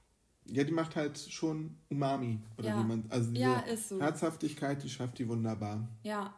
Ja, 0.46 0.64
die 0.64 0.72
macht 0.72 0.96
halt 0.96 1.18
schon 1.18 1.78
Umami. 1.89 2.39
Oder 2.58 2.70
ja. 2.70 2.80
wie 2.80 2.88
man. 2.88 3.06
Also 3.10 3.32
diese 3.32 3.44
ja, 3.44 3.64
so. 3.78 4.00
Herzhaftigkeit, 4.00 4.84
die 4.84 4.89
schafft 4.89 5.20
die 5.20 5.28
wunderbar. 5.28 5.88
Ja. 6.04 6.36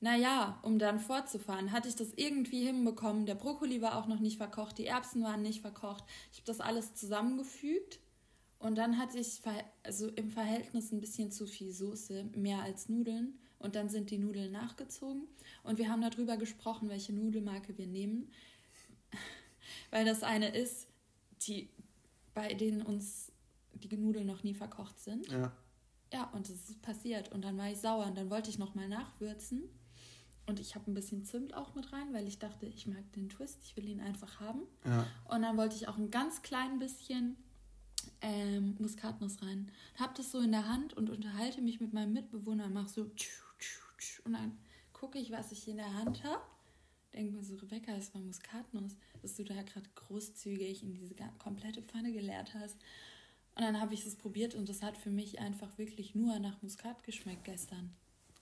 Naja, 0.00 0.60
um 0.62 0.78
dann 0.78 1.00
fortzufahren, 1.00 1.72
hatte 1.72 1.88
ich 1.88 1.96
das 1.96 2.12
irgendwie 2.14 2.64
hinbekommen. 2.64 3.26
Der 3.26 3.34
Brokkoli 3.34 3.82
war 3.82 3.96
auch 3.96 4.06
noch 4.06 4.20
nicht 4.20 4.36
verkocht, 4.36 4.78
die 4.78 4.86
Erbsen 4.86 5.24
waren 5.24 5.42
nicht 5.42 5.60
verkocht. 5.60 6.04
Ich 6.30 6.38
habe 6.38 6.46
das 6.46 6.60
alles 6.60 6.94
zusammengefügt 6.94 7.98
und 8.58 8.76
dann 8.76 8.98
hatte 8.98 9.18
ich 9.18 9.40
also 9.82 10.08
im 10.08 10.30
Verhältnis 10.30 10.92
ein 10.92 11.00
bisschen 11.00 11.30
zu 11.30 11.46
viel 11.46 11.72
Soße, 11.72 12.24
mehr 12.34 12.62
als 12.62 12.88
Nudeln. 12.88 13.38
Und 13.58 13.74
dann 13.74 13.88
sind 13.88 14.10
die 14.10 14.18
Nudeln 14.18 14.52
nachgezogen. 14.52 15.26
Und 15.64 15.78
wir 15.78 15.88
haben 15.88 16.00
darüber 16.00 16.36
gesprochen, 16.36 16.88
welche 16.88 17.12
Nudelmarke 17.12 17.76
wir 17.76 17.88
nehmen. 17.88 18.30
Weil 19.90 20.04
das 20.04 20.22
eine 20.22 20.54
ist, 20.56 20.86
die 21.42 21.68
bei 22.38 22.54
denen 22.54 22.82
uns 22.82 23.32
die 23.72 23.96
Nudeln 23.96 24.26
noch 24.26 24.44
nie 24.44 24.54
verkocht 24.54 24.98
sind. 25.00 25.26
Ja. 25.28 25.52
Ja, 26.12 26.30
und 26.32 26.48
das 26.48 26.70
ist 26.70 26.80
passiert. 26.82 27.32
Und 27.32 27.42
dann 27.42 27.58
war 27.58 27.68
ich 27.68 27.78
sauer 27.78 28.06
und 28.06 28.16
dann 28.16 28.30
wollte 28.30 28.48
ich 28.48 28.58
nochmal 28.58 28.88
nachwürzen. 28.88 29.64
Und 30.46 30.60
ich 30.60 30.76
habe 30.76 30.88
ein 30.90 30.94
bisschen 30.94 31.24
Zimt 31.24 31.52
auch 31.52 31.74
mit 31.74 31.92
rein, 31.92 32.14
weil 32.14 32.26
ich 32.28 32.38
dachte, 32.38 32.64
ich 32.66 32.86
mag 32.86 33.12
den 33.12 33.28
Twist, 33.28 33.58
ich 33.64 33.76
will 33.76 33.88
ihn 33.88 34.00
einfach 34.00 34.38
haben. 34.40 34.62
Ja. 34.84 35.04
Und 35.24 35.42
dann 35.42 35.56
wollte 35.56 35.74
ich 35.74 35.88
auch 35.88 35.98
ein 35.98 36.10
ganz 36.10 36.40
klein 36.42 36.78
bisschen 36.78 37.36
ähm, 38.22 38.76
Muskatnuss 38.78 39.42
rein. 39.42 39.70
Hab 39.98 40.14
das 40.14 40.30
so 40.30 40.38
in 40.38 40.52
der 40.52 40.68
Hand 40.68 40.94
und 40.94 41.10
unterhalte 41.10 41.60
mich 41.60 41.80
mit 41.80 41.92
meinem 41.92 42.12
Mitbewohner 42.12 42.66
und 42.66 42.72
mach 42.72 42.88
so 42.88 43.10
und 44.24 44.32
dann 44.32 44.56
gucke 44.92 45.18
ich, 45.18 45.32
was 45.32 45.50
ich 45.50 45.66
in 45.66 45.76
der 45.76 45.92
Hand 45.92 46.22
habe. 46.22 46.42
Denke 47.14 47.32
mir 47.32 47.42
so, 47.42 47.54
Rebecca, 47.56 47.92
es 47.96 48.14
war 48.14 48.20
Muskatnuss, 48.20 48.96
dass 49.22 49.34
du 49.34 49.44
da 49.44 49.62
gerade 49.62 49.88
großzügig 49.94 50.82
in 50.82 50.94
diese 50.94 51.14
komplette 51.38 51.82
Pfanne 51.82 52.12
geleert 52.12 52.54
hast. 52.54 52.76
Und 53.54 53.62
dann 53.62 53.80
habe 53.80 53.94
ich 53.94 54.06
es 54.06 54.14
probiert 54.14 54.54
und 54.54 54.68
das 54.68 54.82
hat 54.82 54.96
für 54.96 55.10
mich 55.10 55.40
einfach 55.40 55.78
wirklich 55.78 56.14
nur 56.14 56.38
nach 56.38 56.62
Muskat 56.62 57.02
geschmeckt 57.02 57.44
gestern. 57.44 57.92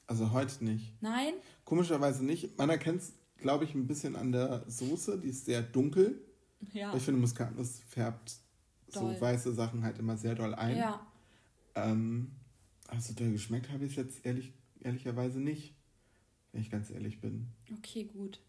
Also 0.06 0.32
heute 0.32 0.64
nicht. 0.64 0.92
Nein? 1.00 1.34
Komischerweise 1.64 2.24
nicht. 2.24 2.58
Man 2.58 2.70
erkennt 2.70 3.00
es, 3.00 3.12
glaube 3.38 3.64
ich, 3.64 3.74
ein 3.74 3.86
bisschen 3.86 4.14
an 4.14 4.32
der 4.32 4.64
Soße. 4.68 5.18
Die 5.18 5.28
ist 5.28 5.46
sehr 5.46 5.62
dunkel. 5.62 6.20
Ja. 6.72 6.94
Ich 6.94 7.02
finde, 7.02 7.20
Muskatnuss 7.20 7.80
färbt 7.88 8.36
Doll. 8.92 9.14
so 9.14 9.20
weiße 9.20 9.54
Sachen 9.54 9.82
halt 9.82 9.98
immer 9.98 10.16
sehr 10.16 10.34
doll 10.34 10.54
ein. 10.54 10.76
Ja. 10.76 11.06
Ähm, 11.74 12.32
also 12.88 13.14
der 13.14 13.30
geschmeckt 13.30 13.70
habe 13.70 13.84
ich 13.84 13.92
es 13.92 13.96
jetzt 13.96 14.26
ehrlich, 14.26 14.52
ehrlicherweise 14.80 15.40
nicht, 15.40 15.74
wenn 16.52 16.60
ich 16.60 16.70
ganz 16.70 16.90
ehrlich 16.90 17.20
bin. 17.20 17.48
Okay, 17.78 18.04
gut. 18.04 18.40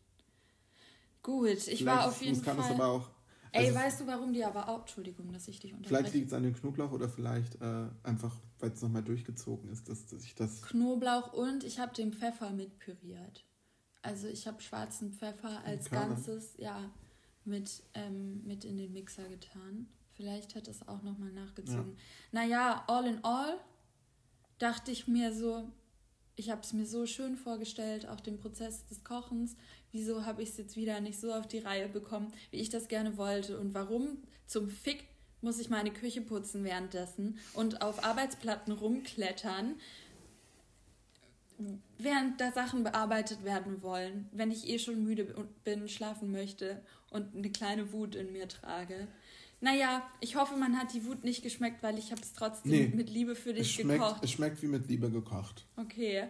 Gut, 1.28 1.50
ich 1.50 1.64
Vielleicht 1.64 1.86
war 1.86 2.08
auf 2.08 2.22
jeden 2.22 2.42
Fall. 2.42 2.58
aber 2.58 2.88
auch. 2.88 3.10
Ey, 3.52 3.68
also 3.68 3.80
weißt 3.80 4.00
du, 4.00 4.08
warum 4.08 4.32
die 4.32 4.46
aber 4.46 4.70
auch. 4.70 4.80
Entschuldigung, 4.80 5.34
dass 5.34 5.50
ich 5.50 5.60
dich 5.60 5.72
Vielleicht 5.72 5.88
unterbreche. 5.90 6.18
liegt 6.18 6.28
es 6.28 6.34
an 6.34 6.44
dem 6.44 6.56
Knoblauch 6.56 6.94
oder 6.94 7.10
vielleicht 7.10 7.62
äh, 7.62 7.90
einfach, 8.04 8.34
weil 8.60 8.72
es 8.72 8.82
nochmal 8.82 9.04
durchgezogen 9.04 9.70
ist, 9.70 9.90
dass, 9.90 10.06
dass 10.06 10.24
ich 10.24 10.36
das. 10.36 10.62
Knoblauch 10.62 11.34
und 11.34 11.66
ich 11.66 11.80
habe 11.80 11.94
den 11.94 12.14
Pfeffer 12.14 12.52
mit 12.52 12.80
püriert. 12.80 13.44
Also 14.02 14.30
ich 14.30 14.48
habe 14.48 14.62
schwarzen 14.62 15.12
Pfeffer 15.12 15.66
als. 15.66 15.90
Ganzes, 15.90 16.54
ja, 16.56 16.90
mit, 17.44 17.84
ähm, 17.94 18.42
mit 18.46 18.64
in 18.64 18.78
den 18.78 18.94
Mixer 18.94 19.28
getan. 19.28 19.88
Vielleicht 20.14 20.56
hat 20.56 20.70
es 20.70 20.88
auch 20.88 21.04
nochmal 21.04 21.34
nachgezogen. 21.34 21.98
Naja, 22.32 22.86
all 22.88 23.06
in 23.06 23.22
all 23.26 23.60
dachte 24.60 24.92
ich 24.92 25.10
mir 25.10 25.34
so, 25.34 25.68
ich 26.38 26.52
habe 26.52 26.62
es 26.62 26.72
mir 26.72 26.86
so 26.86 27.06
schön 27.06 27.36
vorgestellt, 27.36 28.08
auch 28.08 28.22
den 28.22 28.38
Prozess 28.38 28.86
des 28.86 29.04
Kochens. 29.04 29.58
Wieso 29.98 30.28
habe 30.28 30.44
ich 30.44 30.50
es 30.50 30.58
jetzt 30.58 30.76
wieder 30.76 31.02
nicht 31.02 31.20
so 31.20 31.34
auf 31.34 31.48
die 31.48 31.58
Reihe 31.58 31.90
bekommen, 31.90 32.32
wie 32.52 32.58
ich 32.58 32.70
das 32.70 32.88
gerne 32.88 33.18
wollte? 33.18 33.60
Und 33.60 33.74
warum 33.74 34.20
zum 34.46 34.70
Fick 34.70 35.06
muss 35.42 35.58
ich 35.60 35.72
meine 35.72 35.90
Küche 35.92 36.22
putzen 36.22 36.64
währenddessen 36.64 37.40
und 37.56 37.82
auf 37.82 38.04
Arbeitsplatten 38.06 38.74
rumklettern, 38.74 39.74
während 41.98 42.40
da 42.40 42.52
Sachen 42.52 42.84
bearbeitet 42.84 43.44
werden 43.44 43.82
wollen, 43.82 44.30
wenn 44.32 44.52
ich 44.52 44.70
eh 44.70 44.78
schon 44.78 45.04
müde 45.04 45.34
bin, 45.64 45.90
schlafen 45.90 46.32
möchte 46.32 46.80
und 47.10 47.36
eine 47.36 47.50
kleine 47.50 47.92
Wut 47.92 48.14
in 48.14 48.32
mir 48.32 48.48
trage. 48.48 49.08
Naja, 49.62 50.08
ich 50.22 50.36
hoffe, 50.36 50.56
man 50.58 50.78
hat 50.78 50.94
die 50.94 51.06
Wut 51.06 51.24
nicht 51.24 51.42
geschmeckt, 51.42 51.82
weil 51.82 51.98
ich 51.98 52.12
habe 52.12 52.22
es 52.22 52.34
trotzdem 52.34 52.72
Nee, 52.72 52.92
mit 52.94 53.10
Liebe 53.10 53.34
für 53.36 53.50
Es 53.50 53.58
dich 53.58 53.72
schmeckt, 53.74 54.00
gekocht. 54.00 54.24
es 54.24 54.30
schmeckt 54.30 54.62
wie 54.62 54.68
mit 54.68 54.88
Liebe 54.88 55.10
gekocht. 55.10 55.66
Okay. 55.76 56.28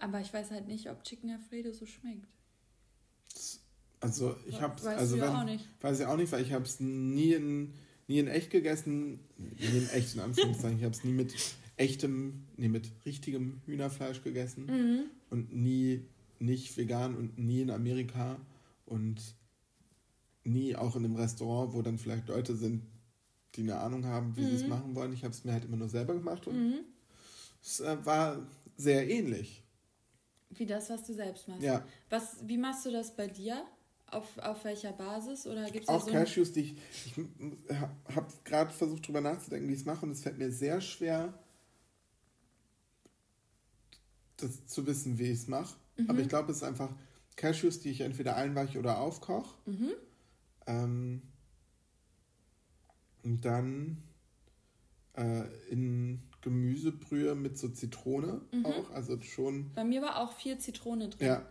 Aber 0.00 0.20
ich 0.20 0.32
weiß 0.32 0.50
halt 0.50 0.66
nicht, 0.66 0.90
ob 0.90 1.02
Chicken 1.04 1.30
Alfredo 1.30 1.72
so 1.72 1.86
schmeckt. 1.86 2.26
Also 4.00 4.34
ich 4.46 4.60
habe 4.60 4.80
also 4.96 5.16
du 5.16 5.20
ja 5.22 5.28
wenn, 5.28 5.36
auch 5.36 5.44
nicht. 5.44 5.68
weiß 5.82 6.00
ich 6.00 6.06
auch 6.06 6.16
nicht, 6.16 6.32
weil 6.32 6.42
ich 6.42 6.52
habe 6.52 6.64
es 6.64 6.80
nie 6.80 7.34
in 7.34 7.74
nie 8.08 8.18
in 8.18 8.26
echt 8.28 8.50
gegessen, 8.50 9.20
nie 9.36 9.78
in 9.78 9.88
echt 9.90 10.14
in 10.14 10.20
Anführungszeichen. 10.20 10.78
Ich 10.78 10.84
habe 10.84 10.94
es 10.94 11.04
nie 11.04 11.12
mit 11.12 11.34
echtem, 11.76 12.46
nee 12.56 12.68
mit 12.68 12.90
richtigem 13.04 13.60
Hühnerfleisch 13.66 14.22
gegessen 14.22 14.66
Mhm. 14.66 15.02
und 15.28 15.54
nie 15.54 16.02
nicht 16.38 16.76
vegan 16.76 17.14
und 17.14 17.38
nie 17.38 17.60
in 17.60 17.70
Amerika 17.70 18.40
und 18.86 19.20
nie 20.44 20.74
auch 20.76 20.96
in 20.96 21.04
einem 21.04 21.16
Restaurant, 21.16 21.74
wo 21.74 21.82
dann 21.82 21.98
vielleicht 21.98 22.28
Leute 22.28 22.56
sind, 22.56 22.82
die 23.54 23.60
eine 23.62 23.78
Ahnung 23.78 24.06
haben, 24.06 24.34
wie 24.36 24.46
sie 24.46 24.54
es 24.54 24.66
machen 24.66 24.94
wollen. 24.94 25.12
Ich 25.12 25.22
habe 25.24 25.34
es 25.34 25.44
mir 25.44 25.52
halt 25.52 25.66
immer 25.66 25.76
nur 25.76 25.88
selber 25.90 26.14
gemacht 26.14 26.46
und 26.46 26.56
Mhm. 26.56 26.78
es 27.62 27.80
äh, 27.80 27.96
war 28.06 28.46
sehr 28.78 29.08
ähnlich. 29.10 29.62
Wie 30.50 30.66
das, 30.66 30.90
was 30.90 31.04
du 31.04 31.14
selbst 31.14 31.48
machst. 31.48 31.62
Ja, 31.62 31.84
Was, 32.08 32.36
wie 32.42 32.58
machst 32.58 32.84
du 32.84 32.90
das 32.90 33.14
bei 33.14 33.26
dir? 33.28 33.64
Auf, 34.10 34.38
auf 34.38 34.64
welcher 34.64 34.92
Basis? 34.92 35.46
Oder 35.46 35.70
gibt 35.70 35.82
es 35.82 35.86
da 35.86 35.94
auch 35.94 36.04
so 36.04 36.10
Cashews, 36.10 36.52
die 36.52 36.60
ich, 36.60 36.74
ich 37.06 37.14
habe 38.12 38.26
gerade 38.42 38.72
versucht 38.72 39.06
drüber 39.06 39.20
nachzudenken, 39.20 39.68
wie 39.68 39.74
ich 39.74 39.80
es 39.80 39.84
mache 39.84 40.04
und 40.04 40.10
es 40.10 40.22
fällt 40.22 40.36
mir 40.36 40.50
sehr 40.50 40.80
schwer, 40.80 41.32
das 44.36 44.66
zu 44.66 44.84
wissen, 44.86 45.18
wie 45.20 45.30
ich 45.30 45.40
es 45.40 45.46
mache. 45.46 45.76
Mhm. 45.96 46.10
Aber 46.10 46.18
ich 46.18 46.28
glaube, 46.28 46.50
es 46.50 46.58
ist 46.58 46.62
einfach 46.64 46.90
Cashews, 47.36 47.78
die 47.78 47.90
ich 47.90 48.00
entweder 48.00 48.34
einweiche 48.34 48.80
oder 48.80 48.98
aufkoche. 48.98 49.54
Mhm. 49.66 49.92
Ähm, 50.66 51.22
und 53.22 53.44
dann 53.44 54.02
äh, 55.16 55.44
in 55.70 56.22
Gemüsebrühe 56.42 57.34
mit 57.34 57.58
so 57.58 57.68
Zitrone 57.68 58.40
Mhm. 58.52 58.66
auch. 58.66 58.90
Also 58.90 59.20
schon, 59.20 59.70
Bei 59.74 59.84
mir 59.84 60.02
war 60.02 60.18
auch 60.20 60.32
viel 60.32 60.58
Zitrone 60.58 61.08
drin. 61.08 61.26
ja, 61.26 61.42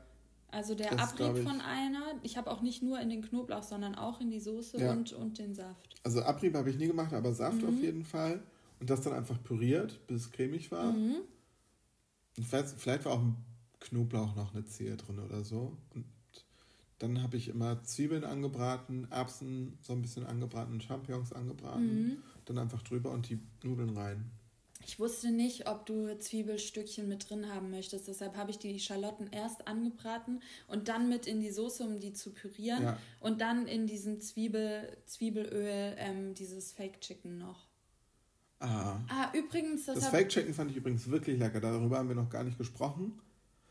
Also 0.51 0.73
der 0.75 0.89
Das 0.95 1.11
Abrieb 1.13 1.43
von 1.43 1.61
einer, 1.61 2.03
ich 2.23 2.35
habe 2.37 2.49
auch 2.49 2.61
nicht 2.61 2.81
nur 2.81 2.99
in 2.99 3.09
den 3.09 3.21
Knoblauch, 3.21 3.61
sondern 3.63 3.93
auch 3.95 4.19
in 4.19 4.31
die 4.31 4.39
Soße 4.39 4.79
Ja. 4.79 4.91
und, 4.91 5.13
und 5.13 5.37
den 5.37 5.53
Saft. 5.53 5.95
also 6.03 6.23
Abrieb 6.23 6.55
habe 6.55 6.69
ich 6.71 6.77
nie 6.77 6.87
gemacht, 6.87 7.13
aber 7.13 7.33
Saft 7.33 7.61
Mhm. 7.61 7.69
auf 7.69 7.81
jeden 7.81 8.03
Fall. 8.03 8.41
Und 8.79 8.89
das 8.89 9.01
dann 9.01 9.13
einfach 9.13 9.41
püriert, 9.43 9.99
bis 10.07 10.21
es 10.23 10.31
cremig 10.31 10.71
war. 10.71 10.93
Mhm. 10.93 11.17
Ich 12.37 12.51
weiß, 12.51 12.75
vielleicht 12.77 13.05
war 13.05 13.11
auch 13.13 13.21
ein 13.21 13.35
Knoblauch 13.81 14.35
noch 14.35 14.53
eine 14.55 14.63
Zehe 14.65 14.95
drin 14.97 15.19
oder 15.19 15.43
so. 15.43 15.77
Und 15.93 16.05
dann 16.99 17.21
habe 17.21 17.37
ich 17.37 17.49
immer 17.49 17.81
Zwiebeln 17.83 18.23
angebraten, 18.23 19.07
Erbsen 19.11 19.77
so 19.81 19.93
ein 19.93 20.01
bisschen 20.01 20.25
angebraten, 20.25 20.79
Champignons 20.81 21.31
angebraten. 21.33 22.03
Mhm. 22.07 22.17
Dann 22.45 22.57
einfach 22.57 22.81
drüber 22.81 23.11
und 23.11 23.29
die 23.29 23.39
Nudeln 23.63 23.89
rein. 23.91 24.31
Ich 24.85 24.99
wusste 24.99 25.31
nicht, 25.31 25.67
ob 25.67 25.85
du 25.85 26.17
Zwiebelstückchen 26.17 27.07
mit 27.07 27.29
drin 27.29 27.53
haben 27.53 27.69
möchtest. 27.69 28.07
Deshalb 28.07 28.37
habe 28.37 28.51
ich 28.51 28.59
die 28.59 28.79
Schalotten 28.79 29.27
erst 29.31 29.67
angebraten 29.67 30.41
und 30.67 30.87
dann 30.87 31.09
mit 31.09 31.27
in 31.27 31.41
die 31.41 31.51
Soße, 31.51 31.83
um 31.83 31.99
die 31.99 32.13
zu 32.13 32.31
pürieren. 32.31 32.83
Ja. 32.83 32.97
Und 33.19 33.41
dann 33.41 33.67
in 33.67 33.87
diesen 33.87 34.21
Zwiebel, 34.21 34.97
Zwiebelöl 35.05 35.95
ähm, 35.97 36.33
dieses 36.33 36.71
Fake 36.71 37.01
Chicken 37.01 37.37
noch. 37.37 37.67
Ah. 38.59 38.99
Ah, 39.09 39.31
übrigens, 39.33 39.85
das, 39.85 39.99
Das 39.99 40.09
Fake 40.09 40.29
Chicken 40.29 40.53
fand 40.53 40.71
ich 40.71 40.77
übrigens 40.77 41.09
wirklich 41.09 41.37
lecker. 41.37 41.59
Darüber 41.59 41.97
haben 41.97 42.09
wir 42.09 42.15
noch 42.15 42.29
gar 42.29 42.43
nicht 42.43 42.57
gesprochen. 42.57 43.19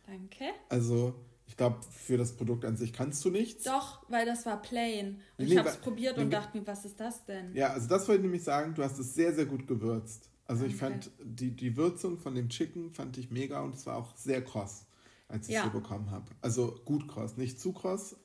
Danke. 0.07 0.45
Also, 0.71 1.15
ich 1.47 1.57
glaube, 1.57 1.81
für 1.91 2.17
das 2.17 2.37
Produkt 2.37 2.65
an 2.65 2.77
sich 2.77 2.93
kannst 2.93 3.25
du 3.25 3.31
nichts. 3.31 3.65
Doch, 3.65 4.03
weil 4.09 4.25
das 4.25 4.47
war 4.47 4.61
plain. 4.63 5.21
Und 5.37 5.47
Nee, 5.47 5.53
ich 5.53 5.59
habe 5.59 5.69
es 5.69 5.77
probiert 5.77 6.17
nee, 6.17 6.25
und 6.25 6.31
dachte 6.31 6.59
mir, 6.59 6.67
was 6.67 6.85
ist 6.85 7.01
das 7.01 7.25
denn? 7.25 7.55
Ja, 7.55 7.73
also 7.73 7.89
das 7.89 8.09
wollte 8.09 8.21
ich 8.21 8.25
nämlich 8.25 8.45
sagen. 8.45 8.75
Du 8.75 8.83
hast 8.83 8.99
es 8.99 9.15
sehr, 9.15 9.35
sehr 9.35 9.47
gut 9.47 9.67
gewürzt. 9.67 10.31
Also 10.49 10.65
ich 10.65 10.77
Danke. 10.79 11.11
fand 11.11 11.39
die, 11.41 11.51
die 11.55 11.77
Würzung 11.77 12.19
von 12.19 12.35
dem 12.35 12.49
Chicken 12.49 12.91
fand 12.93 13.17
ich 13.19 13.31
mega 13.31 13.61
und 13.61 13.75
es 13.75 13.87
war 13.87 13.97
auch 13.97 14.17
sehr 14.17 14.43
kross, 14.43 14.87
als 15.29 15.49
ich 15.49 15.55
es 15.55 15.61
Ja. 15.63 15.65
so 15.65 15.71
bekommen 15.79 16.11
habe. 16.11 16.33
Also 16.41 16.81
gut 16.85 17.07
kross, 17.07 17.37
nicht 17.37 17.61
zu 17.61 17.73
kross. 17.73 18.17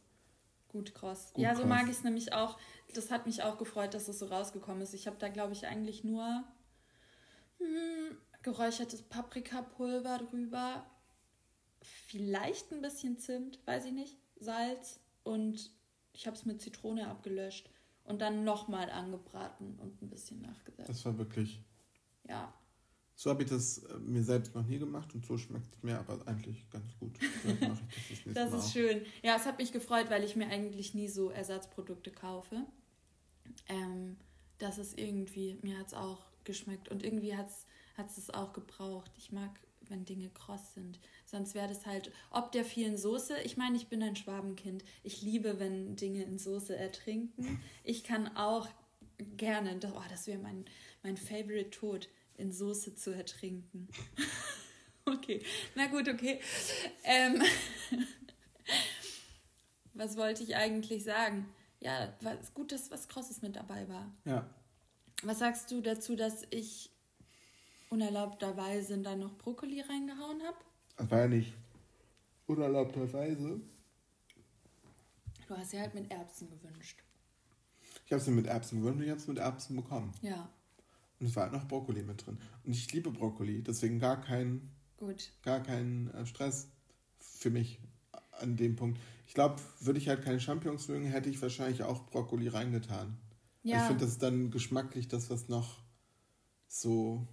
Gut 0.70 0.96
kross. 0.96 1.34
Gut 1.34 1.44
ja, 1.44 1.54
so 1.54 1.62
kross. 1.62 1.70
mag 1.70 1.84
ich 1.84 1.92
es 1.98 2.04
nämlich 2.04 2.34
auch. 2.34 2.58
Das 2.96 3.12
hat 3.12 3.26
mich 3.28 3.44
auch 3.44 3.58
gefreut, 3.58 3.94
dass 3.94 4.08
es 4.08 4.20
so 4.20 4.28
rausgekommen 4.28 4.82
ist. 4.82 4.94
Ich 4.94 5.06
habe 5.06 5.18
da, 5.20 5.28
glaube 5.28 5.52
ich, 5.54 5.68
eigentlich 5.68 6.04
nur 6.04 6.44
hm, 7.60 8.18
geräuchertes 8.42 9.02
Paprikapulver 9.04 10.20
drüber. 10.20 10.86
Vielleicht 11.82 12.72
ein 12.72 12.82
bisschen 12.82 13.18
Zimt, 13.18 13.60
weiß 13.66 13.86
ich 13.86 13.92
nicht. 13.92 14.18
Salz 14.40 15.00
und 15.24 15.72
ich 16.14 16.26
habe 16.26 16.38
es 16.38 16.46
mit 16.46 16.62
Zitrone 16.62 17.08
abgelöscht 17.08 17.70
und 18.06 18.22
dann 18.22 18.44
nochmal 18.46 18.90
angebraten 18.90 19.78
und 19.80 20.02
ein 20.02 20.10
bisschen 20.10 20.42
nachgesetzt. 20.42 20.88
Das 20.90 21.06
war 21.06 21.18
wirklich. 21.18 21.62
Ja, 22.28 22.54
So 23.16 23.30
habe 23.30 23.44
ich 23.44 23.50
das 23.50 23.80
äh, 23.80 23.98
mir 24.00 24.24
selbst 24.24 24.56
noch 24.56 24.66
nie 24.66 24.80
gemacht 24.80 25.14
und 25.14 25.26
so 25.26 25.38
schmeckt 25.38 25.76
es 25.76 25.84
mir 25.84 26.00
aber 26.00 26.28
eigentlich 26.28 26.70
ganz 26.70 26.96
gut. 27.00 27.18
Das 27.44 27.80
das 28.34 28.54
ist 28.54 28.66
auch. 28.66 28.72
schön. 28.72 29.06
Ja, 29.22 29.36
es 29.36 29.46
hat 29.46 29.60
mich 29.60 29.72
gefreut, 29.72 30.10
weil 30.10 30.24
ich 30.24 30.36
mir 30.36 30.48
eigentlich 30.48 30.94
nie 30.94 31.08
so 31.08 31.30
Ersatzprodukte 31.30 32.12
kaufe. 32.12 32.66
Ähm, 33.68 34.18
das 34.58 34.78
ist 34.78 34.98
irgendwie, 34.98 35.58
mir 35.62 35.78
hat 35.80 35.88
es 35.88 35.94
auch 35.94 36.20
geschmeckt 36.44 36.90
und 36.90 37.04
irgendwie 37.04 37.36
hat 37.36 37.48
es 37.50 38.18
es 38.18 38.30
auch 38.32 38.54
gebraucht. 38.54 39.12
Ich 39.18 39.32
mag, 39.32 39.52
wenn 39.82 40.06
Dinge 40.06 40.30
kross 40.30 40.74
sind. 40.74 41.00
Sonst 41.26 41.54
wäre 41.56 41.68
das 41.68 41.86
halt, 41.86 42.12
ob 42.32 42.52
der 42.52 42.66
vielen 42.66 42.98
Soße, 42.98 43.40
ich 43.42 43.58
meine, 43.58 43.78
ich 43.78 43.88
bin 43.88 44.02
ein 44.02 44.16
Schwabenkind. 44.16 44.84
Ich 45.04 45.22
liebe, 45.22 45.60
wenn 45.60 45.96
Dinge 45.96 46.24
in 46.24 46.38
Soße 46.40 46.76
ertrinken. 46.76 47.62
Ich 47.84 48.04
kann 48.04 48.36
auch 48.36 48.68
gerne, 49.38 49.80
oh, 49.96 50.02
das 50.10 50.28
wäre 50.28 50.40
mein, 50.40 50.66
mein 51.04 51.18
Favorite 51.18 51.70
Tod, 51.70 52.10
in 52.36 52.52
Soße 52.52 52.96
zu 52.96 53.12
ertrinken. 53.12 53.88
okay, 55.06 55.44
na 55.76 55.88
gut, 55.88 56.08
okay. 56.10 56.40
Ähm, 57.04 57.42
was 59.94 60.18
wollte 60.18 60.44
ich 60.44 60.56
eigentlich 60.56 61.04
sagen? 61.04 61.48
Ja, 61.80 62.14
was 62.22 62.54
gut, 62.54 62.72
dass 62.72 62.90
was 62.90 63.08
Krosses 63.08 63.42
mit 63.42 63.56
dabei 63.56 63.88
war. 63.90 64.12
Ja, 64.26 64.50
Was 65.24 65.40
sagst 65.40 65.70
du 65.70 65.82
dazu, 65.82 66.16
dass 66.16 66.48
ich 66.50 66.90
unerlaubterweise 67.90 68.98
dann 69.00 69.20
noch 69.20 69.38
Brokkoli 69.38 69.82
reingehauen 69.82 70.42
habe? 70.44 70.58
das 70.98 71.12
war 71.12 71.20
ja 71.20 71.28
nicht 71.28 71.54
unerlaubterweise. 72.48 73.60
Du 75.48 75.58
hast 75.58 75.74
ja 75.74 75.82
halt 75.82 75.94
mit 75.94 76.10
Erbsen 76.10 76.50
gewünscht. 76.50 77.04
Ich 78.06 78.12
habe 78.12 78.22
es 78.22 78.28
mir 78.28 78.36
mit 78.36 78.48
Erbsen 78.48 78.80
gewünscht 78.80 78.98
und 79.00 79.04
ich 79.04 79.10
habe 79.10 79.20
es 79.20 79.28
mit 79.28 79.38
Erbsen 79.40 79.76
bekommen. 79.76 80.14
Ja, 80.22 80.50
Und 81.24 81.30
es 81.30 81.38
war 81.38 81.44
halt 81.44 81.54
noch 81.54 81.70
Brokkoli 81.70 82.04
mit 82.04 82.26
drin. 82.26 82.38
Und 82.66 82.74
ich 82.74 82.92
liebe 82.92 83.10
Brokkoli, 83.10 83.64
deswegen 83.64 83.98
gar 83.98 84.20
kein, 84.20 84.70
gut. 84.98 85.32
gar 85.42 85.64
kein 85.64 86.12
äh, 86.12 86.26
Stress 86.26 86.68
für 87.22 87.50
mich 87.50 87.80
an 88.42 88.58
dem 88.58 88.76
Punkt. 88.76 89.00
Ich 89.26 89.34
glaube, 89.34 89.56
würde 89.80 90.00
ich 90.00 90.10
halt 90.10 90.22
keine 90.22 90.42
Champignons 90.42 90.90
mögen, 90.90 91.06
hätte 91.06 91.30
ich 91.30 91.42
wahrscheinlich 91.42 91.84
auch 91.84 92.08
Brokkoli 92.08 92.50
reingetan. 92.50 93.18
Weil 93.64 93.72
Ja. 93.72 93.78
Ich 93.78 93.84
finde, 93.84 94.02
das 94.02 94.10
ist 94.10 94.22
dann 94.22 94.52
geschmacklich 94.52 95.08
das, 95.08 95.30
was 95.30 95.48
noch 95.48 95.82
so 96.68 97.26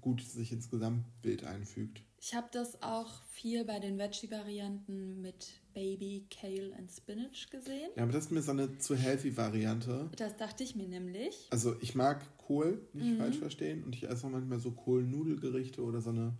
gut 0.00 0.20
sich 0.20 0.50
ins 0.50 0.68
Gesamtbild 0.68 1.44
einfügt. 1.44 2.02
Ich 2.18 2.34
habe 2.34 2.48
das 2.50 2.82
auch 2.82 3.22
viel 3.30 3.64
bei 3.64 3.78
den 3.78 3.98
Veggie-Varianten 3.98 5.20
mit 5.20 5.59
Baby, 5.80 6.26
Kale 6.30 6.74
und 6.78 6.90
Spinach 6.92 7.48
gesehen. 7.50 7.90
Ja, 7.96 8.02
aber 8.02 8.12
das 8.12 8.26
ist 8.26 8.32
mir 8.32 8.42
so 8.42 8.50
eine 8.50 8.76
zu 8.76 8.94
healthy 8.94 9.34
Variante. 9.34 10.10
Das 10.14 10.36
dachte 10.36 10.62
ich 10.62 10.76
mir 10.76 10.86
nämlich. 10.86 11.48
Also 11.48 11.74
ich 11.80 11.94
mag 11.94 12.20
Kohl, 12.36 12.86
nicht 12.92 13.12
Mhm. 13.12 13.16
falsch 13.16 13.38
verstehen. 13.38 13.82
Und 13.84 13.94
ich 13.94 14.02
esse 14.06 14.26
auch 14.26 14.30
manchmal 14.30 14.58
so 14.58 14.72
Kohlnudelgerichte 14.72 15.82
oder 15.82 16.02
so 16.02 16.10
eine 16.10 16.36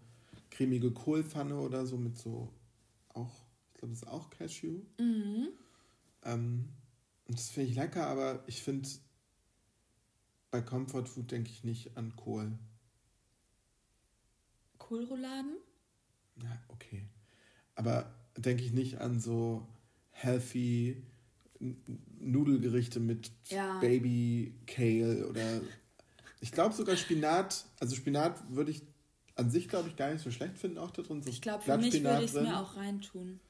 cremige 0.51 0.91
Kohlpfanne 0.91 1.59
oder 1.59 1.87
so 1.87 1.97
mit 1.97 2.19
so 2.19 2.53
auch, 3.15 3.33
ich 3.73 3.79
glaube, 3.79 3.95
das 3.95 4.03
ist 4.03 4.09
auch 4.09 4.29
Cashew. 4.29 4.83
Mhm. 4.99 5.49
Ähm, 6.25 6.69
und 7.27 7.39
das 7.39 7.49
finde 7.49 7.71
ich 7.71 7.77
lecker, 7.77 8.09
aber 8.09 8.45
ich 8.47 8.61
finde, 8.63 8.91
bei 10.51 10.61
Comfort 10.61 11.07
Food 11.07 11.31
denke 11.31 11.49
ich 11.51 11.65
nicht 11.65 11.97
an 11.97 12.15
Kohl. 12.15 12.59
Kohlrouladen? 14.77 15.57
Ja, 16.43 16.61
okay. 16.69 17.07
Aber 17.75 18.13
denke 18.37 18.65
ich 18.65 18.73
nicht 18.73 18.99
an 19.01 19.21
so 19.21 19.67
healthy 20.11 21.03
Nudelgerichte 22.19 23.01
mit 23.01 23.31
Ja. 23.49 23.79
Baby 23.81 24.55
Kale 24.67 25.29
oder 25.29 25.61
ich 26.41 26.53
glaube 26.53 26.75
sogar 26.75 26.97
Spinat. 26.97 27.67
Also 27.79 27.97
Spinat 27.97 28.43
würde 28.51 28.71
ich 28.71 28.83
an 29.37 29.51
sich, 29.51 29.69
glaube 29.69 29.89
ich, 29.89 29.97
gar 29.97 30.13
nicht 30.13 30.23
so 30.23 30.31
schlecht 30.31 30.59
finden, 30.59 30.79
auch 30.79 30.91
da 30.91 31.03
drin. 31.03 31.23
So 31.23 31.31
Ich 31.31 31.41
glaube, 31.41 31.63
für 31.63 31.79
mich 31.79 32.03
würde 32.03 32.25
ich 32.25 32.35
es 32.35 32.41
mir 32.41 32.59
auch 32.61 32.77
reintun. 32.77 33.41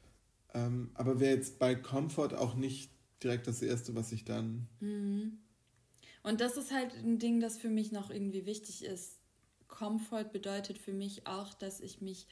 Ähm, 0.55 0.91
aber 0.95 1.21
wäre 1.21 1.35
jetzt 1.35 1.59
bei 1.59 1.75
Comfort 1.75 2.35
auch 2.35 2.55
nicht 2.55 2.91
direkt 3.23 3.47
das 3.47 3.63
Erste, 3.63 3.95
was 3.95 4.13
ich 4.13 4.25
dann. 4.25 4.69
Mhm. 4.81 5.39
Und 6.23 6.41
das 6.41 6.57
ist 6.57 6.73
halt 6.73 6.95
ein 6.95 7.19
Ding, 7.19 7.41
das 7.41 7.59
für 7.59 7.71
mich 7.71 7.93
noch 7.93 8.11
irgendwie 8.11 8.47
wichtig 8.47 8.85
ist. 8.85 9.19
Comfort 9.69 10.33
bedeutet 10.33 10.79
für 10.79 10.93
mich 10.93 11.27
auch, 11.27 11.55
dass 11.55 11.81
ich 11.81 12.01
mich 12.01 12.27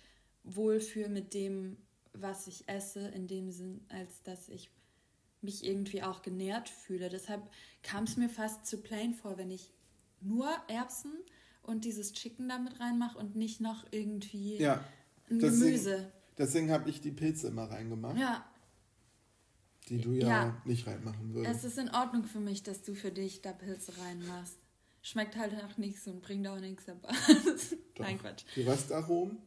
wohlfühle 0.44 1.08
mit 1.08 1.34
dem, 1.34 1.76
was 2.12 2.46
ich 2.46 2.68
esse, 2.68 3.08
in 3.08 3.26
dem 3.26 3.50
Sinn, 3.50 3.84
als 3.88 4.22
dass 4.22 4.48
ich 4.48 4.70
mich 5.40 5.64
irgendwie 5.64 6.02
auch 6.02 6.22
genährt 6.22 6.68
fühle. 6.68 7.08
Deshalb 7.08 7.42
kam 7.82 8.04
es 8.04 8.16
mir 8.16 8.28
fast 8.28 8.66
zu 8.66 8.78
plain 8.78 9.14
vor, 9.14 9.38
wenn 9.38 9.50
ich 9.50 9.72
nur 10.20 10.48
Erbsen 10.68 11.12
und 11.62 11.84
dieses 11.84 12.12
Chicken 12.12 12.48
damit 12.48 12.80
reinmache 12.80 13.16
und 13.18 13.36
nicht 13.36 13.60
noch 13.60 13.86
irgendwie 13.92 14.56
Ja, 14.56 14.84
ein 15.30 15.38
deswegen- 15.38 15.64
Gemüse. 15.66 16.12
deswegen 16.36 16.70
habe 16.72 16.90
ich 16.90 17.00
die 17.00 17.12
Pilze 17.12 17.48
immer 17.48 17.70
reingemacht, 17.70 18.18
Ja, 18.18 18.44
die 19.88 20.00
du 20.00 20.12
ja, 20.12 20.26
Ja. 20.28 20.62
nicht 20.64 20.86
reinmachen 20.86 21.32
würdest. 21.34 21.64
es 21.64 21.72
ist 21.72 21.78
in 21.78 21.90
Ordnung 21.94 22.24
für 22.24 22.40
mich, 22.40 22.62
dass 22.62 22.82
du 22.82 22.94
für 22.94 23.12
dich 23.12 23.40
da 23.42 23.52
Pilze 23.52 23.96
reinmachst. 23.98 24.56
Schmeckt 25.02 25.36
halt 25.36 25.54
auch 25.64 25.78
nichts 25.78 26.06
und 26.08 26.20
bringt 26.20 26.46
auch 26.48 26.58
nichts 26.58 26.88
aber. 26.88 27.08
Nein, 27.98 28.18
Quatsch. 28.18 28.44
Die 28.56 28.62
Röstaromen, 28.62 29.38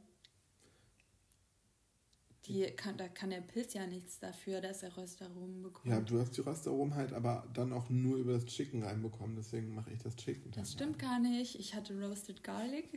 Die 2.48 2.64
kann, 2.72 2.98
da 2.98 3.08
kann 3.08 3.30
der 3.30 3.42
Pilz 3.42 3.76
ja 3.76 3.86
nichts 3.86 4.18
dafür, 4.20 4.62
dass 4.62 4.82
er 4.82 4.98
Röstaromen 4.98 5.62
bekommt. 5.62 5.86
ja, 5.86 6.00
du 6.00 6.20
hast 6.20 6.36
die 6.36 6.42
Röstaromen 6.42 6.96
halt 6.96 7.14
aber 7.14 7.48
dann 7.54 7.72
auch 7.72 7.88
nur 7.92 8.18
über 8.18 8.34
das 8.34 8.46
Chicken 8.46 8.82
reinbekommen, 8.82 9.36
deswegen 9.36 9.76
mache 9.76 9.92
ich 9.92 10.00
das 10.00 10.16
Chicken. 10.16 10.50
das 10.52 10.72
stimmt 10.74 10.98
gar 10.98 11.20
nicht. 11.20 11.60
Ich 11.60 11.76
hatte 11.76 11.94
Roasted 12.02 12.44
Garlic. 12.44 12.90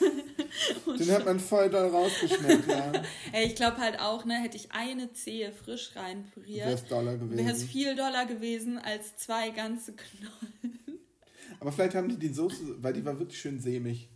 Den 0.98 1.10
hat 1.12 1.24
man 1.24 1.40
voll 1.40 1.70
doll 1.70 1.88
rausgeschmeckt, 1.88 2.68
ja. 2.68 2.92
Ey, 3.32 3.46
ich 3.46 3.54
glaube 3.54 3.78
halt 3.78 3.98
auch, 4.00 4.26
ne, 4.26 4.34
hätte 4.34 4.58
ich 4.58 4.72
eine 4.72 5.10
Zehe 5.14 5.50
frisch 5.52 5.94
Wäre 5.94 6.04
reinpüriert, 6.04 6.68
es 6.68 6.84
Dollar 6.84 7.18
wäre 7.18 7.24
es 7.24 7.30
gewesen. 7.30 7.68
viel 7.68 7.96
doller 7.96 8.26
gewesen 8.26 8.76
als 8.76 9.16
zwei 9.16 9.48
ganze 9.48 9.94
Knollen. 9.94 10.78
Aber 11.58 11.72
vielleicht 11.72 11.94
haben 11.94 12.08
die 12.08 12.18
die 12.18 12.34
Soße, 12.34 12.82
weil 12.82 12.92
die 12.92 13.04
war 13.04 13.18
wirklich 13.18 13.40
schön 13.40 13.60
sämig. 13.60 14.10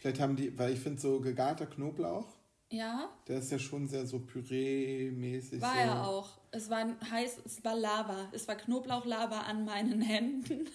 Vielleicht 0.00 0.20
haben 0.20 0.36
die, 0.36 0.56
weil 0.58 0.72
ich 0.72 0.80
finde 0.80 1.00
so 1.00 1.20
gegarter 1.20 1.66
Knoblauch, 1.66 2.26
Ja, 2.70 3.08
der 3.28 3.38
ist 3.38 3.52
ja 3.52 3.58
schon 3.58 3.86
sehr 3.86 4.06
so 4.06 4.18
Püree-mäßig. 4.18 5.60
war 5.60 5.72
so. 5.74 5.78
ja 5.78 6.04
auch. 6.04 6.30
Es 6.50 6.70
war 6.70 6.86
heiß, 7.10 7.38
es 7.44 7.64
war 7.64 7.76
Lava. 7.76 8.28
Es 8.32 8.48
war 8.48 8.56
Knoblauchlava 8.56 9.40
an 9.40 9.64
meinen 9.64 10.00
Händen. 10.00 10.68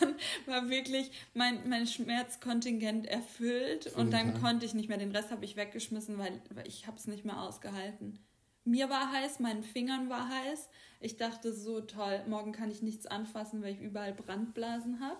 dann 0.00 0.14
war 0.46 0.68
wirklich 0.68 1.10
mein, 1.34 1.68
mein 1.68 1.86
Schmerzkontingent 1.86 3.06
erfüllt 3.06 3.84
Für 3.84 4.00
und 4.00 4.12
dann 4.12 4.32
Tag. 4.32 4.42
konnte 4.42 4.66
ich 4.66 4.74
nicht 4.74 4.88
mehr. 4.88 4.98
Den 4.98 5.12
Rest 5.12 5.30
habe 5.30 5.44
ich 5.44 5.56
weggeschmissen, 5.56 6.18
weil, 6.18 6.42
weil 6.54 6.66
ich 6.66 6.86
habe 6.86 6.96
es 6.96 7.06
nicht 7.06 7.24
mehr 7.24 7.40
ausgehalten. 7.40 8.18
Mir 8.64 8.88
war 8.90 9.10
heiß, 9.12 9.40
meinen 9.40 9.64
Fingern 9.64 10.08
war 10.08 10.28
heiß. 10.28 10.68
Ich 11.00 11.16
dachte 11.16 11.52
so 11.52 11.80
toll, 11.80 12.22
morgen 12.28 12.52
kann 12.52 12.70
ich 12.70 12.80
nichts 12.82 13.06
anfassen, 13.06 13.62
weil 13.62 13.72
ich 13.74 13.80
überall 13.80 14.12
Brandblasen 14.12 15.00
habe. 15.00 15.18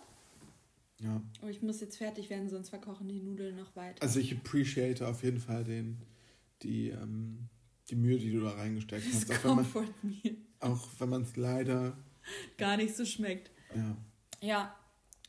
Ja. 1.02 1.20
Aber 1.40 1.50
ich 1.50 1.62
muss 1.62 1.80
jetzt 1.80 1.96
fertig 1.96 2.30
werden, 2.30 2.48
sonst 2.48 2.68
verkochen 2.68 3.08
die 3.08 3.20
Nudeln 3.20 3.56
noch 3.56 3.74
weiter. 3.76 4.02
Also 4.02 4.20
ich 4.20 4.32
appreciate 4.36 5.06
auf 5.06 5.22
jeden 5.24 5.40
Fall 5.40 5.64
den, 5.64 6.02
die, 6.62 6.90
ähm, 6.90 7.48
die 7.90 7.96
Mühe, 7.96 8.18
die 8.18 8.30
du 8.30 8.40
da 8.40 8.50
reingesteckt 8.52 9.04
das 9.06 9.28
hast. 9.28 9.30
Auch 9.30 9.44
wenn 9.44 9.56
man 9.56 9.66
auch 10.60 10.88
wenn 10.98 11.08
man 11.08 11.22
es 11.22 11.36
leider, 11.36 11.96
gar 12.56 12.76
nicht 12.76 12.96
so 12.96 13.04
schmeckt. 13.04 13.50
ja. 13.74 13.96
Ja, 14.40 14.74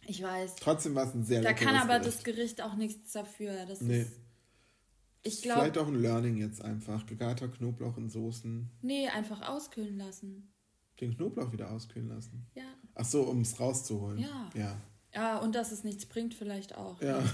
ich 0.08 0.22
weiß. 0.24 0.56
Trotzdem 0.56 0.96
war 0.96 1.08
es 1.08 1.14
ein 1.14 1.24
sehr 1.24 1.42
Da 1.42 1.54
kann 1.54 1.76
aber 1.76 2.00
Gericht. 2.00 2.18
das 2.18 2.24
Gericht 2.24 2.62
auch 2.64 2.76
nichts 2.76 3.12
dafür. 3.14 3.66
Das 3.68 3.80
Nee. 3.82 4.02
ist, 4.02 4.12
ich 5.24 5.40
Vielleicht 5.40 5.74
glaube, 5.74 5.82
auch 5.82 5.88
ein 5.94 6.02
Learning 6.02 6.38
jetzt 6.38 6.62
einfach. 6.64 7.06
Gegarter 7.06 7.48
Knoblauch 7.48 7.96
in 7.98 8.10
Soßen. 8.10 8.70
nee, 8.82 9.08
einfach 9.08 9.48
auskühlen 9.48 9.98
lassen. 9.98 10.52
Den 11.00 11.16
Knoblauch 11.16 11.52
wieder 11.52 11.72
auskühlen 11.72 12.10
lassen. 12.10 12.46
Ja. 12.56 12.64
Ach 12.96 13.06
so, 13.06 13.24
um 13.24 13.42
es 13.42 13.60
rauszuholen. 13.60 14.18
Ja. 14.20 14.50
Ja. 14.56 14.82
Ja, 15.16 15.38
und 15.38 15.53
dass 15.55 15.72
es 15.72 15.84
nichts 15.84 16.05
bringt, 16.05 16.34
vielleicht 16.34 16.76
auch. 16.76 17.01
Ja. 17.01 17.24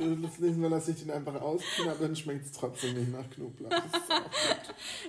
Du, 0.00 0.16
das 0.16 0.38
nächste 0.38 0.58
Mal 0.58 0.70
lasse 0.70 0.92
ich 0.92 1.00
den 1.00 1.10
einfach 1.10 1.38
auskühlen, 1.42 1.90
aber 1.90 2.06
dann 2.06 2.16
schmeckt 2.16 2.46
es 2.46 2.52
trotzdem 2.52 2.98
nicht 2.98 3.12
nach 3.12 3.28
Knoblauch. 3.28 3.70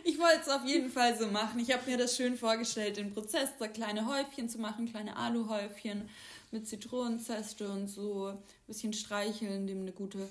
Ich 0.04 0.20
wollte 0.20 0.42
es 0.42 0.50
auf 0.50 0.66
jeden 0.66 0.90
Fall 0.90 1.18
so 1.18 1.28
machen. 1.28 1.62
Ich 1.62 1.72
habe 1.72 1.90
mir 1.90 1.98
das 1.98 2.18
schön 2.18 2.36
vorgestellt, 2.36 2.98
den 2.98 3.14
Prozess, 3.14 3.50
da 3.58 3.68
kleine 3.70 4.06
Häufchen 4.06 4.50
zu 4.50 4.60
machen, 4.60 4.90
kleine 4.90 5.16
Aluhäufchen 5.16 6.10
mit 6.52 6.68
Zitronenzeste 6.68 7.70
und 7.70 7.88
so 7.88 8.28
ein 8.28 8.38
bisschen 8.68 8.92
streicheln, 8.92 9.66
dem 9.66 9.82
eine 9.82 9.94
gute, 9.94 10.28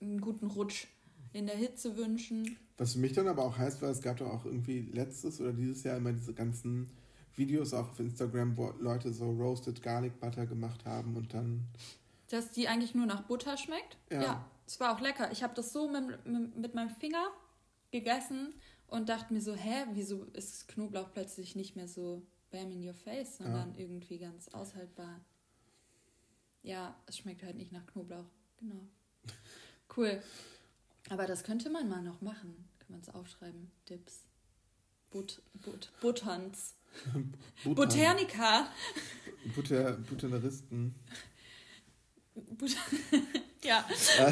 einen 0.00 0.20
guten 0.20 0.46
Rutsch 0.46 0.86
in 1.32 1.46
der 1.46 1.56
Hitze 1.56 1.96
wünschen. 1.96 2.56
Was 2.78 2.92
für 2.92 3.00
mich 3.00 3.12
dann 3.12 3.26
aber 3.26 3.44
auch 3.44 3.58
heißt, 3.58 3.82
weil 3.82 3.90
es 3.90 4.02
gab 4.02 4.18
doch 4.18 4.30
auch 4.30 4.44
irgendwie 4.44 4.88
letztes 4.92 5.40
oder 5.40 5.52
dieses 5.52 5.82
Jahr 5.82 5.96
immer 5.96 6.12
diese 6.12 6.32
ganzen 6.32 6.88
Videos 7.40 7.72
auch 7.72 7.88
auf 7.88 7.98
Instagram, 7.98 8.56
wo 8.56 8.72
Leute 8.78 9.12
so 9.12 9.30
Roasted 9.30 9.82
Garlic 9.82 10.20
Butter 10.20 10.46
gemacht 10.46 10.84
haben 10.84 11.16
und 11.16 11.32
dann. 11.34 11.66
Dass 12.28 12.52
die 12.52 12.68
eigentlich 12.68 12.94
nur 12.94 13.06
nach 13.06 13.22
Butter 13.22 13.56
schmeckt. 13.56 13.96
Ja. 14.10 14.46
es 14.66 14.78
war 14.78 14.94
auch 14.94 15.00
lecker. 15.00 15.32
Ich 15.32 15.42
habe 15.42 15.54
das 15.54 15.72
so 15.72 15.88
mit, 15.88 16.24
mit, 16.26 16.56
mit 16.56 16.74
meinem 16.74 16.90
Finger 16.90 17.26
gegessen 17.90 18.54
und 18.86 19.08
dachte 19.08 19.32
mir 19.32 19.40
so, 19.40 19.54
hä, 19.54 19.86
wieso 19.94 20.24
ist 20.34 20.68
Knoblauch 20.68 21.10
plötzlich 21.12 21.56
nicht 21.56 21.74
mehr 21.74 21.88
so 21.88 22.22
bam 22.50 22.70
in 22.70 22.86
your 22.86 22.94
face, 22.94 23.38
sondern 23.38 23.74
irgendwie 23.76 24.18
ganz 24.18 24.48
aushaltbar. 24.48 25.20
Ja, 26.62 26.94
es 27.06 27.18
schmeckt 27.18 27.42
halt 27.42 27.56
nicht 27.56 27.72
nach 27.72 27.86
Knoblauch. 27.86 28.30
Genau. 28.58 28.86
Cool. 29.96 30.22
Aber 31.08 31.26
das 31.26 31.42
könnte 31.42 31.68
man 31.68 31.88
mal 31.88 32.00
noch 32.00 32.20
machen. 32.20 32.68
Kann 32.78 32.90
man 32.90 33.00
es 33.00 33.08
aufschreiben. 33.08 33.72
Dips. 33.88 34.22
But, 35.10 35.42
but, 35.64 35.90
Butterns. 36.00 36.76
Butter, 37.64 37.74
Botanica. 37.74 38.68
Butter, 39.54 39.92
Butterneristen. 39.92 40.94
But 42.34 42.76
ja, 43.64 43.84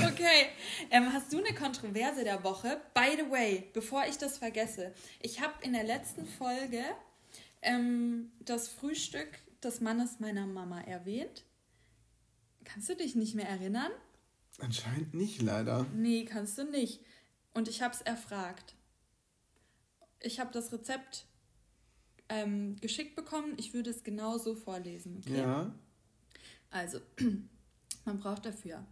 okay. 0.07 0.49
Ähm, 0.91 1.13
hast 1.13 1.33
du 1.33 1.39
eine 1.39 1.55
Kontroverse 1.55 2.25
der 2.25 2.43
Woche? 2.45 2.81
By 2.95 3.17
the 3.17 3.31
way, 3.31 3.69
bevor 3.73 4.05
ich 4.07 4.19
das 4.19 4.39
vergesse, 4.39 4.93
ich 5.21 5.41
habe 5.41 5.55
in 5.63 5.73
der 5.73 5.85
letzten 5.85 6.27
Folge 6.27 6.83
ähm, 7.63 8.31
das 8.41 8.69
Frühstück 8.69 9.39
des 9.63 9.81
Mannes 9.81 10.21
meiner 10.21 10.47
Mama 10.47 10.81
erwähnt. 10.81 11.45
Kannst 12.65 12.89
du 12.89 12.97
dich 12.97 13.15
nicht 13.15 13.35
mehr 13.35 13.49
erinnern? 13.49 13.91
Anscheinend 14.59 15.15
nicht, 15.15 15.41
leider. 15.43 15.87
Nee, 15.95 16.25
kannst 16.25 16.59
du 16.59 16.65
nicht. 16.65 17.01
Und 17.55 17.69
ich 17.69 17.83
habe 17.83 17.95
es 17.95 18.03
erfragt. 18.03 18.75
Ich 20.21 20.41
habe 20.41 20.53
das 20.53 20.73
Rezept 20.73 21.28
ähm, 22.29 22.77
geschickt 22.81 23.17
bekommen. 23.17 23.55
Ich 23.57 23.75
würde 23.75 23.91
es 23.91 24.05
genau 24.05 24.39
so 24.39 24.55
vorlesen. 24.55 25.23
Okay? 25.25 25.39
Ja. 25.39 25.75
Also, 26.71 27.01
man 28.05 28.19
braucht 28.19 28.47
dafür 28.47 28.85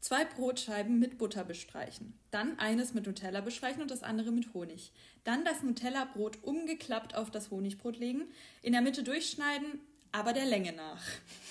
Zwei 0.00 0.24
Brotscheiben 0.24 1.00
mit 1.00 1.18
Butter 1.18 1.44
bestreichen. 1.44 2.14
Dann 2.30 2.58
eines 2.58 2.94
mit 2.94 3.06
Nutella 3.06 3.40
bestreichen 3.40 3.82
und 3.82 3.90
das 3.90 4.04
andere 4.04 4.30
mit 4.30 4.54
Honig. 4.54 4.92
Dann 5.24 5.44
das 5.44 5.62
Nutella-Brot 5.62 6.38
umgeklappt 6.42 7.16
auf 7.16 7.30
das 7.30 7.50
Honigbrot 7.50 7.98
legen, 7.98 8.22
in 8.62 8.72
der 8.72 8.80
Mitte 8.80 9.02
durchschneiden, 9.02 9.80
aber 10.12 10.32
der 10.32 10.46
Länge 10.46 10.72
nach. 10.72 11.02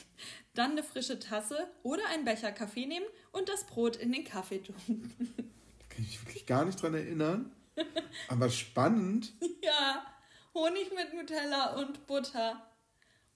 Dann 0.53 0.71
eine 0.71 0.83
frische 0.83 1.19
Tasse 1.19 1.67
oder 1.83 2.01
einen 2.07 2.25
Becher 2.25 2.51
Kaffee 2.51 2.85
nehmen 2.85 3.05
und 3.33 3.49
das 3.49 3.65
Brot 3.65 3.97
in 3.97 4.11
den 4.11 4.23
Kaffee 4.23 4.59
tun. 4.59 5.13
Da 5.79 5.95
kann 6.03 6.05
ich 6.05 6.11
mich 6.11 6.25
wirklich 6.27 6.45
gar 6.45 6.63
nicht 6.63 6.81
dran 6.81 6.93
erinnern. 6.93 7.51
Aber 8.27 8.49
spannend. 8.51 9.33
ja, 9.63 10.05
Honig 10.57 10.91
mit 10.95 11.13
Nutella 11.13 11.75
und 11.79 12.07
Butter. 12.07 12.61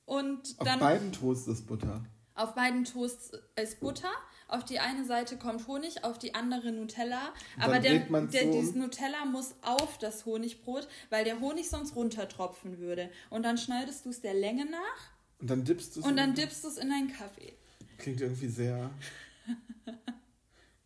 Und 0.05 0.55
Auf 0.57 0.67
dann 0.67 0.79
beiden 0.79 1.11
Toasts 1.13 1.47
ist 1.47 1.67
Butter. 1.67 2.03
auf 2.33 2.55
beiden 2.55 2.83
Toasts 2.83 3.31
ist 3.55 3.79
Butter. 3.79 4.09
Auf 4.47 4.65
die 4.65 4.79
eine 4.79 5.05
Seite 5.05 5.37
kommt 5.37 5.67
Honig, 5.67 6.03
auf 6.03 6.17
die 6.19 6.33
andere 6.35 6.71
Nutella. 6.73 7.29
Und 7.55 7.63
Aber 7.63 7.79
der, 7.79 7.99
der, 7.99 8.27
so 8.45 8.51
dieses 8.51 8.75
Nutella 8.75 9.23
muss 9.25 9.53
auf 9.61 9.97
das 9.99 10.25
Honigbrot, 10.25 10.87
weil 11.09 11.23
der 11.23 11.39
Honig 11.39 11.69
sonst 11.69 11.95
runtertropfen 11.95 12.79
würde. 12.79 13.09
Und 13.29 13.43
dann 13.43 13.57
schneidest 13.57 14.05
du 14.05 14.09
es 14.09 14.19
der 14.19 14.33
Länge 14.33 14.65
nach 14.65 15.11
Und 15.39 15.49
dann 15.49 15.63
dippst 15.63 15.95
du 15.95 15.99
es 16.01 16.05
und 16.05 16.11
in 16.11 16.17
dann 16.17 16.33
dippst 16.33 16.63
du 16.63 16.67
es 16.67 16.77
in 16.77 16.89
deinen 16.89 17.13
Kaffee. 17.13 17.53
Klingt 17.97 18.19
irgendwie 18.19 18.49
sehr. 18.49 18.89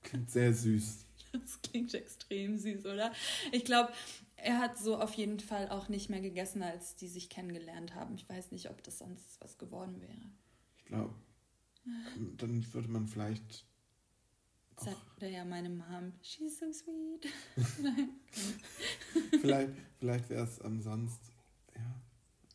Klingt 0.03 0.29
sehr 0.29 0.53
süß. 0.53 0.99
Das 1.35 1.59
klingt 1.61 1.93
extrem 1.93 2.57
süß, 2.57 2.85
oder? 2.85 3.11
Ich 3.51 3.65
glaube, 3.65 3.91
er 4.37 4.59
hat 4.59 4.77
so 4.77 4.97
auf 4.97 5.13
jeden 5.13 5.39
Fall 5.39 5.69
auch 5.69 5.89
nicht 5.89 6.09
mehr 6.09 6.21
gegessen, 6.21 6.61
als 6.63 6.95
die 6.95 7.07
sich 7.07 7.29
kennengelernt 7.29 7.95
haben. 7.95 8.15
Ich 8.15 8.27
weiß 8.27 8.51
nicht, 8.51 8.69
ob 8.69 8.83
das 8.83 8.99
sonst 8.99 9.39
was 9.41 9.57
geworden 9.57 10.01
wäre. 10.01 10.31
Ich 10.77 10.85
glaube, 10.85 11.13
dann 12.37 12.73
würde 12.73 12.89
man 12.89 13.07
vielleicht. 13.07 13.65
Sagte 14.77 15.27
ja 15.27 15.45
meine 15.45 15.69
Mom, 15.69 16.13
she's 16.21 16.59
so 16.59 16.71
sweet. 16.73 17.27
Vielleicht, 19.39 19.71
vielleicht 19.99 20.29
wäre 20.29 20.43
es 20.43 20.59
ähm, 20.65 20.81
sonst. 20.81 21.34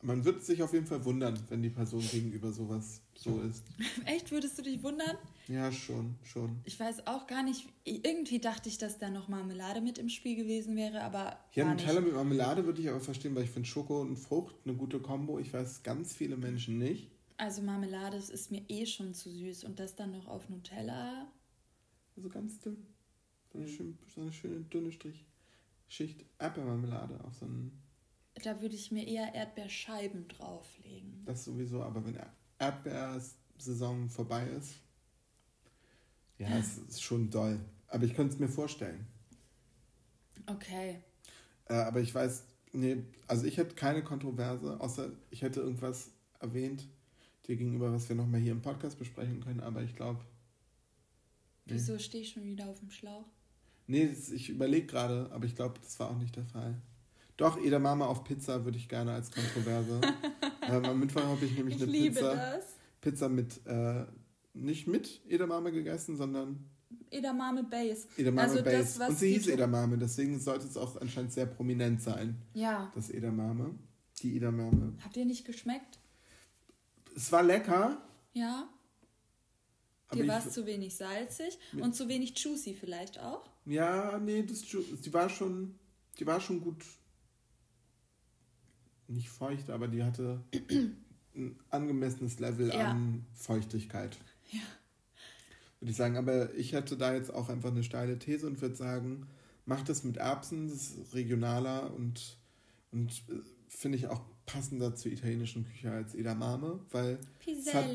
Man 0.03 0.25
wird 0.25 0.43
sich 0.43 0.63
auf 0.63 0.73
jeden 0.73 0.87
Fall 0.87 1.05
wundern, 1.05 1.37
wenn 1.49 1.61
die 1.61 1.69
Person 1.69 2.01
gegenüber 2.01 2.51
sowas 2.51 3.01
so 3.15 3.39
ist. 3.41 3.63
Echt, 4.05 4.31
würdest 4.31 4.57
du 4.57 4.63
dich 4.63 4.81
wundern? 4.81 5.17
Ja, 5.47 5.71
schon, 5.71 6.15
schon. 6.23 6.59
Ich 6.63 6.79
weiß 6.79 7.07
auch 7.07 7.27
gar 7.27 7.43
nicht. 7.43 7.67
Irgendwie 7.83 8.39
dachte 8.39 8.69
ich, 8.69 8.77
dass 8.77 8.97
da 8.97 9.09
noch 9.09 9.27
Marmelade 9.27 9.81
mit 9.81 9.97
im 9.97 10.09
Spiel 10.09 10.35
gewesen 10.35 10.75
wäre, 10.75 11.01
aber 11.01 11.37
Ja, 11.53 11.65
Nutella 11.65 12.01
mit 12.01 12.13
Marmelade 12.13 12.65
würde 12.65 12.81
ich 12.81 12.89
aber 12.89 12.99
verstehen, 12.99 13.35
weil 13.35 13.43
ich 13.43 13.51
finde 13.51 13.67
Schoko 13.69 14.01
und 14.01 14.17
Frucht 14.17 14.55
eine 14.65 14.75
gute 14.75 14.99
Kombo. 14.99 15.39
Ich 15.39 15.53
weiß 15.53 15.83
ganz 15.83 16.13
viele 16.13 16.37
Menschen 16.37 16.77
nicht. 16.77 17.11
Also 17.37 17.61
Marmelade 17.61 18.17
ist 18.17 18.51
mir 18.51 18.63
eh 18.69 18.85
schon 18.85 19.13
zu 19.13 19.29
süß 19.29 19.63
und 19.63 19.79
das 19.79 19.95
dann 19.95 20.11
noch 20.11 20.27
auf 20.27 20.49
Nutella. 20.49 21.31
Also 22.15 22.29
ganz 22.29 22.59
dünn. 22.59 22.85
So 23.51 23.59
eine, 23.59 23.67
schön, 23.67 23.97
so 24.13 24.21
eine 24.21 24.31
schöne 24.31 24.61
dünne 24.61 24.91
Strich. 24.91 25.25
Schicht 25.87 26.23
Erdbeermarmelade 26.39 27.19
auf 27.25 27.33
so 27.35 27.45
einen. 27.45 27.71
Da 28.35 28.61
würde 28.61 28.75
ich 28.75 28.91
mir 28.91 29.07
eher 29.07 29.33
Erdbeerscheiben 29.35 30.27
drauflegen. 30.27 31.23
Das 31.25 31.43
sowieso, 31.43 31.83
aber 31.83 32.03
wenn 32.05 32.17
Erdbeersaison 32.57 34.09
vorbei 34.09 34.47
ist. 34.47 34.75
Ja, 36.37 36.57
es 36.57 36.77
ist 36.77 37.03
schon 37.03 37.29
doll. 37.29 37.59
Aber 37.87 38.03
ich 38.05 38.15
könnte 38.15 38.33
es 38.33 38.39
mir 38.39 38.47
vorstellen. 38.47 39.05
Okay. 40.47 41.01
Äh, 41.65 41.73
aber 41.73 41.99
ich 42.01 42.13
weiß, 42.15 42.43
nee, 42.71 43.03
also 43.27 43.45
ich 43.45 43.57
hätte 43.57 43.75
keine 43.75 44.03
Kontroverse, 44.03 44.79
außer 44.79 45.11
ich 45.29 45.41
hätte 45.41 45.59
irgendwas 45.59 46.11
erwähnt 46.39 46.87
dir 47.47 47.55
gegenüber, 47.55 47.91
was 47.91 48.07
wir 48.09 48.15
nochmal 48.15 48.39
hier 48.39 48.53
im 48.53 48.61
Podcast 48.61 48.97
besprechen 48.97 49.41
können, 49.41 49.59
aber 49.59 49.81
ich 49.83 49.95
glaube. 49.95 50.19
Nee. 51.65 51.73
Wieso 51.73 51.99
stehe 51.99 52.23
ich 52.23 52.31
schon 52.31 52.43
wieder 52.43 52.67
auf 52.67 52.79
dem 52.79 52.91
Schlauch? 52.91 53.25
Nee, 53.87 54.07
das, 54.07 54.31
ich 54.31 54.49
überlege 54.49 54.87
gerade, 54.87 55.29
aber 55.31 55.45
ich 55.45 55.55
glaube, 55.55 55.79
das 55.83 55.99
war 55.99 56.09
auch 56.09 56.17
nicht 56.17 56.35
der 56.35 56.45
Fall. 56.45 56.81
Doch, 57.41 57.57
Edamame 57.57 58.05
auf 58.05 58.23
Pizza 58.23 58.63
würde 58.65 58.77
ich 58.77 58.87
gerne 58.87 59.13
als 59.13 59.31
Kontroverse. 59.31 59.99
ähm, 60.61 60.85
am 60.85 60.99
Mittwoch 60.99 61.23
habe 61.23 61.43
ich 61.43 61.57
nämlich 61.57 61.77
Ich 61.77 61.81
eine 61.81 61.91
liebe 61.91 62.13
Pizza, 62.15 62.35
das. 62.35 62.65
Pizza 63.01 63.29
mit, 63.29 63.65
äh, 63.65 64.05
nicht 64.53 64.87
mit 64.87 65.21
Edamame 65.27 65.71
gegessen, 65.71 66.17
sondern 66.17 66.69
Edamame 67.09 67.63
Base. 67.63 68.07
Edamame 68.15 68.47
Also 68.47 68.63
Base. 68.63 68.77
das, 68.77 68.99
was 68.99 69.09
Und 69.09 69.17
sie 69.17 69.33
hieß 69.33 69.47
Edamame, 69.47 69.97
deswegen 69.97 70.39
sollte 70.39 70.67
es 70.67 70.77
auch 70.77 71.01
anscheinend 71.01 71.33
sehr 71.33 71.47
prominent 71.47 72.03
sein, 72.03 72.37
Ja. 72.53 72.91
das 72.93 73.09
Edamame. 73.09 73.73
Die 74.21 74.37
Edamame. 74.37 74.93
Habt 75.03 75.17
ihr 75.17 75.25
nicht 75.25 75.43
geschmeckt? 75.43 75.97
Es 77.15 77.31
war 77.31 77.41
lecker, 77.41 77.97
Ja. 78.33 78.69
Dir 80.13 80.27
war 80.27 80.45
es 80.45 80.51
zu 80.53 80.65
wenig 80.67 80.95
salzig 80.95 81.57
und 81.79 81.95
zu 81.95 82.07
wenig 82.07 82.37
juicy 82.37 82.75
vielleicht 82.75 83.19
auch. 83.19 83.49
Ja, 83.65 84.19
nee, 84.19 84.43
das, 84.43 84.61
die 84.61 85.11
war 85.13 85.27
schon, 85.29 85.79
die 86.19 86.27
war 86.27 86.39
schon 86.41 86.59
gut, 86.61 86.83
nicht 89.11 89.29
feucht, 89.29 89.69
aber 89.69 89.87
die 89.87 90.03
hatte 90.03 90.41
ein 91.35 91.59
angemessenes 91.69 92.39
Level 92.39 92.69
Ja. 92.69 92.91
an 92.91 93.25
Feuchtigkeit. 93.33 94.17
Ja. 94.51 94.61
Würde 95.79 95.91
ich 95.91 95.97
sagen, 95.97 96.17
aber 96.17 96.53
ich 96.55 96.73
hätte 96.73 96.97
da 96.97 97.13
jetzt 97.13 97.33
auch 97.33 97.49
einfach 97.49 97.71
eine 97.71 97.83
steile 97.83 98.19
These 98.19 98.45
und 98.47 98.61
würde 98.61 98.75
sagen, 98.75 99.27
macht 99.65 99.89
das 99.89 100.03
mit 100.03 100.17
Erbsen, 100.17 100.67
das 100.67 100.91
ist 100.91 101.13
regionaler 101.13 101.93
und, 101.93 102.37
und 102.91 103.11
äh, 103.29 103.39
finde 103.67 103.97
ich 103.97 104.07
auch 104.07 104.21
passender 104.45 104.95
zur 104.95 105.11
italienischen 105.11 105.65
Küche 105.65 105.91
als 105.91 106.13
Edamame, 106.13 106.79
weil 106.91 107.19
es 107.47 107.73
hat, 107.73 107.85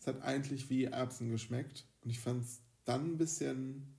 es 0.00 0.06
hat 0.06 0.22
eigentlich 0.22 0.70
wie 0.70 0.84
Erbsen 0.84 1.30
geschmeckt 1.30 1.84
und 2.04 2.10
ich 2.10 2.20
fand 2.20 2.44
es 2.44 2.60
dann 2.84 3.12
ein 3.12 3.18
bisschen 3.18 3.96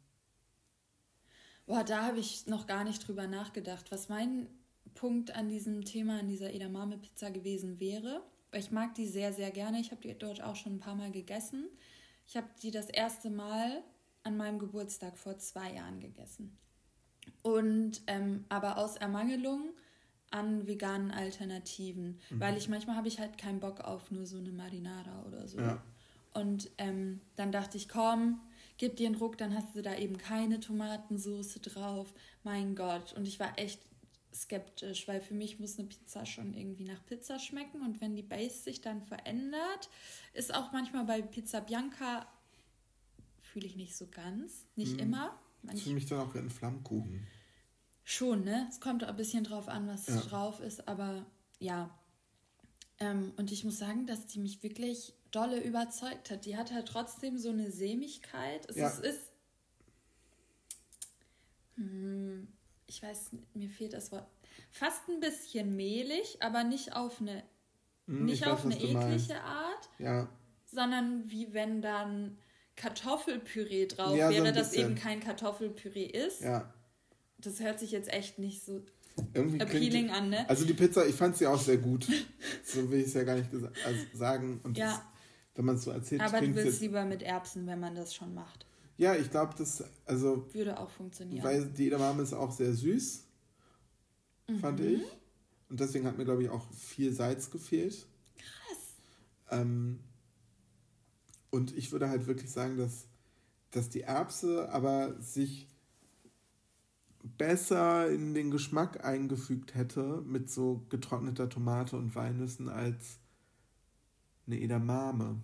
Boah, 1.65 1.83
da 1.83 2.05
habe 2.05 2.19
ich 2.19 2.47
noch 2.47 2.65
gar 2.65 2.85
nicht 2.85 3.05
drüber 3.05 3.27
nachgedacht, 3.27 3.91
was 3.91 4.07
mein 4.07 4.47
Punkt 4.97 5.35
an 5.35 5.47
diesem 5.47 5.85
Thema, 5.85 6.19
an 6.19 6.27
dieser 6.27 6.53
Edamame-Pizza 6.53 7.29
gewesen 7.29 7.79
wäre. 7.79 8.21
Ich 8.51 8.71
mag 8.71 8.95
die 8.95 9.05
sehr, 9.05 9.31
sehr 9.31 9.51
gerne. 9.51 9.79
Ich 9.79 9.91
habe 9.91 10.01
die 10.01 10.17
dort 10.17 10.41
auch 10.41 10.55
schon 10.55 10.75
ein 10.75 10.79
paar 10.79 10.95
Mal 10.95 11.11
gegessen. 11.11 11.67
Ich 12.25 12.35
habe 12.35 12.47
die 12.63 12.71
das 12.71 12.89
erste 12.89 13.29
Mal 13.29 13.83
an 14.23 14.37
meinem 14.37 14.57
Geburtstag 14.57 15.15
vor 15.17 15.37
zwei 15.37 15.73
Jahren 15.73 15.99
gegessen. 15.99 16.57
Und 17.43 18.01
ähm, 18.07 18.45
aber 18.49 18.77
aus 18.77 18.97
Ermangelung 18.97 19.69
an 20.31 20.67
veganen 20.67 21.11
Alternativen, 21.11 22.19
weil 22.31 22.57
ich 22.57 22.67
manchmal 22.67 22.97
habe 22.97 23.07
ich 23.07 23.19
halt 23.19 23.37
keinen 23.37 23.61
Bock 23.61 23.81
auf 23.81 24.11
nur 24.11 24.25
so 24.25 24.37
eine 24.37 24.51
Marinara 24.51 25.23
oder 25.25 25.47
so. 25.47 25.59
Ja. 25.59 25.81
Und 26.33 26.69
ähm, 26.77 27.21
dann 27.35 27.51
dachte 27.51 27.77
ich, 27.77 27.87
komm, 27.87 28.41
gib 28.77 28.97
dir 28.97 29.07
einen 29.07 29.15
Ruck, 29.15 29.37
dann 29.37 29.55
hast 29.55 29.75
du 29.75 29.81
da 29.81 29.95
eben 29.95 30.17
keine 30.17 30.59
Tomatensoße 30.59 31.59
drauf. 31.59 32.13
Mein 32.43 32.75
Gott. 32.75 33.13
Und 33.13 33.27
ich 33.27 33.39
war 33.39 33.57
echt 33.57 33.79
skeptisch, 34.33 35.07
weil 35.07 35.21
für 35.21 35.33
mich 35.33 35.59
muss 35.59 35.77
eine 35.79 35.87
Pizza 35.87 36.25
schon 36.25 36.53
irgendwie 36.53 36.83
nach 36.83 37.05
Pizza 37.05 37.39
schmecken. 37.39 37.81
Und 37.81 38.01
wenn 38.01 38.15
die 38.15 38.23
Base 38.23 38.59
sich 38.63 38.81
dann 38.81 39.01
verändert, 39.01 39.89
ist 40.33 40.53
auch 40.53 40.71
manchmal 40.71 41.05
bei 41.05 41.21
Pizza 41.21 41.61
Bianca, 41.61 42.27
fühle 43.41 43.65
ich 43.67 43.75
nicht 43.75 43.95
so 43.95 44.07
ganz. 44.07 44.65
Nicht 44.75 44.93
Mhm. 44.93 44.99
immer. 44.99 45.39
Manch, 45.63 45.83
für 45.83 45.89
mich 45.91 46.05
dann 46.05 46.19
auch 46.19 46.33
wie 46.33 46.39
ein 46.39 46.49
Flammkuchen. 46.49 47.25
Schon, 48.03 48.43
ne? 48.43 48.67
Es 48.69 48.79
kommt 48.79 49.03
ein 49.03 49.15
bisschen 49.15 49.43
drauf 49.43 49.67
an, 49.67 49.87
was 49.87 50.07
Ja. 50.07 50.21
drauf 50.21 50.59
ist, 50.59 50.87
aber 50.87 51.25
ja. 51.59 51.97
Ähm, 52.99 53.33
und 53.37 53.51
ich 53.51 53.63
muss 53.63 53.77
sagen, 53.77 54.07
dass 54.07 54.27
die 54.27 54.39
mich 54.39 54.63
wirklich 54.63 55.13
dolle 55.31 55.61
überzeugt 55.61 56.31
hat. 56.31 56.45
Die 56.45 56.55
hat 56.57 56.71
halt 56.71 56.87
trotzdem 56.87 57.37
so 57.37 57.49
eine 57.49 57.69
Sämigkeit. 57.71 58.69
Es 58.69 58.75
Ja. 58.77 58.87
ist, 58.89 58.99
ist 58.99 59.31
hm, 61.75 62.47
ich 62.87 63.03
weiß, 63.03 63.31
mir 63.53 63.69
fehlt 63.69 63.93
das 63.93 64.11
Wort. 64.11 64.27
Fast 64.71 65.07
ein 65.09 65.19
bisschen 65.19 65.75
mehlig, 65.75 66.37
aber 66.41 66.63
nicht 66.63 66.95
auf 66.95 67.21
eine, 67.21 67.43
Hm, 68.07 68.25
nicht 68.25 68.45
auf 68.47 68.65
weiß, 68.65 68.73
eine 68.73 68.77
du 68.79 68.87
meinst. 68.87 69.25
eklige 69.29 69.41
Art, 69.43 69.89
Ja, 69.99 70.29
sondern 70.65 71.29
wie 71.29 71.53
wenn 71.53 71.81
dann 71.81 72.37
Kartoffelpüree 72.75 73.87
drauf 73.87 74.15
Ja, 74.15 74.29
so 74.29 74.35
wäre, 74.35 74.47
ein 74.49 74.53
das 74.55 74.73
eben 74.73 74.95
kein 74.95 75.19
Kartoffelpüree 75.19 76.05
ist. 76.05 76.41
ja. 76.41 76.73
Das 77.39 77.59
hört 77.59 77.79
sich 77.79 77.91
jetzt 77.91 78.11
echt 78.11 78.39
nicht 78.39 78.63
so 78.63 78.81
Irgendwie 79.33 79.59
appealing 79.61 79.89
klingt, 79.91 80.11
an, 80.11 80.29
ne? 80.29 80.49
Also 80.49 80.65
die 80.65 80.73
Pizza, 80.73 81.05
ich 81.05 81.13
fand 81.15 81.37
sie 81.37 81.45
auch 81.45 81.59
sehr 81.59 81.77
gut. 81.77 82.07
so 82.63 82.89
will 82.89 82.99
ich 83.01 83.07
es 83.07 83.13
ja 83.13 83.23
gar 83.23 83.35
nicht 83.35 83.49
also 83.85 84.05
sagen. 84.13 84.59
Und 84.63 84.75
Ja. 84.77 84.87
das, 84.91 85.01
wenn 85.55 85.65
man 85.65 85.75
es 85.75 85.83
so 85.83 85.91
erzählt, 85.91 86.21
Aber 86.21 86.39
du 86.39 86.47
willst 86.55 86.65
jetzt, 86.65 86.81
lieber 86.81 87.05
mit 87.05 87.21
Erbsen, 87.21 87.67
wenn 87.67 87.79
man 87.79 87.93
das 87.93 88.15
schon 88.15 88.33
macht. 88.33 88.65
Ja, 88.97 89.15
ich 89.15 89.29
glaube, 89.29 89.53
das, 89.57 89.83
also, 90.05 90.51
Würde 90.53 90.79
auch 90.79 90.89
funktionieren. 90.89 91.43
weil 91.43 91.65
die 91.67 91.87
Edamame 91.87 92.23
ist 92.23 92.33
auch 92.33 92.51
sehr 92.51 92.73
süß, 92.73 93.23
fand 94.59 94.79
Mhm. 94.79 94.85
ich. 94.87 95.01
Und 95.69 95.79
deswegen 95.79 96.05
hat 96.07 96.17
mir, 96.17 96.25
glaube 96.25 96.43
ich, 96.43 96.49
auch 96.49 96.65
viel 96.73 97.13
Salz 97.13 97.51
gefehlt. 97.51 98.07
Krass. 98.37 98.95
Ähm, 99.59 99.99
und 101.51 101.75
ich 101.77 101.91
würde 101.91 102.09
halt 102.09 102.25
wirklich 102.27 102.49
sagen, 102.51 102.77
dass, 102.77 103.05
dass 103.71 103.89
die 103.89 104.01
Erbse 104.01 104.69
aber 104.71 105.19
sich 105.21 105.67
besser 107.37 108.09
in 108.09 108.33
den 108.33 108.51
Geschmack 108.51 109.03
eingefügt 109.03 109.75
hätte 109.75 110.21
mit 110.25 110.49
so 110.49 110.85
getrockneter 110.89 111.49
Tomate 111.49 111.97
und 111.97 112.15
Walnüssen 112.15 112.69
als 112.69 113.19
eine 114.45 114.59
Edamame. 114.61 115.41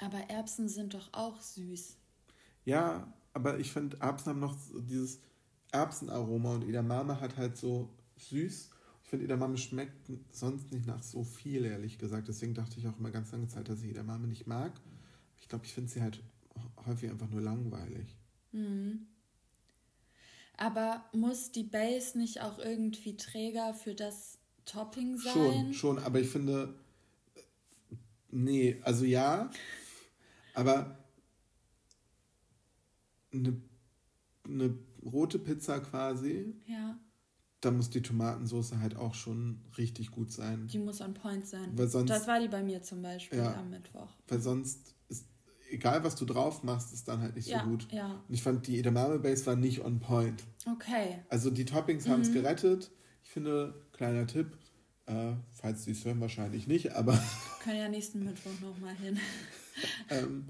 Aber 0.00 0.18
Erbsen 0.28 0.68
sind 0.68 0.94
doch 0.94 1.12
auch 1.12 1.40
süß. 1.40 1.96
Ja, 2.64 3.12
aber 3.32 3.58
ich 3.58 3.72
finde, 3.72 3.98
Erbsen 4.00 4.30
haben 4.30 4.40
noch 4.40 4.56
so 4.58 4.80
dieses 4.80 5.20
Erbsenaroma 5.72 6.54
und 6.54 6.68
Edamame 6.68 7.20
hat 7.20 7.36
halt 7.36 7.56
so 7.56 7.88
süß. 8.16 8.70
Ich 9.04 9.10
finde, 9.10 9.24
Edamame 9.24 9.56
schmeckt 9.56 10.10
sonst 10.32 10.72
nicht 10.72 10.86
nach 10.86 11.02
so 11.02 11.22
viel, 11.22 11.64
ehrlich 11.64 11.98
gesagt. 11.98 12.28
Deswegen 12.28 12.54
dachte 12.54 12.78
ich 12.78 12.88
auch 12.88 12.98
immer 12.98 13.10
ganz 13.10 13.30
lange 13.32 13.46
Zeit, 13.48 13.68
dass 13.68 13.82
ich 13.82 13.90
Edamame 13.90 14.26
nicht 14.26 14.46
mag. 14.46 14.72
Ich 15.40 15.48
glaube, 15.48 15.64
ich 15.64 15.72
finde 15.72 15.90
sie 15.90 16.02
halt 16.02 16.20
häufig 16.86 17.10
einfach 17.10 17.28
nur 17.28 17.40
langweilig. 17.40 18.16
Mhm. 18.52 19.06
Aber 20.56 21.04
muss 21.12 21.52
die 21.52 21.64
Base 21.64 22.18
nicht 22.18 22.40
auch 22.40 22.58
irgendwie 22.58 23.16
Träger 23.16 23.74
für 23.74 23.94
das 23.94 24.38
Topping 24.64 25.18
sein? 25.18 25.32
Schon, 25.34 25.74
schon, 25.74 25.98
aber 25.98 26.20
ich 26.20 26.28
finde, 26.28 26.74
nee, 28.30 28.80
also 28.82 29.04
ja, 29.04 29.50
aber 30.56 30.98
eine, 33.32 33.60
eine 34.44 34.78
rote 35.04 35.38
Pizza 35.38 35.80
quasi, 35.80 36.54
Ja, 36.66 36.98
da 37.60 37.70
muss 37.70 37.90
die 37.90 38.02
Tomatensauce 38.02 38.74
halt 38.76 38.96
auch 38.96 39.14
schon 39.14 39.60
richtig 39.76 40.10
gut 40.10 40.30
sein. 40.32 40.66
die 40.68 40.78
muss 40.78 41.00
on 41.00 41.14
point 41.14 41.46
sein. 41.46 41.70
Weil 41.76 41.88
sonst- 41.88 42.10
das 42.10 42.26
war 42.26 42.40
die 42.40 42.48
bei 42.48 42.62
mir 42.62 42.82
zum 42.82 43.02
Beispiel 43.02 43.38
Ja. 43.38 43.54
am 43.56 43.70
Mittwoch. 43.70 44.08
Weil 44.28 44.40
sonst 44.40 44.94
ist, 45.08 45.26
egal 45.70 46.04
was 46.04 46.14
du 46.16 46.24
drauf 46.24 46.62
machst, 46.62 46.92
ist 46.92 47.08
dann 47.08 47.20
halt 47.20 47.34
nicht 47.36 47.48
Ja, 47.48 47.62
so 47.64 47.70
gut. 47.70 47.88
ja. 47.92 48.22
Und 48.28 48.34
ich 48.34 48.42
fand, 48.42 48.66
die 48.66 48.78
Edamame 48.78 49.18
Base 49.18 49.44
war 49.46 49.56
nicht 49.56 49.80
on 49.84 50.00
point. 50.00 50.44
Okay. 50.66 51.18
Also 51.28 51.50
die 51.50 51.64
Toppings 51.64 52.08
haben 52.08 52.20
es 52.22 52.32
gerettet. 52.32 52.90
Ich 53.24 53.30
finde, 53.30 53.74
kleiner 53.92 54.26
Tipp, 54.26 54.56
äh, 55.06 55.32
falls 55.52 55.84
sie 55.84 55.90
es 55.92 56.04
hören, 56.04 56.20
wahrscheinlich 56.20 56.66
nicht, 56.68 56.92
aber 56.92 57.12
Können 57.66 57.78
ja 57.80 57.88
nächsten 57.88 58.24
Mittwoch 58.24 58.58
nochmal 58.60 58.94
hin. 58.94 59.18
ähm, 60.10 60.46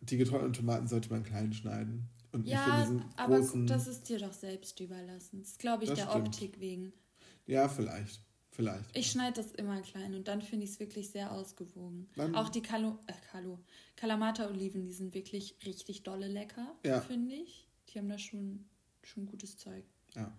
die 0.00 0.18
getrockneten 0.18 0.52
Tomaten 0.52 0.86
sollte 0.86 1.08
man 1.10 1.24
klein 1.24 1.52
schneiden. 1.54 2.08
Und 2.32 2.42
nicht 2.44 2.52
in 2.52 2.58
Ja, 2.58 2.80
diesen 2.82 3.02
aber 3.16 3.38
großen. 3.40 3.66
das 3.66 3.86
ist 3.88 4.08
dir 4.10 4.18
doch 4.18 4.34
selbst 4.34 4.78
überlassen. 4.80 5.40
Das 5.40 5.56
glaube 5.56 5.84
ich 5.84 5.90
Das 5.90 5.98
der 6.00 6.10
stimmt. 6.10 6.26
Optik 6.28 6.60
wegen. 6.60 6.92
ja, 7.46 7.68
vielleicht. 7.68 8.20
Vielleicht. 8.50 8.96
Ich 8.96 9.10
schneide 9.10 9.42
das 9.42 9.52
immer 9.52 9.80
klein 9.82 10.14
und 10.14 10.28
dann 10.28 10.40
finde 10.40 10.64
ich 10.64 10.70
es 10.72 10.80
wirklich 10.80 11.10
sehr 11.10 11.30
ausgewogen. 11.32 12.08
Dann- 12.16 12.34
Auch 12.34 12.48
die 12.48 12.62
Kalo, 12.62 12.98
äh, 13.06 13.12
Kalo, 13.30 13.58
Kalamata-Oliven, 13.96 14.84
die 14.86 14.92
sind 14.92 15.12
wirklich 15.14 15.56
richtig 15.66 16.02
dolle 16.04 16.26
lecker, 16.28 16.74
Ja. 16.84 17.00
finde 17.02 17.34
ich. 17.34 17.66
Die 17.88 17.98
haben 17.98 18.08
da 18.08 18.18
schon, 18.18 18.64
schon 19.02 19.26
gutes 19.26 19.58
Zeug. 19.58 19.84
Ja. 20.14 20.34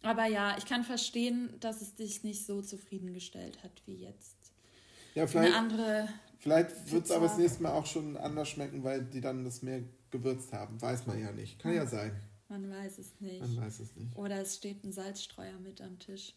Aber 0.00 0.24
ja, 0.26 0.56
ich 0.56 0.64
kann 0.64 0.84
verstehen, 0.84 1.50
dass 1.60 1.82
es 1.82 1.94
dich 1.94 2.22
nicht 2.24 2.46
so 2.46 2.62
zufriedengestellt 2.62 3.62
hat 3.62 3.82
wie 3.84 3.96
jetzt. 3.96 4.37
Ja, 5.14 5.22
Eine 5.22 5.28
vielleicht, 5.28 5.54
andere. 5.54 6.08
vielleicht 6.38 6.92
wird 6.92 7.04
es 7.04 7.10
aber 7.10 7.26
das 7.26 7.38
nächste 7.38 7.62
Mal 7.62 7.72
auch 7.72 7.86
schon 7.86 8.16
anders 8.16 8.48
schmecken, 8.48 8.84
weil 8.84 9.04
die 9.04 9.20
dann 9.20 9.44
das 9.44 9.62
mehr 9.62 9.82
gewürzt 10.10 10.52
haben. 10.52 10.80
Weiß 10.80 11.06
man 11.06 11.20
ja 11.20 11.32
nicht. 11.32 11.58
Kann 11.58 11.74
ja 11.74 11.86
sein. 11.86 12.20
Man 12.48 12.70
weiß 12.70 12.98
es 12.98 13.20
nicht. 13.20 13.40
Man 13.40 13.56
weiß 13.56 13.80
es 13.80 13.94
nicht. 13.96 14.16
Oder 14.16 14.40
es 14.40 14.56
steht 14.56 14.84
ein 14.84 14.92
Salzstreuer 14.92 15.58
mit 15.58 15.80
am 15.80 15.98
Tisch. 15.98 16.34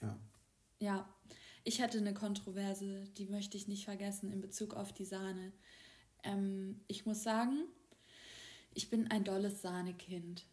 Ja. 0.00 0.16
Ja, 0.80 1.08
ich 1.64 1.80
hatte 1.80 1.98
eine 1.98 2.14
Kontroverse, 2.14 3.04
die 3.16 3.26
möchte 3.26 3.56
ich 3.56 3.68
nicht 3.68 3.84
vergessen 3.84 4.30
in 4.30 4.40
Bezug 4.40 4.74
auf 4.74 4.92
die 4.92 5.06
Sahne. 5.06 5.52
Ähm, 6.22 6.80
ich 6.88 7.06
muss 7.06 7.22
sagen, 7.22 7.64
ich 8.74 8.90
bin 8.90 9.10
ein 9.10 9.24
dolles 9.24 9.62
Sahnekind. 9.62 10.44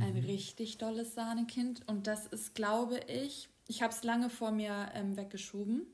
Ein 0.00 0.16
richtig 0.16 0.78
dolles 0.78 1.14
Sahnekind. 1.14 1.86
Und 1.88 2.08
das 2.08 2.26
ist, 2.26 2.56
glaube 2.56 2.98
ich, 3.06 3.48
ich 3.68 3.80
habe 3.80 3.92
es 3.92 4.02
lange 4.02 4.28
vor 4.28 4.50
mir 4.50 4.90
ähm, 4.94 5.16
weggeschoben, 5.16 5.86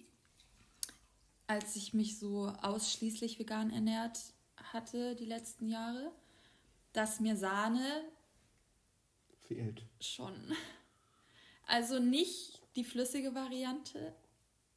als 1.50 1.74
ich 1.74 1.94
mich 1.94 2.16
so 2.16 2.46
ausschließlich 2.62 3.40
vegan 3.40 3.70
ernährt 3.70 4.20
hatte 4.72 5.16
die 5.16 5.24
letzten 5.24 5.66
Jahre, 5.66 6.12
dass 6.92 7.18
mir 7.18 7.36
Sahne 7.36 8.04
Fehlt. 9.48 9.82
Schon. 9.98 10.36
Also 11.66 11.98
nicht 11.98 12.62
die 12.76 12.84
flüssige 12.84 13.34
Variante, 13.34 14.14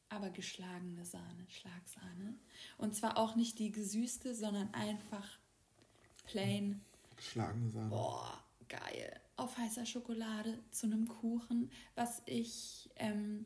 aber 0.10 0.32
geschlagene 0.32 1.06
Sahne, 1.06 1.46
Schlagsahne. 1.48 2.40
Und 2.80 2.96
zwar 2.96 3.20
auch 3.20 3.36
nicht 3.36 3.60
die 3.60 3.72
gesüßte, 3.72 4.34
sondern 4.34 4.74
einfach 4.74 5.38
plain. 6.26 6.84
Geschlagene 7.16 7.70
Sahne. 7.70 7.90
Boah, 7.90 8.44
geil. 8.68 9.22
Auf 9.36 9.56
heißer 9.58 9.86
Schokolade 9.86 10.58
zu 10.72 10.88
einem 10.88 11.08
Kuchen, 11.08 11.70
was 11.94 12.24
ich 12.26 12.90
ähm, 12.96 13.46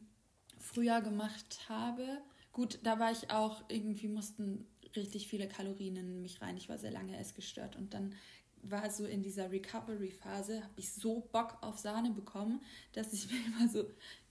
früher 0.58 1.02
gemacht 1.02 1.68
habe. 1.68 2.22
Gut, 2.58 2.80
da 2.82 2.98
war 2.98 3.12
ich 3.12 3.30
auch, 3.30 3.62
irgendwie 3.68 4.08
mussten 4.08 4.66
richtig 4.96 5.28
viele 5.28 5.48
Kalorien 5.48 5.96
in 5.96 6.24
mich 6.24 6.42
rein. 6.42 6.58
Ich 6.58 6.70
war 6.70 6.80
sehr 6.80 6.90
lange 6.90 7.16
essgestört 7.16 7.76
und 7.76 7.94
dann 7.94 8.16
war 8.64 8.90
so 8.90 9.06
in 9.06 9.22
dieser 9.22 9.52
Recovery-Phase, 9.52 10.64
habe 10.64 10.74
ich 10.80 10.92
so 10.92 11.30
Bock 11.32 11.60
auf 11.62 11.78
Sahne 11.78 12.10
bekommen, 12.10 12.60
dass 12.94 13.14
ich 13.14 13.28
mir 13.32 13.46
immer 13.46 13.70
so 13.70 13.86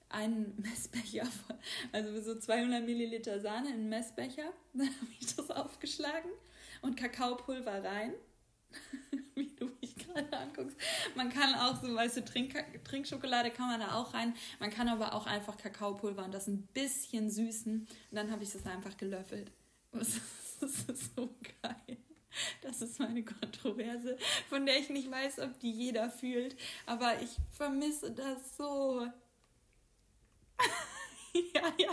einen 0.08 0.60
Messbecher, 0.60 1.28
also 1.92 2.20
so 2.20 2.36
200 2.36 2.84
Milliliter 2.84 3.38
Sahne 3.38 3.68
in 3.68 3.74
einen 3.74 3.88
Messbecher, 3.90 4.52
dann 4.74 4.88
habe 4.88 5.12
ich 5.20 5.36
das 5.36 5.48
aufgeschlagen 5.52 6.30
und 6.82 6.96
Kakaopulver 6.96 7.84
rein 7.84 8.12
wie 9.36 9.54
du 9.54 9.70
mich 9.80 9.95
gerade 10.16 10.36
anguckst. 10.38 10.76
Man 11.14 11.30
kann 11.30 11.54
auch 11.54 11.80
so, 11.80 11.94
weißt 11.94 12.18
du, 12.18 12.24
Trink 12.24 12.54
Trinkschokolade 12.84 13.50
kann 13.50 13.68
man 13.68 13.80
da 13.80 13.94
auch 13.94 14.14
rein. 14.14 14.34
Man 14.58 14.70
kann 14.70 14.88
aber 14.88 15.14
auch 15.14 15.26
einfach 15.26 15.56
Kakaopulver 15.56 16.24
und 16.24 16.32
das 16.32 16.46
ein 16.46 16.62
bisschen 16.74 17.30
süßen. 17.30 17.80
Und 17.80 18.16
dann 18.16 18.30
habe 18.30 18.42
ich 18.42 18.52
das 18.52 18.66
einfach 18.66 18.96
gelöffelt. 18.96 19.50
Das 20.58 20.84
ist 20.88 21.14
so 21.14 21.34
geil. 21.60 21.98
Das 22.62 22.80
ist 22.80 22.98
meine 22.98 23.22
Kontroverse, 23.22 24.16
von 24.48 24.64
der 24.64 24.78
ich 24.78 24.88
nicht 24.88 25.10
weiß, 25.10 25.40
ob 25.40 25.60
die 25.60 25.70
jeder 25.70 26.08
fühlt. 26.08 26.56
Aber 26.86 27.20
ich 27.20 27.36
vermisse 27.50 28.10
das 28.10 28.56
so. 28.56 29.06
ja, 31.54 31.72
ja. 31.78 31.92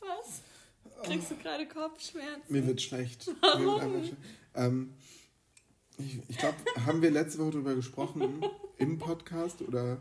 Was? 0.00 0.40
Kriegst 1.04 1.30
du 1.30 1.36
gerade 1.36 1.68
Kopfschmerzen? 1.68 2.50
Mir 2.50 2.66
wird 2.66 2.80
schlecht. 2.80 3.26
Mir 3.26 3.92
wird. 3.92 4.16
Ähm, 4.54 4.94
ich 6.04 6.20
ich 6.28 6.38
glaube, 6.38 6.56
haben 6.86 7.02
wir 7.02 7.10
letzte 7.10 7.38
Woche 7.38 7.52
darüber 7.52 7.74
gesprochen 7.74 8.44
im 8.78 8.98
Podcast 8.98 9.62
oder 9.62 10.00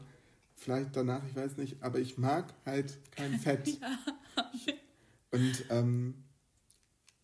vielleicht 0.56 0.96
danach, 0.96 1.22
ich 1.28 1.36
weiß 1.36 1.58
nicht, 1.58 1.82
aber 1.82 2.00
ich 2.00 2.18
mag 2.18 2.54
halt 2.66 2.98
kein 3.12 3.40
Fett. 3.40 3.80
Und 5.32 5.66
ähm, 5.70 6.16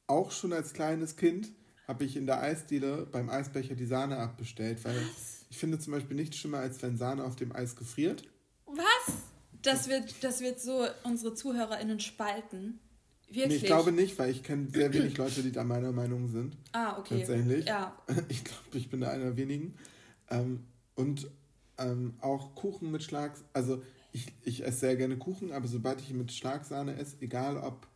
auch 0.07 0.31
schon 0.31 0.53
als 0.53 0.73
kleines 0.73 1.15
Kind 1.15 1.49
habe 1.87 2.05
ich 2.05 2.17
in 2.17 2.25
der 2.25 2.41
Eisdiele 2.41 3.05
beim 3.11 3.29
Eisbecher 3.29 3.75
die 3.75 3.85
Sahne 3.85 4.17
abbestellt, 4.17 4.83
weil 4.83 5.01
ich 5.49 5.57
finde 5.57 5.79
zum 5.79 5.93
Beispiel 5.93 6.15
nichts 6.15 6.37
schlimmer, 6.37 6.59
als 6.59 6.81
wenn 6.81 6.97
Sahne 6.97 7.23
auf 7.23 7.35
dem 7.35 7.53
Eis 7.53 7.75
gefriert. 7.75 8.23
Was? 8.65 9.15
Das 9.61 9.87
wird, 9.87 10.23
das 10.23 10.41
wird 10.41 10.59
so 10.59 10.85
unsere 11.03 11.33
ZuhörerInnen 11.33 11.99
spalten. 11.99 12.79
Wirklich? 13.29 13.47
Nee, 13.47 13.55
ich 13.55 13.65
glaube 13.65 13.91
nicht, 13.91 14.17
weil 14.19 14.31
ich 14.31 14.43
kenne 14.43 14.67
sehr 14.71 14.93
wenig 14.93 15.17
Leute, 15.17 15.43
die 15.43 15.51
da 15.51 15.63
meiner 15.63 15.91
Meinung 15.91 16.29
sind. 16.29 16.57
Ah, 16.71 16.97
okay. 16.97 17.19
Tatsächlich. 17.19 17.65
Ja. 17.65 17.97
Ich 18.29 18.43
glaube, 18.43 18.77
ich 18.77 18.89
bin 18.89 19.01
da 19.01 19.09
einer 19.09 19.35
wenigen. 19.35 19.75
Ähm, 20.29 20.65
und 20.95 21.29
ähm, 21.77 22.13
auch 22.21 22.55
Kuchen 22.55 22.91
mit 22.91 23.03
Schlag. 23.03 23.33
Also 23.53 23.83
ich, 24.13 24.27
ich 24.45 24.65
esse 24.65 24.79
sehr 24.79 24.95
gerne 24.95 25.17
Kuchen, 25.17 25.51
aber 25.51 25.67
sobald 25.67 26.01
ich 26.01 26.13
mit 26.13 26.31
Schlagsahne 26.31 26.95
esse, 26.97 27.17
egal 27.21 27.57
ob. 27.57 27.87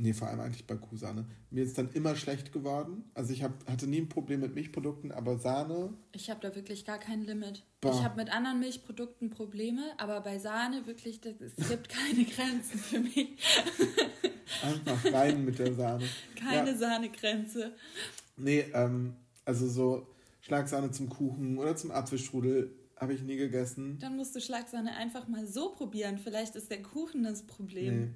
Nee, 0.00 0.12
vor 0.12 0.28
allem 0.28 0.38
eigentlich 0.38 0.64
bei 0.64 0.76
Kuhsahne. 0.76 1.26
Mir 1.50 1.64
ist 1.64 1.76
dann 1.76 1.90
immer 1.92 2.14
schlecht 2.14 2.52
geworden. 2.52 3.10
Also 3.14 3.32
ich 3.32 3.42
hab, 3.42 3.68
hatte 3.68 3.88
nie 3.88 3.98
ein 3.98 4.08
Problem 4.08 4.40
mit 4.40 4.54
Milchprodukten, 4.54 5.10
aber 5.10 5.38
Sahne. 5.38 5.92
Ich 6.12 6.30
habe 6.30 6.38
da 6.40 6.54
wirklich 6.54 6.84
gar 6.84 6.98
kein 6.98 7.22
Limit. 7.22 7.64
Boah. 7.80 7.92
Ich 7.92 8.04
habe 8.04 8.14
mit 8.16 8.32
anderen 8.32 8.60
Milchprodukten 8.60 9.30
Probleme, 9.30 9.82
aber 9.98 10.20
bei 10.20 10.38
Sahne 10.38 10.86
wirklich, 10.86 11.20
das, 11.20 11.34
es 11.40 11.68
gibt 11.68 11.88
keine 11.88 12.24
Grenzen 12.24 12.78
für 12.78 13.00
mich. 13.00 13.30
Einfach 14.62 15.12
rein 15.12 15.44
mit 15.44 15.58
der 15.58 15.74
Sahne. 15.74 16.04
Keine 16.36 16.70
Ja. 16.70 16.76
Sahnegrenze. 16.76 17.72
Nee, 18.36 18.66
ähm, 18.72 19.16
also 19.44 19.68
so 19.68 20.06
Schlagsahne 20.42 20.92
zum 20.92 21.08
Kuchen 21.08 21.58
oder 21.58 21.74
zum 21.74 21.90
Apfelstrudel 21.90 22.70
habe 22.96 23.14
ich 23.14 23.22
nie 23.22 23.36
gegessen. 23.36 23.98
Dann 24.00 24.16
musst 24.16 24.34
du 24.36 24.40
Schlagsahne 24.40 24.94
einfach 24.94 25.26
mal 25.26 25.46
so 25.48 25.70
probieren. 25.72 26.18
Vielleicht 26.18 26.54
ist 26.54 26.70
der 26.70 26.82
Kuchen 26.82 27.24
das 27.24 27.42
Problem. 27.42 28.00
Nee. 28.00 28.08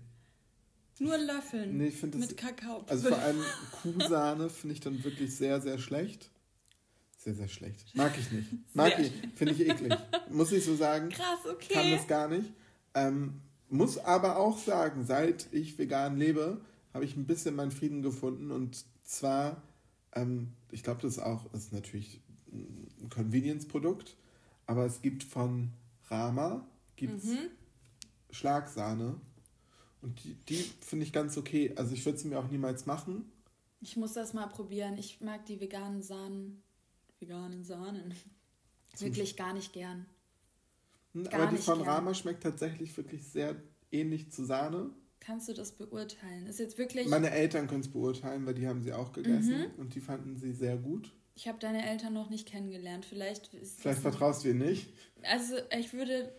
Nur 1.03 1.18
löffeln. 1.18 1.76
Nee, 1.78 1.88
ich 1.88 2.00
das- 2.00 2.14
Mit 2.14 2.36
Kakao. 2.36 2.84
Also 2.88 3.09
vor 3.09 3.18
allem 3.18 3.40
Kuhsahne 3.82 4.48
finde 4.50 4.74
ich 4.74 4.80
dann 4.80 5.03
wirklich 5.05 5.34
sehr, 5.36 5.61
sehr 5.61 5.78
schlecht. 5.78 6.30
Sehr, 7.18 7.34
sehr 7.34 7.48
schlecht. 7.48 7.94
Mag 7.94 8.12
ich 8.18 8.30
nicht. 8.32 8.48
Mag 8.74 8.96
Sehr 8.96 9.07
ich. 9.07 9.12
Finde 9.34 9.55
ich 9.55 9.61
eklig. 9.61 9.92
Muss 10.30 10.50
ich 10.53 10.64
so 10.64 10.74
sagen. 10.74 11.09
Krass, 11.11 11.40
Kann 11.44 11.53
okay. 11.55 11.96
das 11.96 12.07
gar 12.09 12.28
nicht. 12.28 12.53
Ähm, 12.94 13.40
muss 13.68 13.96
aber 13.98 14.36
auch 14.38 14.59
sagen, 14.59 15.05
seit 15.07 15.46
ich 15.53 15.78
vegan 15.78 16.16
lebe, 16.16 16.61
habe 16.92 17.05
ich 17.05 17.16
ein 17.16 17.26
bisschen 17.26 17.55
meinen 17.55 17.70
Frieden 17.70 18.03
gefunden. 18.03 18.50
Und 18.50 18.84
zwar, 19.05 19.62
ähm, 20.14 20.48
ich 20.70 20.82
glaube, 20.82 21.00
das 21.03 21.12
ist 21.18 21.22
auch, 21.22 21.46
das 21.53 21.64
ist 21.64 21.72
natürlich 21.72 22.20
ein 22.53 23.09
Convenience-Produkt, 23.09 24.16
aber 24.66 24.84
es 24.84 25.00
gibt 25.00 25.22
von 25.24 25.70
Rama, 26.11 26.66
gibt's 26.96 27.24
Mhm. 27.26 27.38
Schlagsahne. 28.30 29.14
Und 30.03 30.22
die, 30.24 30.34
die 30.48 30.62
finde 30.84 31.05
ich 31.07 31.12
ganz 31.12 31.36
okay. 31.38 31.72
Also 31.76 31.94
ich 31.94 32.05
würde 32.05 32.18
sie 32.18 32.28
mir 32.28 32.38
auch 32.38 32.48
niemals 32.50 32.86
machen, 32.86 33.30
Ich 33.80 33.96
muss 33.96 34.12
das 34.12 34.32
mal 34.34 34.46
probieren. 34.46 34.98
Ich 34.98 35.20
mag 35.20 35.46
die 35.46 35.61
veganen 35.61 36.03
Sahnen, 36.03 36.62
veganen 37.20 37.64
Sahnen 37.64 38.14
wirklich 38.98 39.36
gar 39.36 39.55
nicht 39.55 39.72
gern. 39.72 40.07
Hm, 41.14 41.24
Gar 41.24 41.42
Aber 41.42 41.50
die 41.57 41.62
von 41.62 41.78
gern. 41.78 41.88
Rama 41.88 42.14
schmeckt 42.14 42.42
tatsächlich 42.42 42.96
wirklich 42.96 43.22
sehr 43.24 43.57
ähnlich 43.90 44.30
zu 44.32 44.44
Sahne. 44.44 44.90
Kannst 45.20 45.48
du 45.48 45.53
das 45.55 45.72
beurteilen? 45.72 46.46
Ist 46.46 46.59
jetzt 46.59 46.78
wirklich. 46.78 47.07
Meine 47.09 47.30
Eltern 47.30 47.68
können 47.68 47.82
es 47.82 47.88
beurteilen, 47.90 48.44
weil 48.44 48.55
die 48.55 48.66
haben 48.66 48.82
sie 48.82 48.92
auch 48.92 49.12
gegessen 49.12 49.59
Mhm. 49.61 49.70
und 49.78 49.94
die 49.94 50.00
fanden 50.00 50.36
sie 50.36 50.53
sehr 50.53 50.76
gut. 50.76 51.12
ich 51.34 51.46
habe 51.48 51.59
deine 51.61 51.88
Eltern 51.88 52.12
noch 52.12 52.28
nicht 52.28 52.46
kennengelernt. 52.46 53.05
Vielleicht 53.07 53.50
Vielleicht 53.78 54.00
vertraust 54.03 54.44
du 54.44 54.50
ihnen 54.50 54.59
nicht. 54.59 54.92
Also 55.22 55.55
ich 55.78 55.92
würde, 55.92 56.32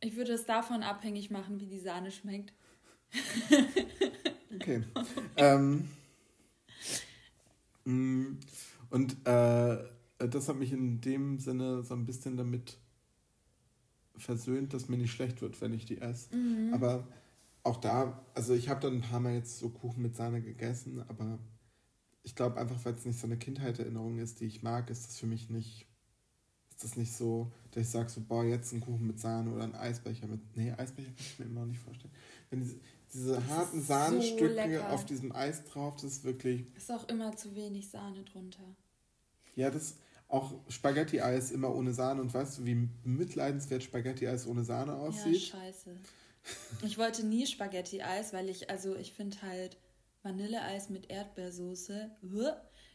ich 0.00 0.14
würde 0.16 0.32
es 0.32 0.44
davon 0.44 0.82
abhängig 0.82 1.30
machen, 1.30 1.58
wie 1.60 1.66
die 1.66 1.80
Sahne 1.80 2.10
schmeckt. 2.10 2.52
Okay. 4.54 4.84
ähm, 5.36 5.88
mm, 7.84 8.38
und 8.90 9.26
äh, 9.26 9.78
das 10.18 10.48
hat 10.48 10.56
mich 10.56 10.72
in 10.72 11.00
dem 11.00 11.38
Sinne 11.38 11.82
so 11.82 11.94
ein 11.94 12.06
bisschen 12.06 12.36
damit 12.36 12.76
versöhnt, 14.16 14.72
dass 14.74 14.88
mir 14.88 14.98
nicht 14.98 15.12
schlecht 15.12 15.42
wird, 15.42 15.60
wenn 15.60 15.72
ich 15.72 15.84
die 15.84 16.00
esse. 16.00 16.34
Mhm. 16.34 16.74
Aber 16.74 17.06
auch 17.62 17.76
da, 17.78 18.22
also 18.34 18.54
ich 18.54 18.68
habe 18.68 18.80
dann 18.80 18.94
ein 18.94 19.00
paar 19.02 19.20
Mal 19.20 19.34
jetzt 19.34 19.58
so 19.58 19.68
Kuchen 19.70 20.02
mit 20.02 20.16
Sahne 20.16 20.42
gegessen, 20.42 21.02
aber 21.08 21.38
ich 22.22 22.34
glaube 22.34 22.58
einfach, 22.60 22.84
weil 22.84 22.94
es 22.94 23.04
nicht 23.04 23.18
so 23.18 23.26
eine 23.26 23.36
Kindheitserinnerung 23.36 24.18
ist, 24.18 24.40
die 24.40 24.46
ich 24.46 24.62
mag, 24.62 24.90
ist 24.90 25.06
das 25.06 25.18
für 25.18 25.26
mich 25.26 25.50
nicht, 25.50 25.86
ist 26.70 26.84
das 26.84 26.96
nicht 26.96 27.12
so, 27.12 27.52
dass 27.72 27.84
ich 27.84 27.88
sage 27.88 28.08
so, 28.08 28.20
boah, 28.20 28.44
jetzt 28.44 28.72
ein 28.72 28.80
Kuchen 28.80 29.06
mit 29.06 29.18
Sahne 29.18 29.52
oder 29.52 29.64
ein 29.64 29.74
Eisbecher 29.74 30.26
mit, 30.26 30.56
nee, 30.56 30.72
Eisbecher 30.72 31.10
kann 31.10 31.16
ich 31.18 31.38
mir 31.38 31.44
immer 31.46 31.60
noch 31.60 31.68
nicht 31.68 31.80
vorstellen. 31.80 32.12
Wenn 32.50 32.80
diese, 33.12 33.36
diese 33.38 33.48
harten 33.48 33.78
ist 33.80 33.88
so 33.88 33.94
auf 34.82 35.04
diesem 35.04 35.32
Eis 35.32 35.64
drauf, 35.64 35.94
das 35.96 36.04
ist 36.04 36.24
wirklich, 36.24 36.64
Ist 36.76 36.90
auch 36.90 37.08
immer 37.08 37.36
zu 37.36 37.54
wenig 37.54 37.88
Sahne 37.90 38.22
drunter. 38.24 38.64
ja, 39.54 39.70
das 39.70 39.96
auch 40.28 40.54
Spaghetti-Eis 40.68 41.50
immer 41.50 41.74
ohne 41.74 41.92
Sahne 41.92 42.22
und 42.22 42.32
weißt 42.32 42.58
du, 42.58 42.64
wie 42.64 42.88
mitleidenswert 43.04 43.82
Spaghetti-Eis 43.82 44.46
ohne 44.46 44.64
Sahne 44.64 44.92
Ja, 44.92 44.98
aussieht? 44.98 45.42
scheiße. 45.42 45.94
Ich 46.84 46.96
wollte 46.98 47.24
nie 47.26 47.46
Spaghetti-Eis, 47.46 48.32
weil 48.32 48.48
ich, 48.48 48.70
also 48.70 48.96
ich 48.96 49.12
finde 49.12 49.40
halt 49.42 49.76
Vanilleeis 50.22 50.88
mit 50.88 51.10
Erdbeersoße. 51.10 52.10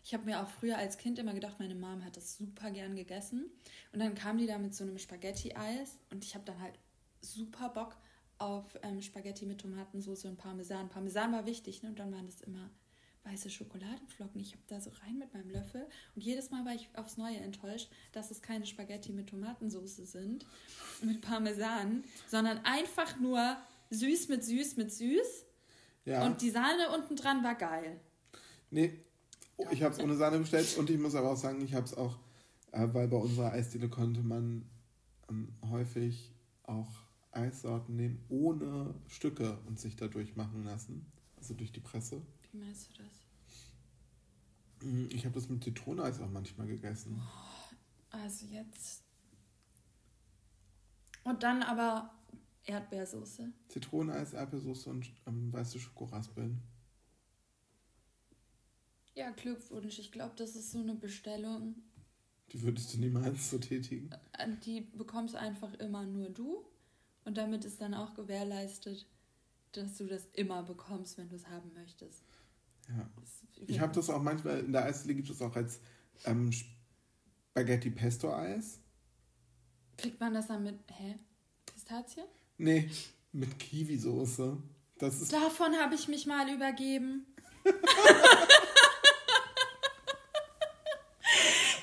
Ich 0.03 0.13
habe 0.13 0.25
mir 0.25 0.41
auch 0.41 0.49
früher 0.49 0.77
als 0.77 0.97
Kind 0.97 1.19
immer 1.19 1.33
gedacht, 1.33 1.59
meine 1.59 1.75
Mom 1.75 2.03
hat 2.03 2.17
das 2.17 2.37
super 2.37 2.71
gern 2.71 2.95
gegessen. 2.95 3.51
Und 3.93 3.99
dann 3.99 4.15
kam 4.15 4.37
die 4.39 4.47
da 4.47 4.57
mit 4.57 4.73
so 4.73 4.83
einem 4.83 4.97
Spaghetti-Eis 4.97 5.97
und 6.11 6.23
ich 6.25 6.33
habe 6.33 6.45
dann 6.45 6.59
halt 6.59 6.79
super 7.21 7.69
Bock 7.69 7.95
auf 8.39 8.77
ähm, 8.83 9.01
Spaghetti 9.01 9.45
mit 9.45 9.61
Tomatensauce 9.61 10.25
und 10.25 10.37
Parmesan. 10.37 10.89
Parmesan 10.89 11.31
war 11.31 11.45
wichtig, 11.45 11.83
ne? 11.83 11.89
Und 11.89 11.99
dann 11.99 12.11
waren 12.11 12.25
das 12.25 12.41
immer 12.41 12.69
weiße 13.23 13.49
Schokoladenflocken. 13.49 14.39
Ich 14.39 14.53
habe 14.53 14.63
da 14.67 14.79
so 14.79 14.89
rein 15.03 15.17
mit 15.17 15.33
meinem 15.33 15.49
Löffel 15.49 15.85
und 16.15 16.23
jedes 16.23 16.49
Mal 16.49 16.65
war 16.65 16.73
ich 16.73 16.89
aufs 16.93 17.17
Neue 17.17 17.37
enttäuscht, 17.37 17.89
dass 18.11 18.31
es 18.31 18.41
keine 18.41 18.65
Spaghetti 18.65 19.11
mit 19.11 19.27
Tomatensauce 19.29 19.97
sind, 19.97 20.45
mit 21.01 21.21
Parmesan, 21.21 22.03
sondern 22.27 22.59
einfach 22.63 23.19
nur 23.19 23.57
süß 23.89 24.29
mit 24.29 24.43
süß 24.43 24.77
mit 24.77 24.93
süß. 24.93 25.45
Ja. 26.05 26.25
Und 26.25 26.41
die 26.41 26.51
Sahne 26.51 26.89
unten 26.95 27.15
dran 27.15 27.43
war 27.43 27.55
geil. 27.55 27.99
Nee, 28.69 28.93
oh, 29.57 29.65
ich 29.71 29.83
habe 29.83 29.93
es 29.93 29.99
ohne 29.99 30.15
Sahne 30.15 30.39
bestellt 30.39 30.77
und 30.77 30.89
ich 30.89 30.97
muss 30.97 31.15
aber 31.15 31.31
auch 31.31 31.37
sagen, 31.37 31.61
ich 31.61 31.73
habe 31.73 31.85
es 31.85 31.93
auch, 31.95 32.17
äh, 32.71 32.87
weil 32.93 33.07
bei 33.07 33.17
unserer 33.17 33.51
Eisdiele 33.51 33.89
konnte 33.89 34.21
man 34.21 34.69
ähm, 35.29 35.53
häufig 35.69 36.31
auch 36.63 37.06
Eissorten 37.37 37.95
nehmen 37.95 38.23
ohne 38.29 38.93
Stücke 39.07 39.59
und 39.67 39.79
sich 39.79 39.95
dadurch 39.95 40.35
machen 40.35 40.63
lassen. 40.63 41.05
Also 41.37 41.53
durch 41.53 41.71
die 41.71 41.79
Presse. 41.79 42.21
Wie 42.51 42.57
meinst 42.57 42.89
du 42.89 43.03
das? 43.03 44.87
Mm, 44.89 45.07
Ich 45.11 45.25
habe 45.25 45.35
das 45.35 45.47
mit 45.49 45.63
Zitroneneis 45.63 46.19
auch 46.19 46.29
manchmal 46.29 46.67
gegessen. 46.67 47.21
Also 48.09 48.45
jetzt. 48.47 49.03
Und 51.23 51.43
dann 51.43 51.61
aber 51.63 52.13
Erdbeersoße. 52.65 53.51
Zitroneneis, 53.69 54.33
Erdbeersoße 54.33 54.89
und 54.89 55.09
ähm, 55.25 55.51
weiße 55.53 55.79
Schokoraspeln. 55.79 56.61
Ja, 59.15 59.31
Glückwunsch. 59.31 59.99
Ich 59.99 60.11
glaube, 60.11 60.33
das 60.37 60.55
ist 60.55 60.71
so 60.71 60.79
eine 60.79 60.95
Bestellung. 60.95 61.75
Die 62.51 62.61
würdest 62.61 62.93
du 62.93 62.99
niemals 62.99 63.49
so 63.49 63.57
tätigen. 63.57 64.09
äh, 64.33 64.47
Die 64.65 64.81
bekommst 64.81 65.35
einfach 65.35 65.73
immer 65.75 66.05
nur 66.05 66.29
du. 66.29 66.63
Und 67.27 67.37
damit 67.37 67.65
ist 67.65 67.81
dann 67.81 67.93
auch 67.93 68.13
gewährleistet, 68.13 69.05
dass 69.73 69.97
du 69.97 70.07
das 70.07 70.29
immer 70.31 70.63
bekommst, 70.63 71.17
wenn 71.17 71.27
du 71.27 71.35
es 71.35 71.45
haben 71.49 71.73
möchtest. 71.73 72.23
Ja. 72.87 73.05
Ich 73.67 73.81
habe 73.81 73.91
das 73.93 74.09
auch 74.09 74.21
manchmal, 74.21 74.61
in 74.61 74.71
der 74.71 74.85
Eisdiele 74.85 75.15
gibt 75.15 75.29
es 75.29 75.41
auch 75.41 75.53
als 75.53 75.81
ähm, 76.23 76.53
Spaghetti 76.53 77.89
Pesto 77.89 78.33
Eis. 78.33 78.79
Kriegt 79.97 80.21
man 80.21 80.35
das 80.35 80.47
dann 80.47 80.63
mit, 80.63 80.79
hä? 80.89 81.19
Pistazie? 81.65 82.23
Nee, 82.57 82.89
mit 83.33 83.59
Kiwi-Soße. 83.59 84.55
Das 84.97 85.21
ist 85.21 85.33
Davon 85.33 85.75
habe 85.75 85.95
ich 85.95 86.07
mich 86.07 86.27
mal 86.27 86.49
übergeben. 86.49 87.25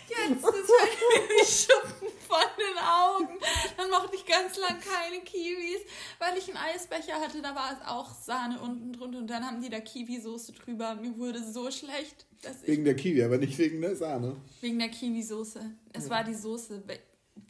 Jetzt 0.08 0.42
ist 0.42 0.42
mir 0.42 1.28
die 1.28 1.44
Schuppen 1.44 2.08
von 2.26 2.48
den 2.56 2.78
Augen. 2.78 3.38
Dann 3.76 3.90
mochte 3.90 4.16
ich 4.16 4.26
ganz 4.26 4.56
lang 4.58 4.78
keine 4.80 5.22
Kiwis, 5.22 5.82
weil 6.18 6.36
ich 6.38 6.48
einen 6.48 6.56
Eisbecher 6.56 7.14
hatte. 7.20 7.42
Da 7.42 7.54
war 7.54 7.72
es 7.72 7.86
auch 7.86 8.14
Sahne 8.14 8.60
unten 8.60 8.92
drunter 8.92 9.18
und 9.18 9.28
dann 9.28 9.44
haben 9.44 9.60
die 9.62 9.70
da 9.70 9.80
Kiwisoße 9.80 10.52
drüber. 10.52 10.94
Mir 10.96 11.16
wurde 11.16 11.42
so 11.42 11.70
schlecht, 11.70 12.26
dass 12.42 12.62
ich 12.62 12.68
wegen 12.68 12.84
der 12.84 12.96
Kiwi, 12.96 13.22
aber 13.22 13.38
nicht 13.38 13.58
wegen 13.58 13.80
der 13.80 13.96
Sahne. 13.96 14.36
wegen 14.60 14.78
der 14.78 14.88
Kiwisoße. 14.88 15.60
Es 15.92 16.10
war 16.10 16.24
die 16.24 16.34
Soße, 16.34 16.82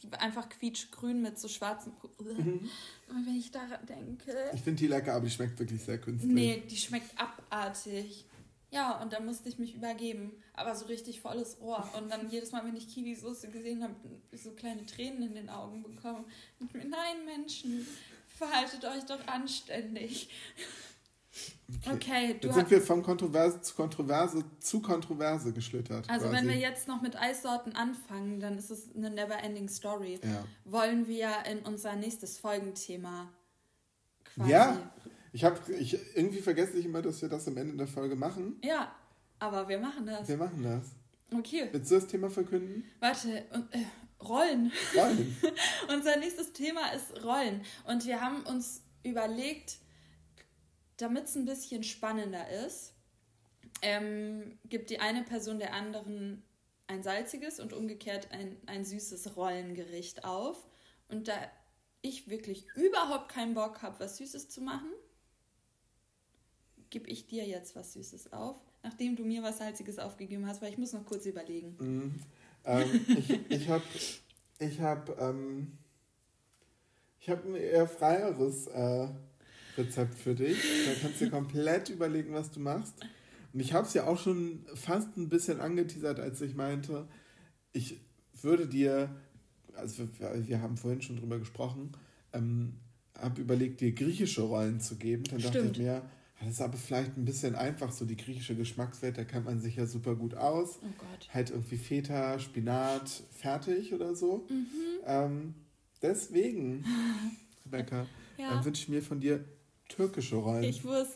die 0.02 0.10
war 0.10 0.20
einfach 0.20 0.48
quietschgrün 0.48 1.20
mit 1.22 1.38
so 1.38 1.48
schwarzen. 1.48 1.92
Und 2.18 3.26
wenn 3.26 3.36
ich 3.36 3.50
daran 3.50 3.84
denke. 3.86 4.32
Ich 4.54 4.60
finde 4.62 4.80
die 4.80 4.86
lecker, 4.88 5.14
aber 5.14 5.24
die 5.26 5.30
schmeckt 5.30 5.58
wirklich 5.58 5.82
sehr 5.82 5.98
künstlich. 5.98 6.32
Nee, 6.32 6.62
die 6.68 6.76
schmeckt 6.76 7.10
abartig. 7.20 8.24
Ja, 8.74 9.00
und 9.00 9.12
da 9.12 9.20
musste 9.20 9.48
ich 9.48 9.58
mich 9.58 9.74
übergeben. 9.76 10.32
Aber 10.52 10.74
so 10.74 10.86
richtig 10.86 11.20
volles 11.20 11.60
Ohr. 11.60 11.88
Und 11.96 12.10
dann 12.10 12.28
jedes 12.28 12.50
Mal, 12.50 12.64
wenn 12.64 12.74
ich 12.74 12.88
Kiwi-Soße 12.88 13.48
gesehen 13.48 13.84
habe, 13.84 13.94
so 14.32 14.50
kleine 14.50 14.84
Tränen 14.84 15.22
in 15.22 15.34
den 15.34 15.48
Augen 15.48 15.84
bekommen. 15.84 16.24
Und 16.58 16.74
mir, 16.74 16.84
nein, 16.84 17.24
Menschen, 17.24 17.86
verhaltet 18.36 18.84
euch 18.84 19.04
doch 19.04 19.24
anständig. 19.28 20.28
Okay, 21.90 22.36
du 22.40 22.48
Jetzt 22.48 22.56
sind 22.56 22.70
wir 22.70 22.82
von 22.82 23.02
Kontroverse 23.02 23.60
zu 23.60 23.74
Kontroverse 23.74 24.44
zu 24.58 24.80
Kontroverse 24.80 25.52
geschlittert. 25.52 26.08
Also, 26.10 26.28
quasi. 26.28 26.36
wenn 26.36 26.48
wir 26.48 26.56
jetzt 26.56 26.88
noch 26.88 27.00
mit 27.00 27.16
Eissorten 27.16 27.74
anfangen, 27.74 28.40
dann 28.40 28.58
ist 28.58 28.70
es 28.70 28.94
eine 28.94 29.10
never-ending 29.10 29.68
Story. 29.68 30.20
Ja. 30.22 30.44
Wollen 30.64 31.06
wir 31.06 31.30
in 31.50 31.60
unser 31.60 31.96
nächstes 31.96 32.38
Folgenthema 32.38 33.28
quasi. 34.24 34.50
Ja, 34.50 34.78
ich 35.35 35.43
habe 35.43 35.59
ich, 35.72 35.99
irgendwie 36.14 36.41
vergesse 36.41 36.78
ich 36.78 36.85
immer, 36.85 37.03
dass 37.03 37.20
wir 37.20 37.28
das 37.28 37.49
am 37.49 37.57
Ende 37.57 37.76
der 37.76 37.89
Folge 37.89 38.14
machen. 38.14 38.57
Ja, 38.62 38.95
aber 39.41 39.68
wir 39.68 39.80
machen 39.80 40.07
das. 40.07 40.28
Wir 40.28 40.37
machen 40.37 40.62
das. 40.62 40.93
Okay, 41.37 41.68
Willst 41.72 41.91
du 41.91 41.97
das 41.97 42.07
Thema 42.07 42.30
verkünden? 42.30 42.85
warte. 43.01 43.45
Und, 43.53 43.74
äh, 43.74 43.85
Rollen. 44.22 44.70
Rollen. 44.97 45.37
Unser 45.93 46.18
nächstes 46.18 46.53
Thema 46.53 46.93
ist 46.93 47.24
Rollen. 47.24 47.62
Und 47.85 48.07
wir 48.07 48.20
haben 48.20 48.43
uns 48.47 48.82
überlegt, 49.03 49.78
damit 50.99 51.24
es 51.24 51.35
ein 51.35 51.47
bisschen 51.47 51.82
spannender 51.82 52.49
ist, 52.64 52.93
ähm, 53.82 54.57
gibt 54.68 54.89
die 54.91 55.01
eine 55.01 55.24
Person 55.24 55.59
der 55.59 55.74
anderen 55.74 56.45
ein 56.87 57.03
salziges 57.03 57.59
und 57.59 57.72
umgekehrt 57.72 58.30
ein, 58.30 58.57
ein 58.66 58.85
süßes 58.85 59.37
Rollengericht 59.37 60.24
auf. 60.24 60.64
Und 61.09 61.26
da 61.26 61.35
ich 62.03 62.28
wirklich 62.28 62.66
überhaupt 62.76 63.30
keinen 63.30 63.55
Bock 63.55 63.82
habe, 63.82 63.99
was 63.99 64.18
Süßes 64.18 64.49
zu 64.49 64.61
machen, 64.61 64.93
gebe 66.95 67.11
ich 67.11 67.26
dir 67.26 67.45
jetzt 67.45 67.74
was 67.74 67.95
Süßes 67.95 68.32
auf, 68.32 68.57
nachdem 68.84 69.16
du 69.16 69.24
mir 69.24 69.42
was 69.42 69.59
Salziges 69.59 69.99
aufgegeben 69.99 70.47
hast, 70.47 70.62
weil 70.62 70.70
ich 70.70 70.78
muss 70.78 70.92
noch 70.92 71.05
kurz 71.05 71.26
überlegen. 71.26 71.74
Mhm. 71.80 72.14
ähm, 72.64 73.07
ich 73.18 73.51
ich 73.51 73.68
habe 73.68 73.82
ich 74.61 74.80
hab, 74.80 75.20
ähm, 75.20 75.72
ich 77.18 77.28
hab 77.28 77.45
ein 77.45 77.57
eher 77.57 77.88
freieres 77.88 78.68
äh, 78.68 79.09
Rezept 79.76 80.14
für 80.14 80.36
dich. 80.36 80.57
Da 80.86 80.92
kannst 81.03 81.20
du 81.20 81.24
dir 81.24 81.30
komplett 81.32 81.90
überlegen, 81.90 82.32
was 82.32 82.53
du 82.53 82.61
machst. 82.61 82.95
Und 83.53 83.59
ich 83.59 83.72
habe 83.72 83.88
es 83.88 83.95
ja 83.95 84.07
auch 84.07 84.18
schon 84.18 84.64
fast 84.74 85.16
ein 85.16 85.28
bisschen 85.28 85.61
angeteasert, 85.61 86.20
als 86.20 86.40
ich 86.42 86.55
meinte, 86.55 87.09
ich 87.72 87.97
würde 88.40 88.68
dir, 88.68 89.16
also 89.74 90.05
wir, 90.20 90.47
wir 90.47 90.62
haben 90.62 90.76
vorhin 90.76 91.03
schon 91.03 91.16
drüber 91.16 91.40
gesprochen, 91.40 91.90
ähm, 92.32 92.74
habe 93.18 93.40
überlegt, 93.40 93.80
dir 93.80 93.90
griechische 93.90 94.42
Rollen 94.42 94.78
zu 94.78 94.95
geben. 94.95 95.24
Dann 95.24 95.40
dachte 95.40 95.59
Stimmt. 95.59 95.76
ich 95.76 95.82
mir, 95.82 96.03
das 96.41 96.49
ist 96.51 96.61
aber 96.61 96.76
vielleicht 96.76 97.16
ein 97.16 97.24
bisschen 97.24 97.55
einfach, 97.55 97.91
so 97.93 98.05
die 98.05 98.16
griechische 98.16 98.55
Geschmackswelt, 98.57 99.16
da 99.16 99.24
kennt 99.24 99.45
man 99.47 99.61
sich 99.61 99.76
ja 99.76 99.87
super 99.87 100.14
gut 100.14 100.35
aus 100.35 100.78
Oh 100.82 100.87
Gott. 100.99 101.28
halt 101.32 101.51
irgendwie 101.51 101.76
Feta, 101.78 102.39
Spinat, 102.39 103.09
fertig 103.32 103.95
oder 103.95 104.14
so. 104.14 104.47
Ähm, 105.07 105.55
deswegen, 106.03 106.85
Rebecca, 107.64 108.07
Ja. 108.37 108.61
äh, 108.61 108.64
wünsche 108.64 108.82
ich 108.82 108.89
mir 108.89 109.03
von 109.03 109.20
dir 109.20 109.45
türkische 109.89 110.37
Rollen. 110.37 110.64
Ich 110.64 110.85
wusste 110.85 111.14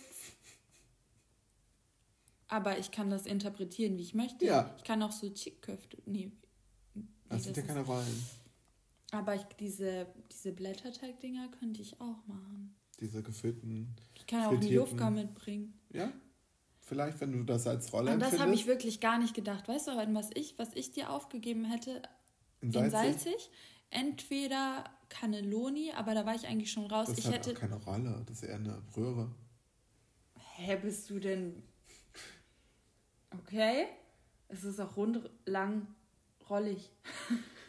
Aber 2.48 2.78
ich 2.78 2.90
kann 2.90 3.10
das 3.10 3.26
interpretieren, 3.26 3.98
wie 3.98 4.02
ich 4.02 4.14
möchte. 4.14 4.44
Ja. 4.46 4.74
Ich 4.78 4.84
kann 4.84 5.02
auch 5.02 5.12
so 5.12 5.28
Chickköfte. 5.30 5.98
Nee. 6.06 6.32
Das 7.28 7.44
sind 7.44 7.56
ja 7.56 7.62
keine 7.62 7.82
Rollen. 7.82 8.26
aber 9.10 9.34
ich, 9.34 9.42
diese, 9.60 10.06
diese 10.32 10.52
Blätterteig-Dinger 10.52 11.48
könnte 11.58 11.82
ich 11.82 12.00
auch 12.00 12.26
machen. 12.26 12.74
Diese 13.00 13.22
gefüllten. 13.22 13.94
Ich 14.28 14.32
kann 14.36 14.44
auch 14.44 14.52
einen. 14.52 14.62
Jufka 14.62 15.08
mitbringen. 15.08 15.72
Ja? 15.90 16.12
Vielleicht, 16.80 17.18
wenn 17.22 17.32
du 17.32 17.44
das 17.44 17.66
als 17.66 17.90
Rolle 17.94 18.12
Und 18.12 18.20
das 18.20 18.38
habe 18.38 18.52
ich 18.52 18.66
wirklich 18.66 19.00
gar 19.00 19.18
nicht 19.18 19.34
gedacht. 19.34 19.66
Weißt 19.68 19.88
du, 19.88 19.92
an 19.92 20.14
was 20.14 20.28
ich, 20.34 20.58
was 20.58 20.74
ich 20.74 20.92
dir 20.92 21.08
aufgegeben 21.10 21.64
hätte 21.64 22.02
in 22.60 22.68
in 22.68 22.90
salzig. 22.90 22.90
salzig? 22.90 23.50
Entweder 23.88 24.84
Cannelloni, 25.08 25.92
aber 25.96 26.14
da 26.14 26.26
war 26.26 26.34
ich 26.34 26.46
eigentlich 26.46 26.70
schon 26.70 26.84
raus. 26.84 27.08
Das 27.08 27.20
ich 27.20 27.26
hat 27.28 27.46
hätte. 27.46 27.52
auch 27.52 27.60
keine 27.60 27.76
Rolle. 27.76 28.22
Das 28.26 28.42
ist 28.42 28.48
eher 28.50 28.56
eine 28.56 28.82
Röhre. 28.94 29.30
Hä, 30.56 30.76
bist 30.76 31.08
du 31.08 31.20
denn. 31.20 31.62
Okay. 33.30 33.86
Es 34.48 34.62
ist 34.62 34.78
auch 34.78 34.94
rund, 34.98 35.30
lang, 35.46 35.86
rollig. 36.50 36.90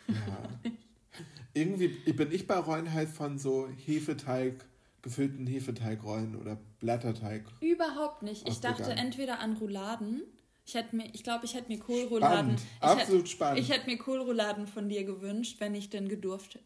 Ja. 0.10 0.50
Irgendwie 1.54 1.88
bin 1.88 2.34
ich 2.34 2.48
bei 2.48 2.58
Rollen 2.58 2.92
halt 2.92 3.10
von 3.10 3.38
so 3.38 3.70
Hefeteig, 3.86 4.66
gefüllten 5.02 5.48
Hefeteigrollen 5.48 6.36
oder 6.36 6.58
Blätterteig. 6.80 7.44
Überhaupt 7.62 8.24
nicht. 8.24 8.48
Ich 8.48 8.60
dachte 8.60 8.92
entweder 8.92 9.40
an 9.40 9.58
Rouladen. 9.58 10.24
Ich 10.66 10.76
hätte 10.76 10.96
mir, 10.96 11.10
ich 11.14 11.24
glaube, 11.24 11.46
ich 11.46 11.56
hätte 11.56 11.68
mir 11.70 11.80
Kohlrouladen. 11.80 12.58
Spannend. 12.58 12.62
Absolut 12.80 13.28
spannend. 13.28 13.60
ich 13.60 13.70
hätte 13.72 13.88
mir 13.88 13.98
Kohlrouladen 13.98 14.68
von 14.68 14.88
dir 14.88 15.04
gewünscht, 15.04 15.60
wenn 15.60 15.74
ich 15.74 15.90
denn 15.90 16.08
gedurft. 16.08 16.60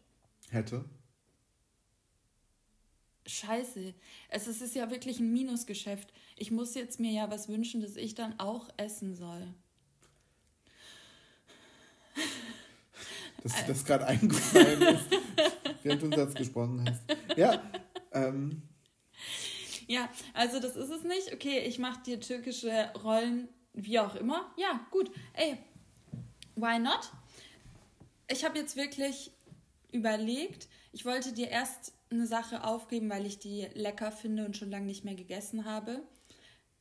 Hätte. 0.50 0.84
Scheiße. 3.26 3.94
Es 4.28 4.46
ist, 4.46 4.56
es 4.56 4.62
ist 4.68 4.74
ja 4.74 4.90
wirklich 4.90 5.20
ein 5.20 5.32
Minusgeschäft. 5.32 6.12
Ich 6.36 6.50
muss 6.50 6.74
jetzt 6.74 7.00
mir 7.00 7.12
ja 7.12 7.30
was 7.30 7.48
wünschen, 7.48 7.80
das 7.80 7.96
ich 7.96 8.14
dann 8.14 8.38
auch 8.38 8.68
essen 8.76 9.14
soll. 9.14 9.54
Dass 13.42 13.54
dir 13.54 13.66
das 13.68 13.84
gerade 13.84 14.06
eingefallen 14.06 14.82
ist, 14.82 15.08
während 15.82 16.02
du 16.02 16.06
einen 16.06 16.16
Satz 16.16 16.34
gesprochen 16.34 16.84
hast. 16.86 17.38
Ja, 17.38 17.62
ähm, 18.14 18.62
Ja, 19.86 20.08
also 20.32 20.60
das 20.60 20.76
ist 20.76 20.90
es 20.90 21.02
nicht. 21.04 21.32
Okay, 21.32 21.60
ich 21.60 21.78
mache 21.78 22.02
dir 22.02 22.20
türkische 22.20 22.90
Rollen, 23.02 23.48
wie 23.74 23.98
auch 23.98 24.14
immer. 24.14 24.52
Ja, 24.56 24.86
gut. 24.90 25.10
Ey, 25.34 25.58
why 26.56 26.78
not? 26.78 27.12
Ich 28.28 28.44
habe 28.44 28.58
jetzt 28.58 28.76
wirklich 28.76 29.30
überlegt, 29.92 30.68
ich 30.92 31.04
wollte 31.04 31.32
dir 31.32 31.48
erst 31.48 31.92
eine 32.10 32.26
Sache 32.26 32.64
aufgeben, 32.64 33.10
weil 33.10 33.26
ich 33.26 33.38
die 33.38 33.68
lecker 33.74 34.12
finde 34.12 34.46
und 34.46 34.56
schon 34.56 34.70
lange 34.70 34.86
nicht 34.86 35.04
mehr 35.04 35.14
gegessen 35.14 35.64
habe. 35.64 36.02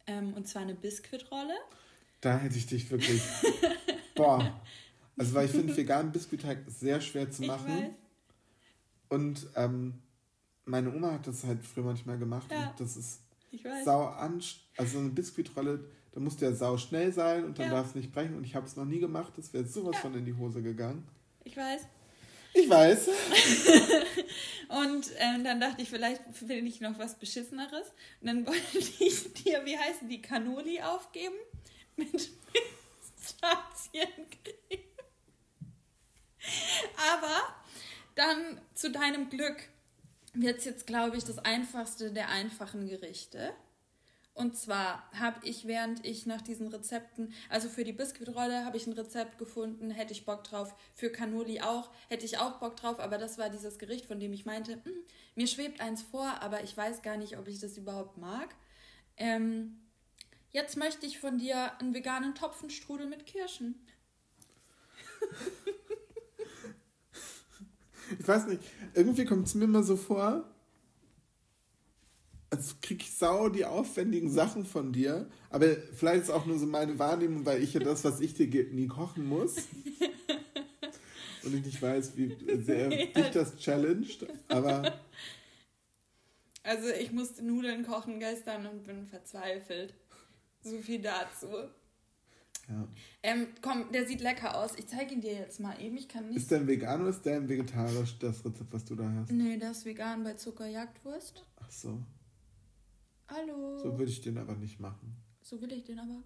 Ähm, 0.06 0.34
und 0.34 0.48
zwar 0.48 0.62
eine 0.62 0.76
Biskuitrolle. 0.76 1.56
da 2.22 2.38
hätte 2.38 2.58
ich 2.58 2.68
dich 2.68 2.90
wirklich. 2.92 3.22
Boah. 4.16 4.62
Also, 5.18 5.34
weil 5.34 5.46
ich 5.46 5.52
finde 5.52 5.76
veganen 5.76 6.12
Biskuitteig 6.12 6.60
sehr 6.68 7.02
schwer 7.02 7.30
zu 7.32 7.44
machen. 7.44 7.96
Und 9.10 9.48
ähm, 9.56 10.02
meine 10.66 10.94
Oma 10.94 11.12
hat 11.14 11.28
das 11.28 11.44
halt 11.44 11.64
früher 11.66 11.84
manchmal 11.84 12.18
gemacht. 12.18 12.52
Ja. 12.52 12.70
Und 12.70 12.80
das 12.80 12.96
ist 12.98 13.22
Ich 13.52 13.64
weiß. 13.64 13.86
sau 13.86 14.06
anst 14.08 14.62
Also, 14.78 15.00
eine 15.00 15.10
Biskuitrolle, 15.10 15.84
da 16.14 16.20
muss 16.20 16.38
der 16.38 16.56
sau 16.56 16.78
schnell 16.78 17.12
sein 17.12 17.44
und 17.46 17.60
dann 17.60 17.68
Ja. 17.68 17.74
darf 17.74 17.88
es 17.90 17.96
nicht 17.96 18.12
brechen. 18.14 18.36
Und 18.36 18.44
ich 18.46 18.56
habe 18.56 18.66
es 18.66 18.76
noch 18.76 18.86
nie 18.86 19.00
gemacht. 19.00 19.34
Das 19.38 19.52
wäre 19.54 19.66
sowas 19.66 19.96
Ja. 19.96 20.02
von 20.02 20.16
in 20.16 20.26
die 20.26 20.34
Hose 20.36 20.62
gegangen. 20.62 21.08
Ich 21.44 21.58
weiß. 21.58 21.82
Ich 22.56 22.70
weiß. 22.70 23.10
Und 24.70 25.12
ähm, 25.18 25.44
dann 25.44 25.60
dachte 25.60 25.82
ich, 25.82 25.90
vielleicht 25.90 26.22
finde 26.34 26.56
ich 26.56 26.82
noch 26.82 26.98
was 27.00 27.16
Beschisseneres. 27.18 27.88
Und 28.22 28.28
dann 28.28 28.46
wollte 28.48 28.78
ich 28.78 29.34
dir, 29.34 29.66
wie 29.66 29.76
heißen 29.78 30.08
die, 30.08 30.22
Cannoli 30.22 30.80
aufgeben? 30.82 31.34
Mit 31.96 32.30
Pistaziencreme. 33.20 34.84
Aber 37.14 37.42
dann 38.16 38.62
zu 38.76 38.92
deinem 38.92 39.30
Glück 39.30 39.58
wird 40.34 40.66
jetzt, 40.66 40.88
glaube 40.88 41.18
ich, 41.18 41.24
das 41.24 41.40
einfachste 41.40 42.12
der 42.12 42.30
einfachen 42.30 42.88
Gerichte. 42.88 43.54
Und 44.36 44.58
zwar 44.58 45.08
habe 45.14 45.46
ich, 45.48 45.68
während 45.68 46.04
ich 46.06 46.26
nach 46.26 46.42
diesen 46.42 46.68
Rezepten, 46.68 47.34
also 47.50 47.70
für 47.70 47.84
die 47.84 47.94
Biskuitrolle 47.94 48.66
habe 48.66 48.78
ich 48.78 48.88
ein 48.88 48.94
Rezept 48.94 49.38
gefunden, 49.38 49.92
hätte 49.92 50.12
ich 50.14 50.26
Bock 50.26 50.44
drauf. 50.44 50.74
Für 50.96 51.12
Cannoli 51.12 51.62
auch, 51.62 51.92
hätte 52.10 52.26
ich 52.26 52.40
auch 52.40 52.60
Bock 52.60 52.76
drauf, 52.76 53.00
aber 53.00 53.20
das 53.20 53.38
war 53.38 53.52
dieses 53.52 53.78
Gericht, 53.78 54.06
von 54.08 54.20
dem 54.20 54.34
ich 54.34 54.46
meinte, 54.46 54.74
"Hm, 54.84 54.94
mir 55.36 55.46
schwebt 55.46 55.82
eins 55.82 56.02
vor, 56.02 56.42
aber 56.42 56.64
ich 56.64 56.76
weiß 56.76 57.04
gar 57.04 57.18
nicht, 57.18 57.38
ob 57.38 57.48
ich 57.48 57.60
das 57.60 57.78
überhaupt 57.78 58.18
mag. 58.18 58.56
Ähm, 59.18 59.80
jetzt 60.52 60.78
möchte 60.78 61.06
ich 61.06 61.20
von 61.20 61.38
dir 61.38 61.80
einen 61.80 61.94
veganen 61.94 62.34
Topfenstrudel 62.34 63.06
mit 63.08 63.28
Kirschen. 63.28 63.76
Ich 68.20 68.28
weiß 68.28 68.48
nicht, 68.48 68.62
irgendwie 68.94 69.26
kommt 69.26 69.48
es 69.48 69.56
mir 69.56 69.66
immer 69.66 69.84
so 69.84 69.96
vor, 69.96 70.44
als 72.50 72.80
kriege 72.82 73.04
ich 73.04 73.12
sau 73.12 73.50
die 73.50 73.66
aufwendigen 73.66 74.30
Sachen 74.30 74.66
von 74.66 74.94
dir. 74.94 75.28
Aber 75.50 75.68
vielleicht 75.96 76.24
ist 76.24 76.30
auch 76.30 76.46
nur 76.46 76.60
so 76.60 76.68
meine 76.68 77.00
Wahrnehmung, 77.00 77.46
weil 77.46 77.64
ich 77.64 77.74
ja 77.74 77.80
das, 77.80 78.04
was 78.04 78.20
ich 78.20 78.34
dir 78.36 78.48
gebe, 78.48 78.76
nie 78.76 78.88
kochen 78.88 79.28
muss. 79.28 79.56
Und 81.44 81.56
ich 81.56 81.66
nicht 81.66 81.82
weiß, 81.82 82.16
wie 82.16 82.38
sehr 82.64 82.90
dich 82.90 83.32
das 83.34 83.58
challenged. 83.58 84.28
Aber 84.48 85.00
Also 86.64 86.90
ich 86.90 87.12
musste 87.12 87.44
Nudeln 87.44 87.86
kochen 87.86 88.20
gestern 88.20 88.66
und 88.66 88.84
bin 88.86 89.06
verzweifelt. 89.06 89.94
So 90.62 90.80
viel 90.80 91.02
dazu. 91.02 91.50
Ja. 92.70 92.88
Ähm, 93.24 93.48
komm, 93.62 93.92
der 93.92 94.06
sieht 94.08 94.22
lecker 94.22 94.58
aus. 94.58 94.76
Ich 94.78 94.88
zeige 94.88 95.14
ihn 95.14 95.22
dir 95.22 95.34
jetzt 95.34 95.60
mal 95.60 95.80
eben. 95.82 95.98
Ich 95.98 96.08
kann 96.08 96.28
nicht. 96.28 96.38
ist 96.38 96.52
der 96.52 96.66
vegan 96.66 97.02
oder 97.02 97.10
ist 97.10 97.24
der 97.26 97.48
vegetarisch, 97.48 98.18
das 98.20 98.44
Rezept, 98.46 98.72
was 98.74 98.86
du 98.86 98.96
da 98.96 99.12
hast? 99.12 99.32
Nee, 99.32 99.58
das 99.58 99.80
ist 99.80 99.86
vegan 99.86 100.24
bei 100.24 100.34
Zuckerjagdwurst. 100.34 101.44
Ach 101.58 101.72
so. 101.72 102.02
Hallo. 103.28 103.78
So 103.80 103.98
würde 103.98 104.12
ich 104.12 104.22
den 104.22 104.38
aber 104.38 104.56
nicht 104.56 104.80
machen. 104.80 105.16
So 105.42 105.62
will 105.62 105.72
ich 105.74 105.84
den 105.84 106.00
aber. 106.00 106.24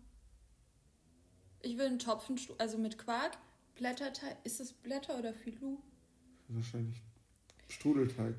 Ich 1.62 1.78
will 1.78 1.88
einen 1.88 2.00
Topfen, 2.00 2.40
also 2.60 2.78
mit 2.78 2.98
Quark, 2.98 3.38
Blätterteig. 3.76 4.38
Ist 4.44 4.60
das 4.60 4.74
Blätter 4.74 5.18
oder 5.18 5.34
Filou? 5.34 5.80
Wahrscheinlich 6.50 7.02
Strudelteig. 7.70 8.36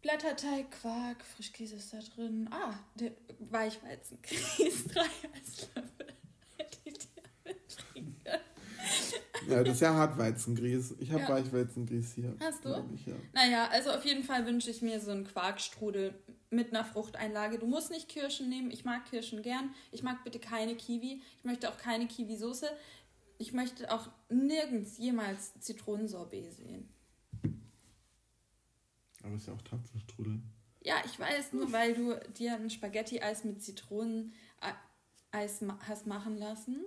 Blätterteig, 0.00 0.70
Quark, 0.72 1.24
Frischkäse 1.24 1.76
ist 1.76 1.92
da 1.92 2.00
drin. 2.00 2.48
Ah, 2.50 2.74
der 2.96 3.12
Weichweizengrieß, 3.38 4.84
drei 4.92 5.06
Esslöffel. 5.40 6.06
Hätte 6.56 6.78
ich 6.84 6.98
dir 6.98 7.08
mitbringen 7.44 8.16
können. 8.24 8.40
Ja, 9.48 9.62
das 9.62 9.74
ist 9.74 9.80
ja 9.80 9.94
Hartweizengrieß. 9.94 10.96
Ich 10.98 11.10
habe 11.10 11.22
Ja. 11.22 11.28
Weichweizengrieß 11.28 12.14
hier. 12.14 12.36
Hast 12.40 12.64
du? 12.64 12.84
Ich, 12.94 13.06
ja. 13.06 13.14
Naja, 13.32 13.68
also 13.68 13.90
auf 13.90 14.04
jeden 14.04 14.24
Fall 14.24 14.46
wünsche 14.46 14.70
ich 14.70 14.82
mir 14.82 15.00
so 15.00 15.10
einen 15.10 15.24
Quarkstrudel 15.24 16.14
mit 16.50 16.70
einer 16.70 16.84
Fruchteinlage. 16.84 17.58
Du 17.58 17.66
musst 17.66 17.90
nicht 17.90 18.08
Kirschen 18.08 18.48
nehmen. 18.48 18.70
Ich 18.70 18.84
mag 18.84 19.06
Kirschen 19.06 19.42
gern. 19.42 19.74
Ich 19.90 20.02
mag 20.02 20.22
bitte 20.24 20.38
keine 20.38 20.74
Kiwi. 20.76 21.22
Ich 21.38 21.44
möchte 21.44 21.68
auch 21.68 21.78
keine 21.78 22.06
Kiwi-Soße. 22.06 22.66
Ich 23.38 23.52
möchte 23.52 23.90
auch 23.92 24.08
nirgends 24.28 24.98
jemals 24.98 25.58
Zitronensorbet 25.60 26.52
sehen. 26.52 26.88
Aber 29.22 29.34
ist 29.34 29.46
ja 29.46 29.54
auch 29.54 29.62
Topfenstrudel. 29.62 30.40
Ja, 30.84 30.96
ich 31.04 31.18
weiß, 31.18 31.52
nur 31.52 31.72
weil 31.72 31.94
du 31.94 32.18
dir 32.36 32.54
ein 32.54 32.70
Spaghetti-Eis 32.70 33.44
mit 33.44 33.62
Zitroneneis 33.62 34.32
hast 35.32 36.06
machen 36.06 36.38
lassen. 36.38 36.84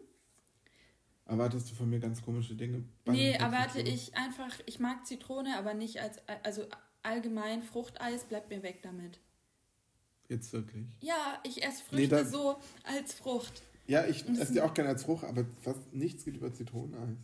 Erwartest 1.26 1.72
du 1.72 1.76
von 1.76 1.90
mir 1.90 2.00
ganz 2.00 2.22
komische 2.24 2.56
Dinge? 2.56 2.84
Nee, 3.06 3.32
erwarte 3.32 3.82
ich 3.82 4.16
einfach, 4.16 4.52
ich 4.68 4.80
mag 4.80 5.06
Zitrone, 5.08 5.58
aber 5.58 5.74
nicht 5.74 6.00
als, 6.00 6.20
also 6.44 6.66
allgemein 7.02 7.64
Fruchteis, 7.64 8.26
bleibt 8.26 8.50
mir 8.50 8.62
weg 8.62 8.82
damit. 8.84 9.20
Jetzt 10.30 10.54
wirklich. 10.54 10.86
Ja, 11.02 11.40
ich 11.44 11.64
esse 11.64 11.82
Nee, 11.92 11.98
Früchte 12.08 12.16
das- 12.16 12.32
so 12.32 12.58
als 12.84 13.14
Frucht. 13.14 13.62
Ja, 13.88 14.06
ich 14.06 14.28
esse 14.28 14.54
die 14.54 14.62
auch 14.62 14.74
gerne 14.74 14.90
als 14.92 15.04
Frucht, 15.04 15.24
aber 15.24 15.46
fast 15.62 15.94
nichts 15.94 16.26
geht 16.26 16.36
über 16.38 16.52
Zitroneneis. 16.54 17.18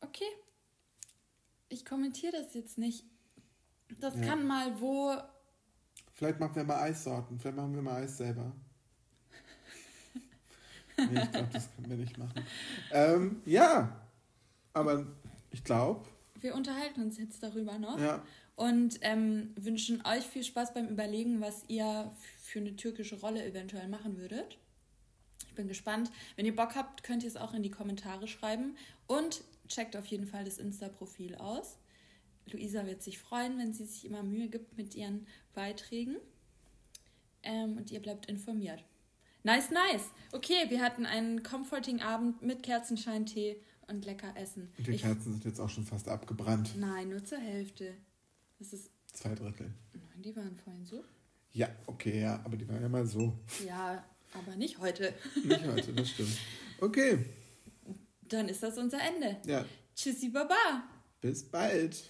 Okay. 0.00 0.24
Ich 1.68 1.84
kommentiere 1.84 2.32
das 2.32 2.54
jetzt 2.54 2.78
nicht. 2.78 3.04
Das 4.00 4.14
Ja. 4.16 4.22
kann 4.22 4.46
mal 4.46 4.80
wo. 4.80 5.12
Vielleicht 6.14 6.38
machen 6.38 6.54
wir 6.56 6.64
mal 6.64 6.80
Eissorten. 6.82 7.38
Vielleicht 7.40 7.56
machen 7.56 7.74
wir 7.74 7.82
mal 7.82 8.02
Eis 8.02 8.16
selber. 8.18 8.54
Nee, 11.10 11.20
ich 11.22 11.30
glaube, 11.32 11.48
das 11.52 11.74
können 11.74 11.90
wir 11.90 11.96
nicht 11.96 12.18
machen. 12.18 12.46
Ähm, 12.92 13.42
ja, 13.44 14.00
aber 14.72 15.06
ich 15.50 15.64
glaube, 15.64 16.04
Wir 16.40 16.54
unterhalten 16.54 17.02
uns 17.02 17.18
jetzt 17.18 17.42
darüber 17.42 17.78
noch 17.78 17.98
ja, 18.00 18.22
und 18.56 18.98
ähm, 19.02 19.52
wünschen 19.56 20.04
euch 20.04 20.24
viel 20.24 20.44
Spaß 20.44 20.74
beim 20.74 20.88
Überlegen, 20.88 21.40
was 21.40 21.64
ihr 21.68 22.10
für 22.40 22.58
eine 22.58 22.76
türkische 22.76 23.20
Rolle 23.20 23.44
eventuell 23.44 23.88
machen 23.88 24.18
würdet. 24.18 24.58
Ich 25.46 25.54
bin 25.54 25.68
gespannt. 25.68 26.10
Wenn 26.36 26.46
ihr 26.46 26.56
Bock 26.56 26.74
habt, 26.74 27.02
könnt 27.02 27.22
ihr 27.22 27.28
es 27.28 27.36
auch 27.36 27.54
in 27.54 27.62
die 27.62 27.70
Kommentare 27.70 28.26
schreiben 28.26 28.76
und 29.06 29.44
checkt 29.68 29.96
auf 29.96 30.06
jeden 30.06 30.26
Fall 30.26 30.44
das 30.44 30.58
Insta-Profil 30.58 31.34
aus. 31.36 31.76
Luisa 32.50 32.86
wird 32.86 33.02
sich 33.02 33.18
freuen, 33.18 33.58
wenn 33.58 33.72
sie 33.72 33.84
sich 33.84 34.04
immer 34.04 34.22
Mühe 34.22 34.48
gibt 34.48 34.76
mit 34.76 34.94
ihren 34.94 35.26
Beiträgen. 35.54 36.16
Ähm, 37.42 37.76
und 37.76 37.90
ihr 37.90 38.00
bleibt 38.00 38.26
informiert. 38.26 38.84
Nice, 39.44 39.70
nice. 39.70 40.04
Okay, 40.32 40.66
wir 40.68 40.80
hatten 40.80 41.04
einen 41.06 41.42
comforting 41.42 42.00
Abend 42.00 42.42
mit 42.42 42.62
Kerzenscheintee 42.62 43.60
und 43.88 44.04
lecker 44.04 44.34
Essen. 44.36 44.70
Und 44.78 44.86
die 44.86 44.92
Ich- 44.92 45.02
Kerzen 45.02 45.32
sind 45.32 45.44
jetzt 45.44 45.58
auch 45.60 45.68
schon 45.68 45.84
fast 45.84 46.08
abgebrannt. 46.08 46.76
Nein, 46.78 47.08
nur 47.08 47.24
zur 47.24 47.38
Hälfte. 47.38 47.94
Das 48.58 48.72
ist. 48.72 48.90
Zwei 49.12 49.34
Drittel. 49.34 49.72
Nein, 49.92 50.22
die 50.22 50.34
waren 50.36 50.56
vorhin 50.56 50.84
so. 50.86 51.04
Ja, 51.52 51.68
okay, 51.86 52.22
ja, 52.22 52.40
aber 52.44 52.56
die 52.56 52.66
waren 52.68 52.80
ja 52.80 52.88
mal 52.88 53.04
so. 53.06 53.36
Ja, 53.66 54.02
aber 54.32 54.56
nicht 54.56 54.78
heute. 54.78 55.12
Nicht 55.44 55.66
heute, 55.66 55.92
das 55.92 56.08
stimmt. 56.10 56.38
Okay, 56.80 57.26
Dann 58.22 58.48
ist 58.48 58.62
das 58.62 58.78
unser 58.78 58.98
Ende. 59.02 59.36
ja, 59.46 59.64
Tschüssi, 59.94 60.30
Baba. 60.30 60.54
bis 61.20 61.44
bald. 61.44 62.02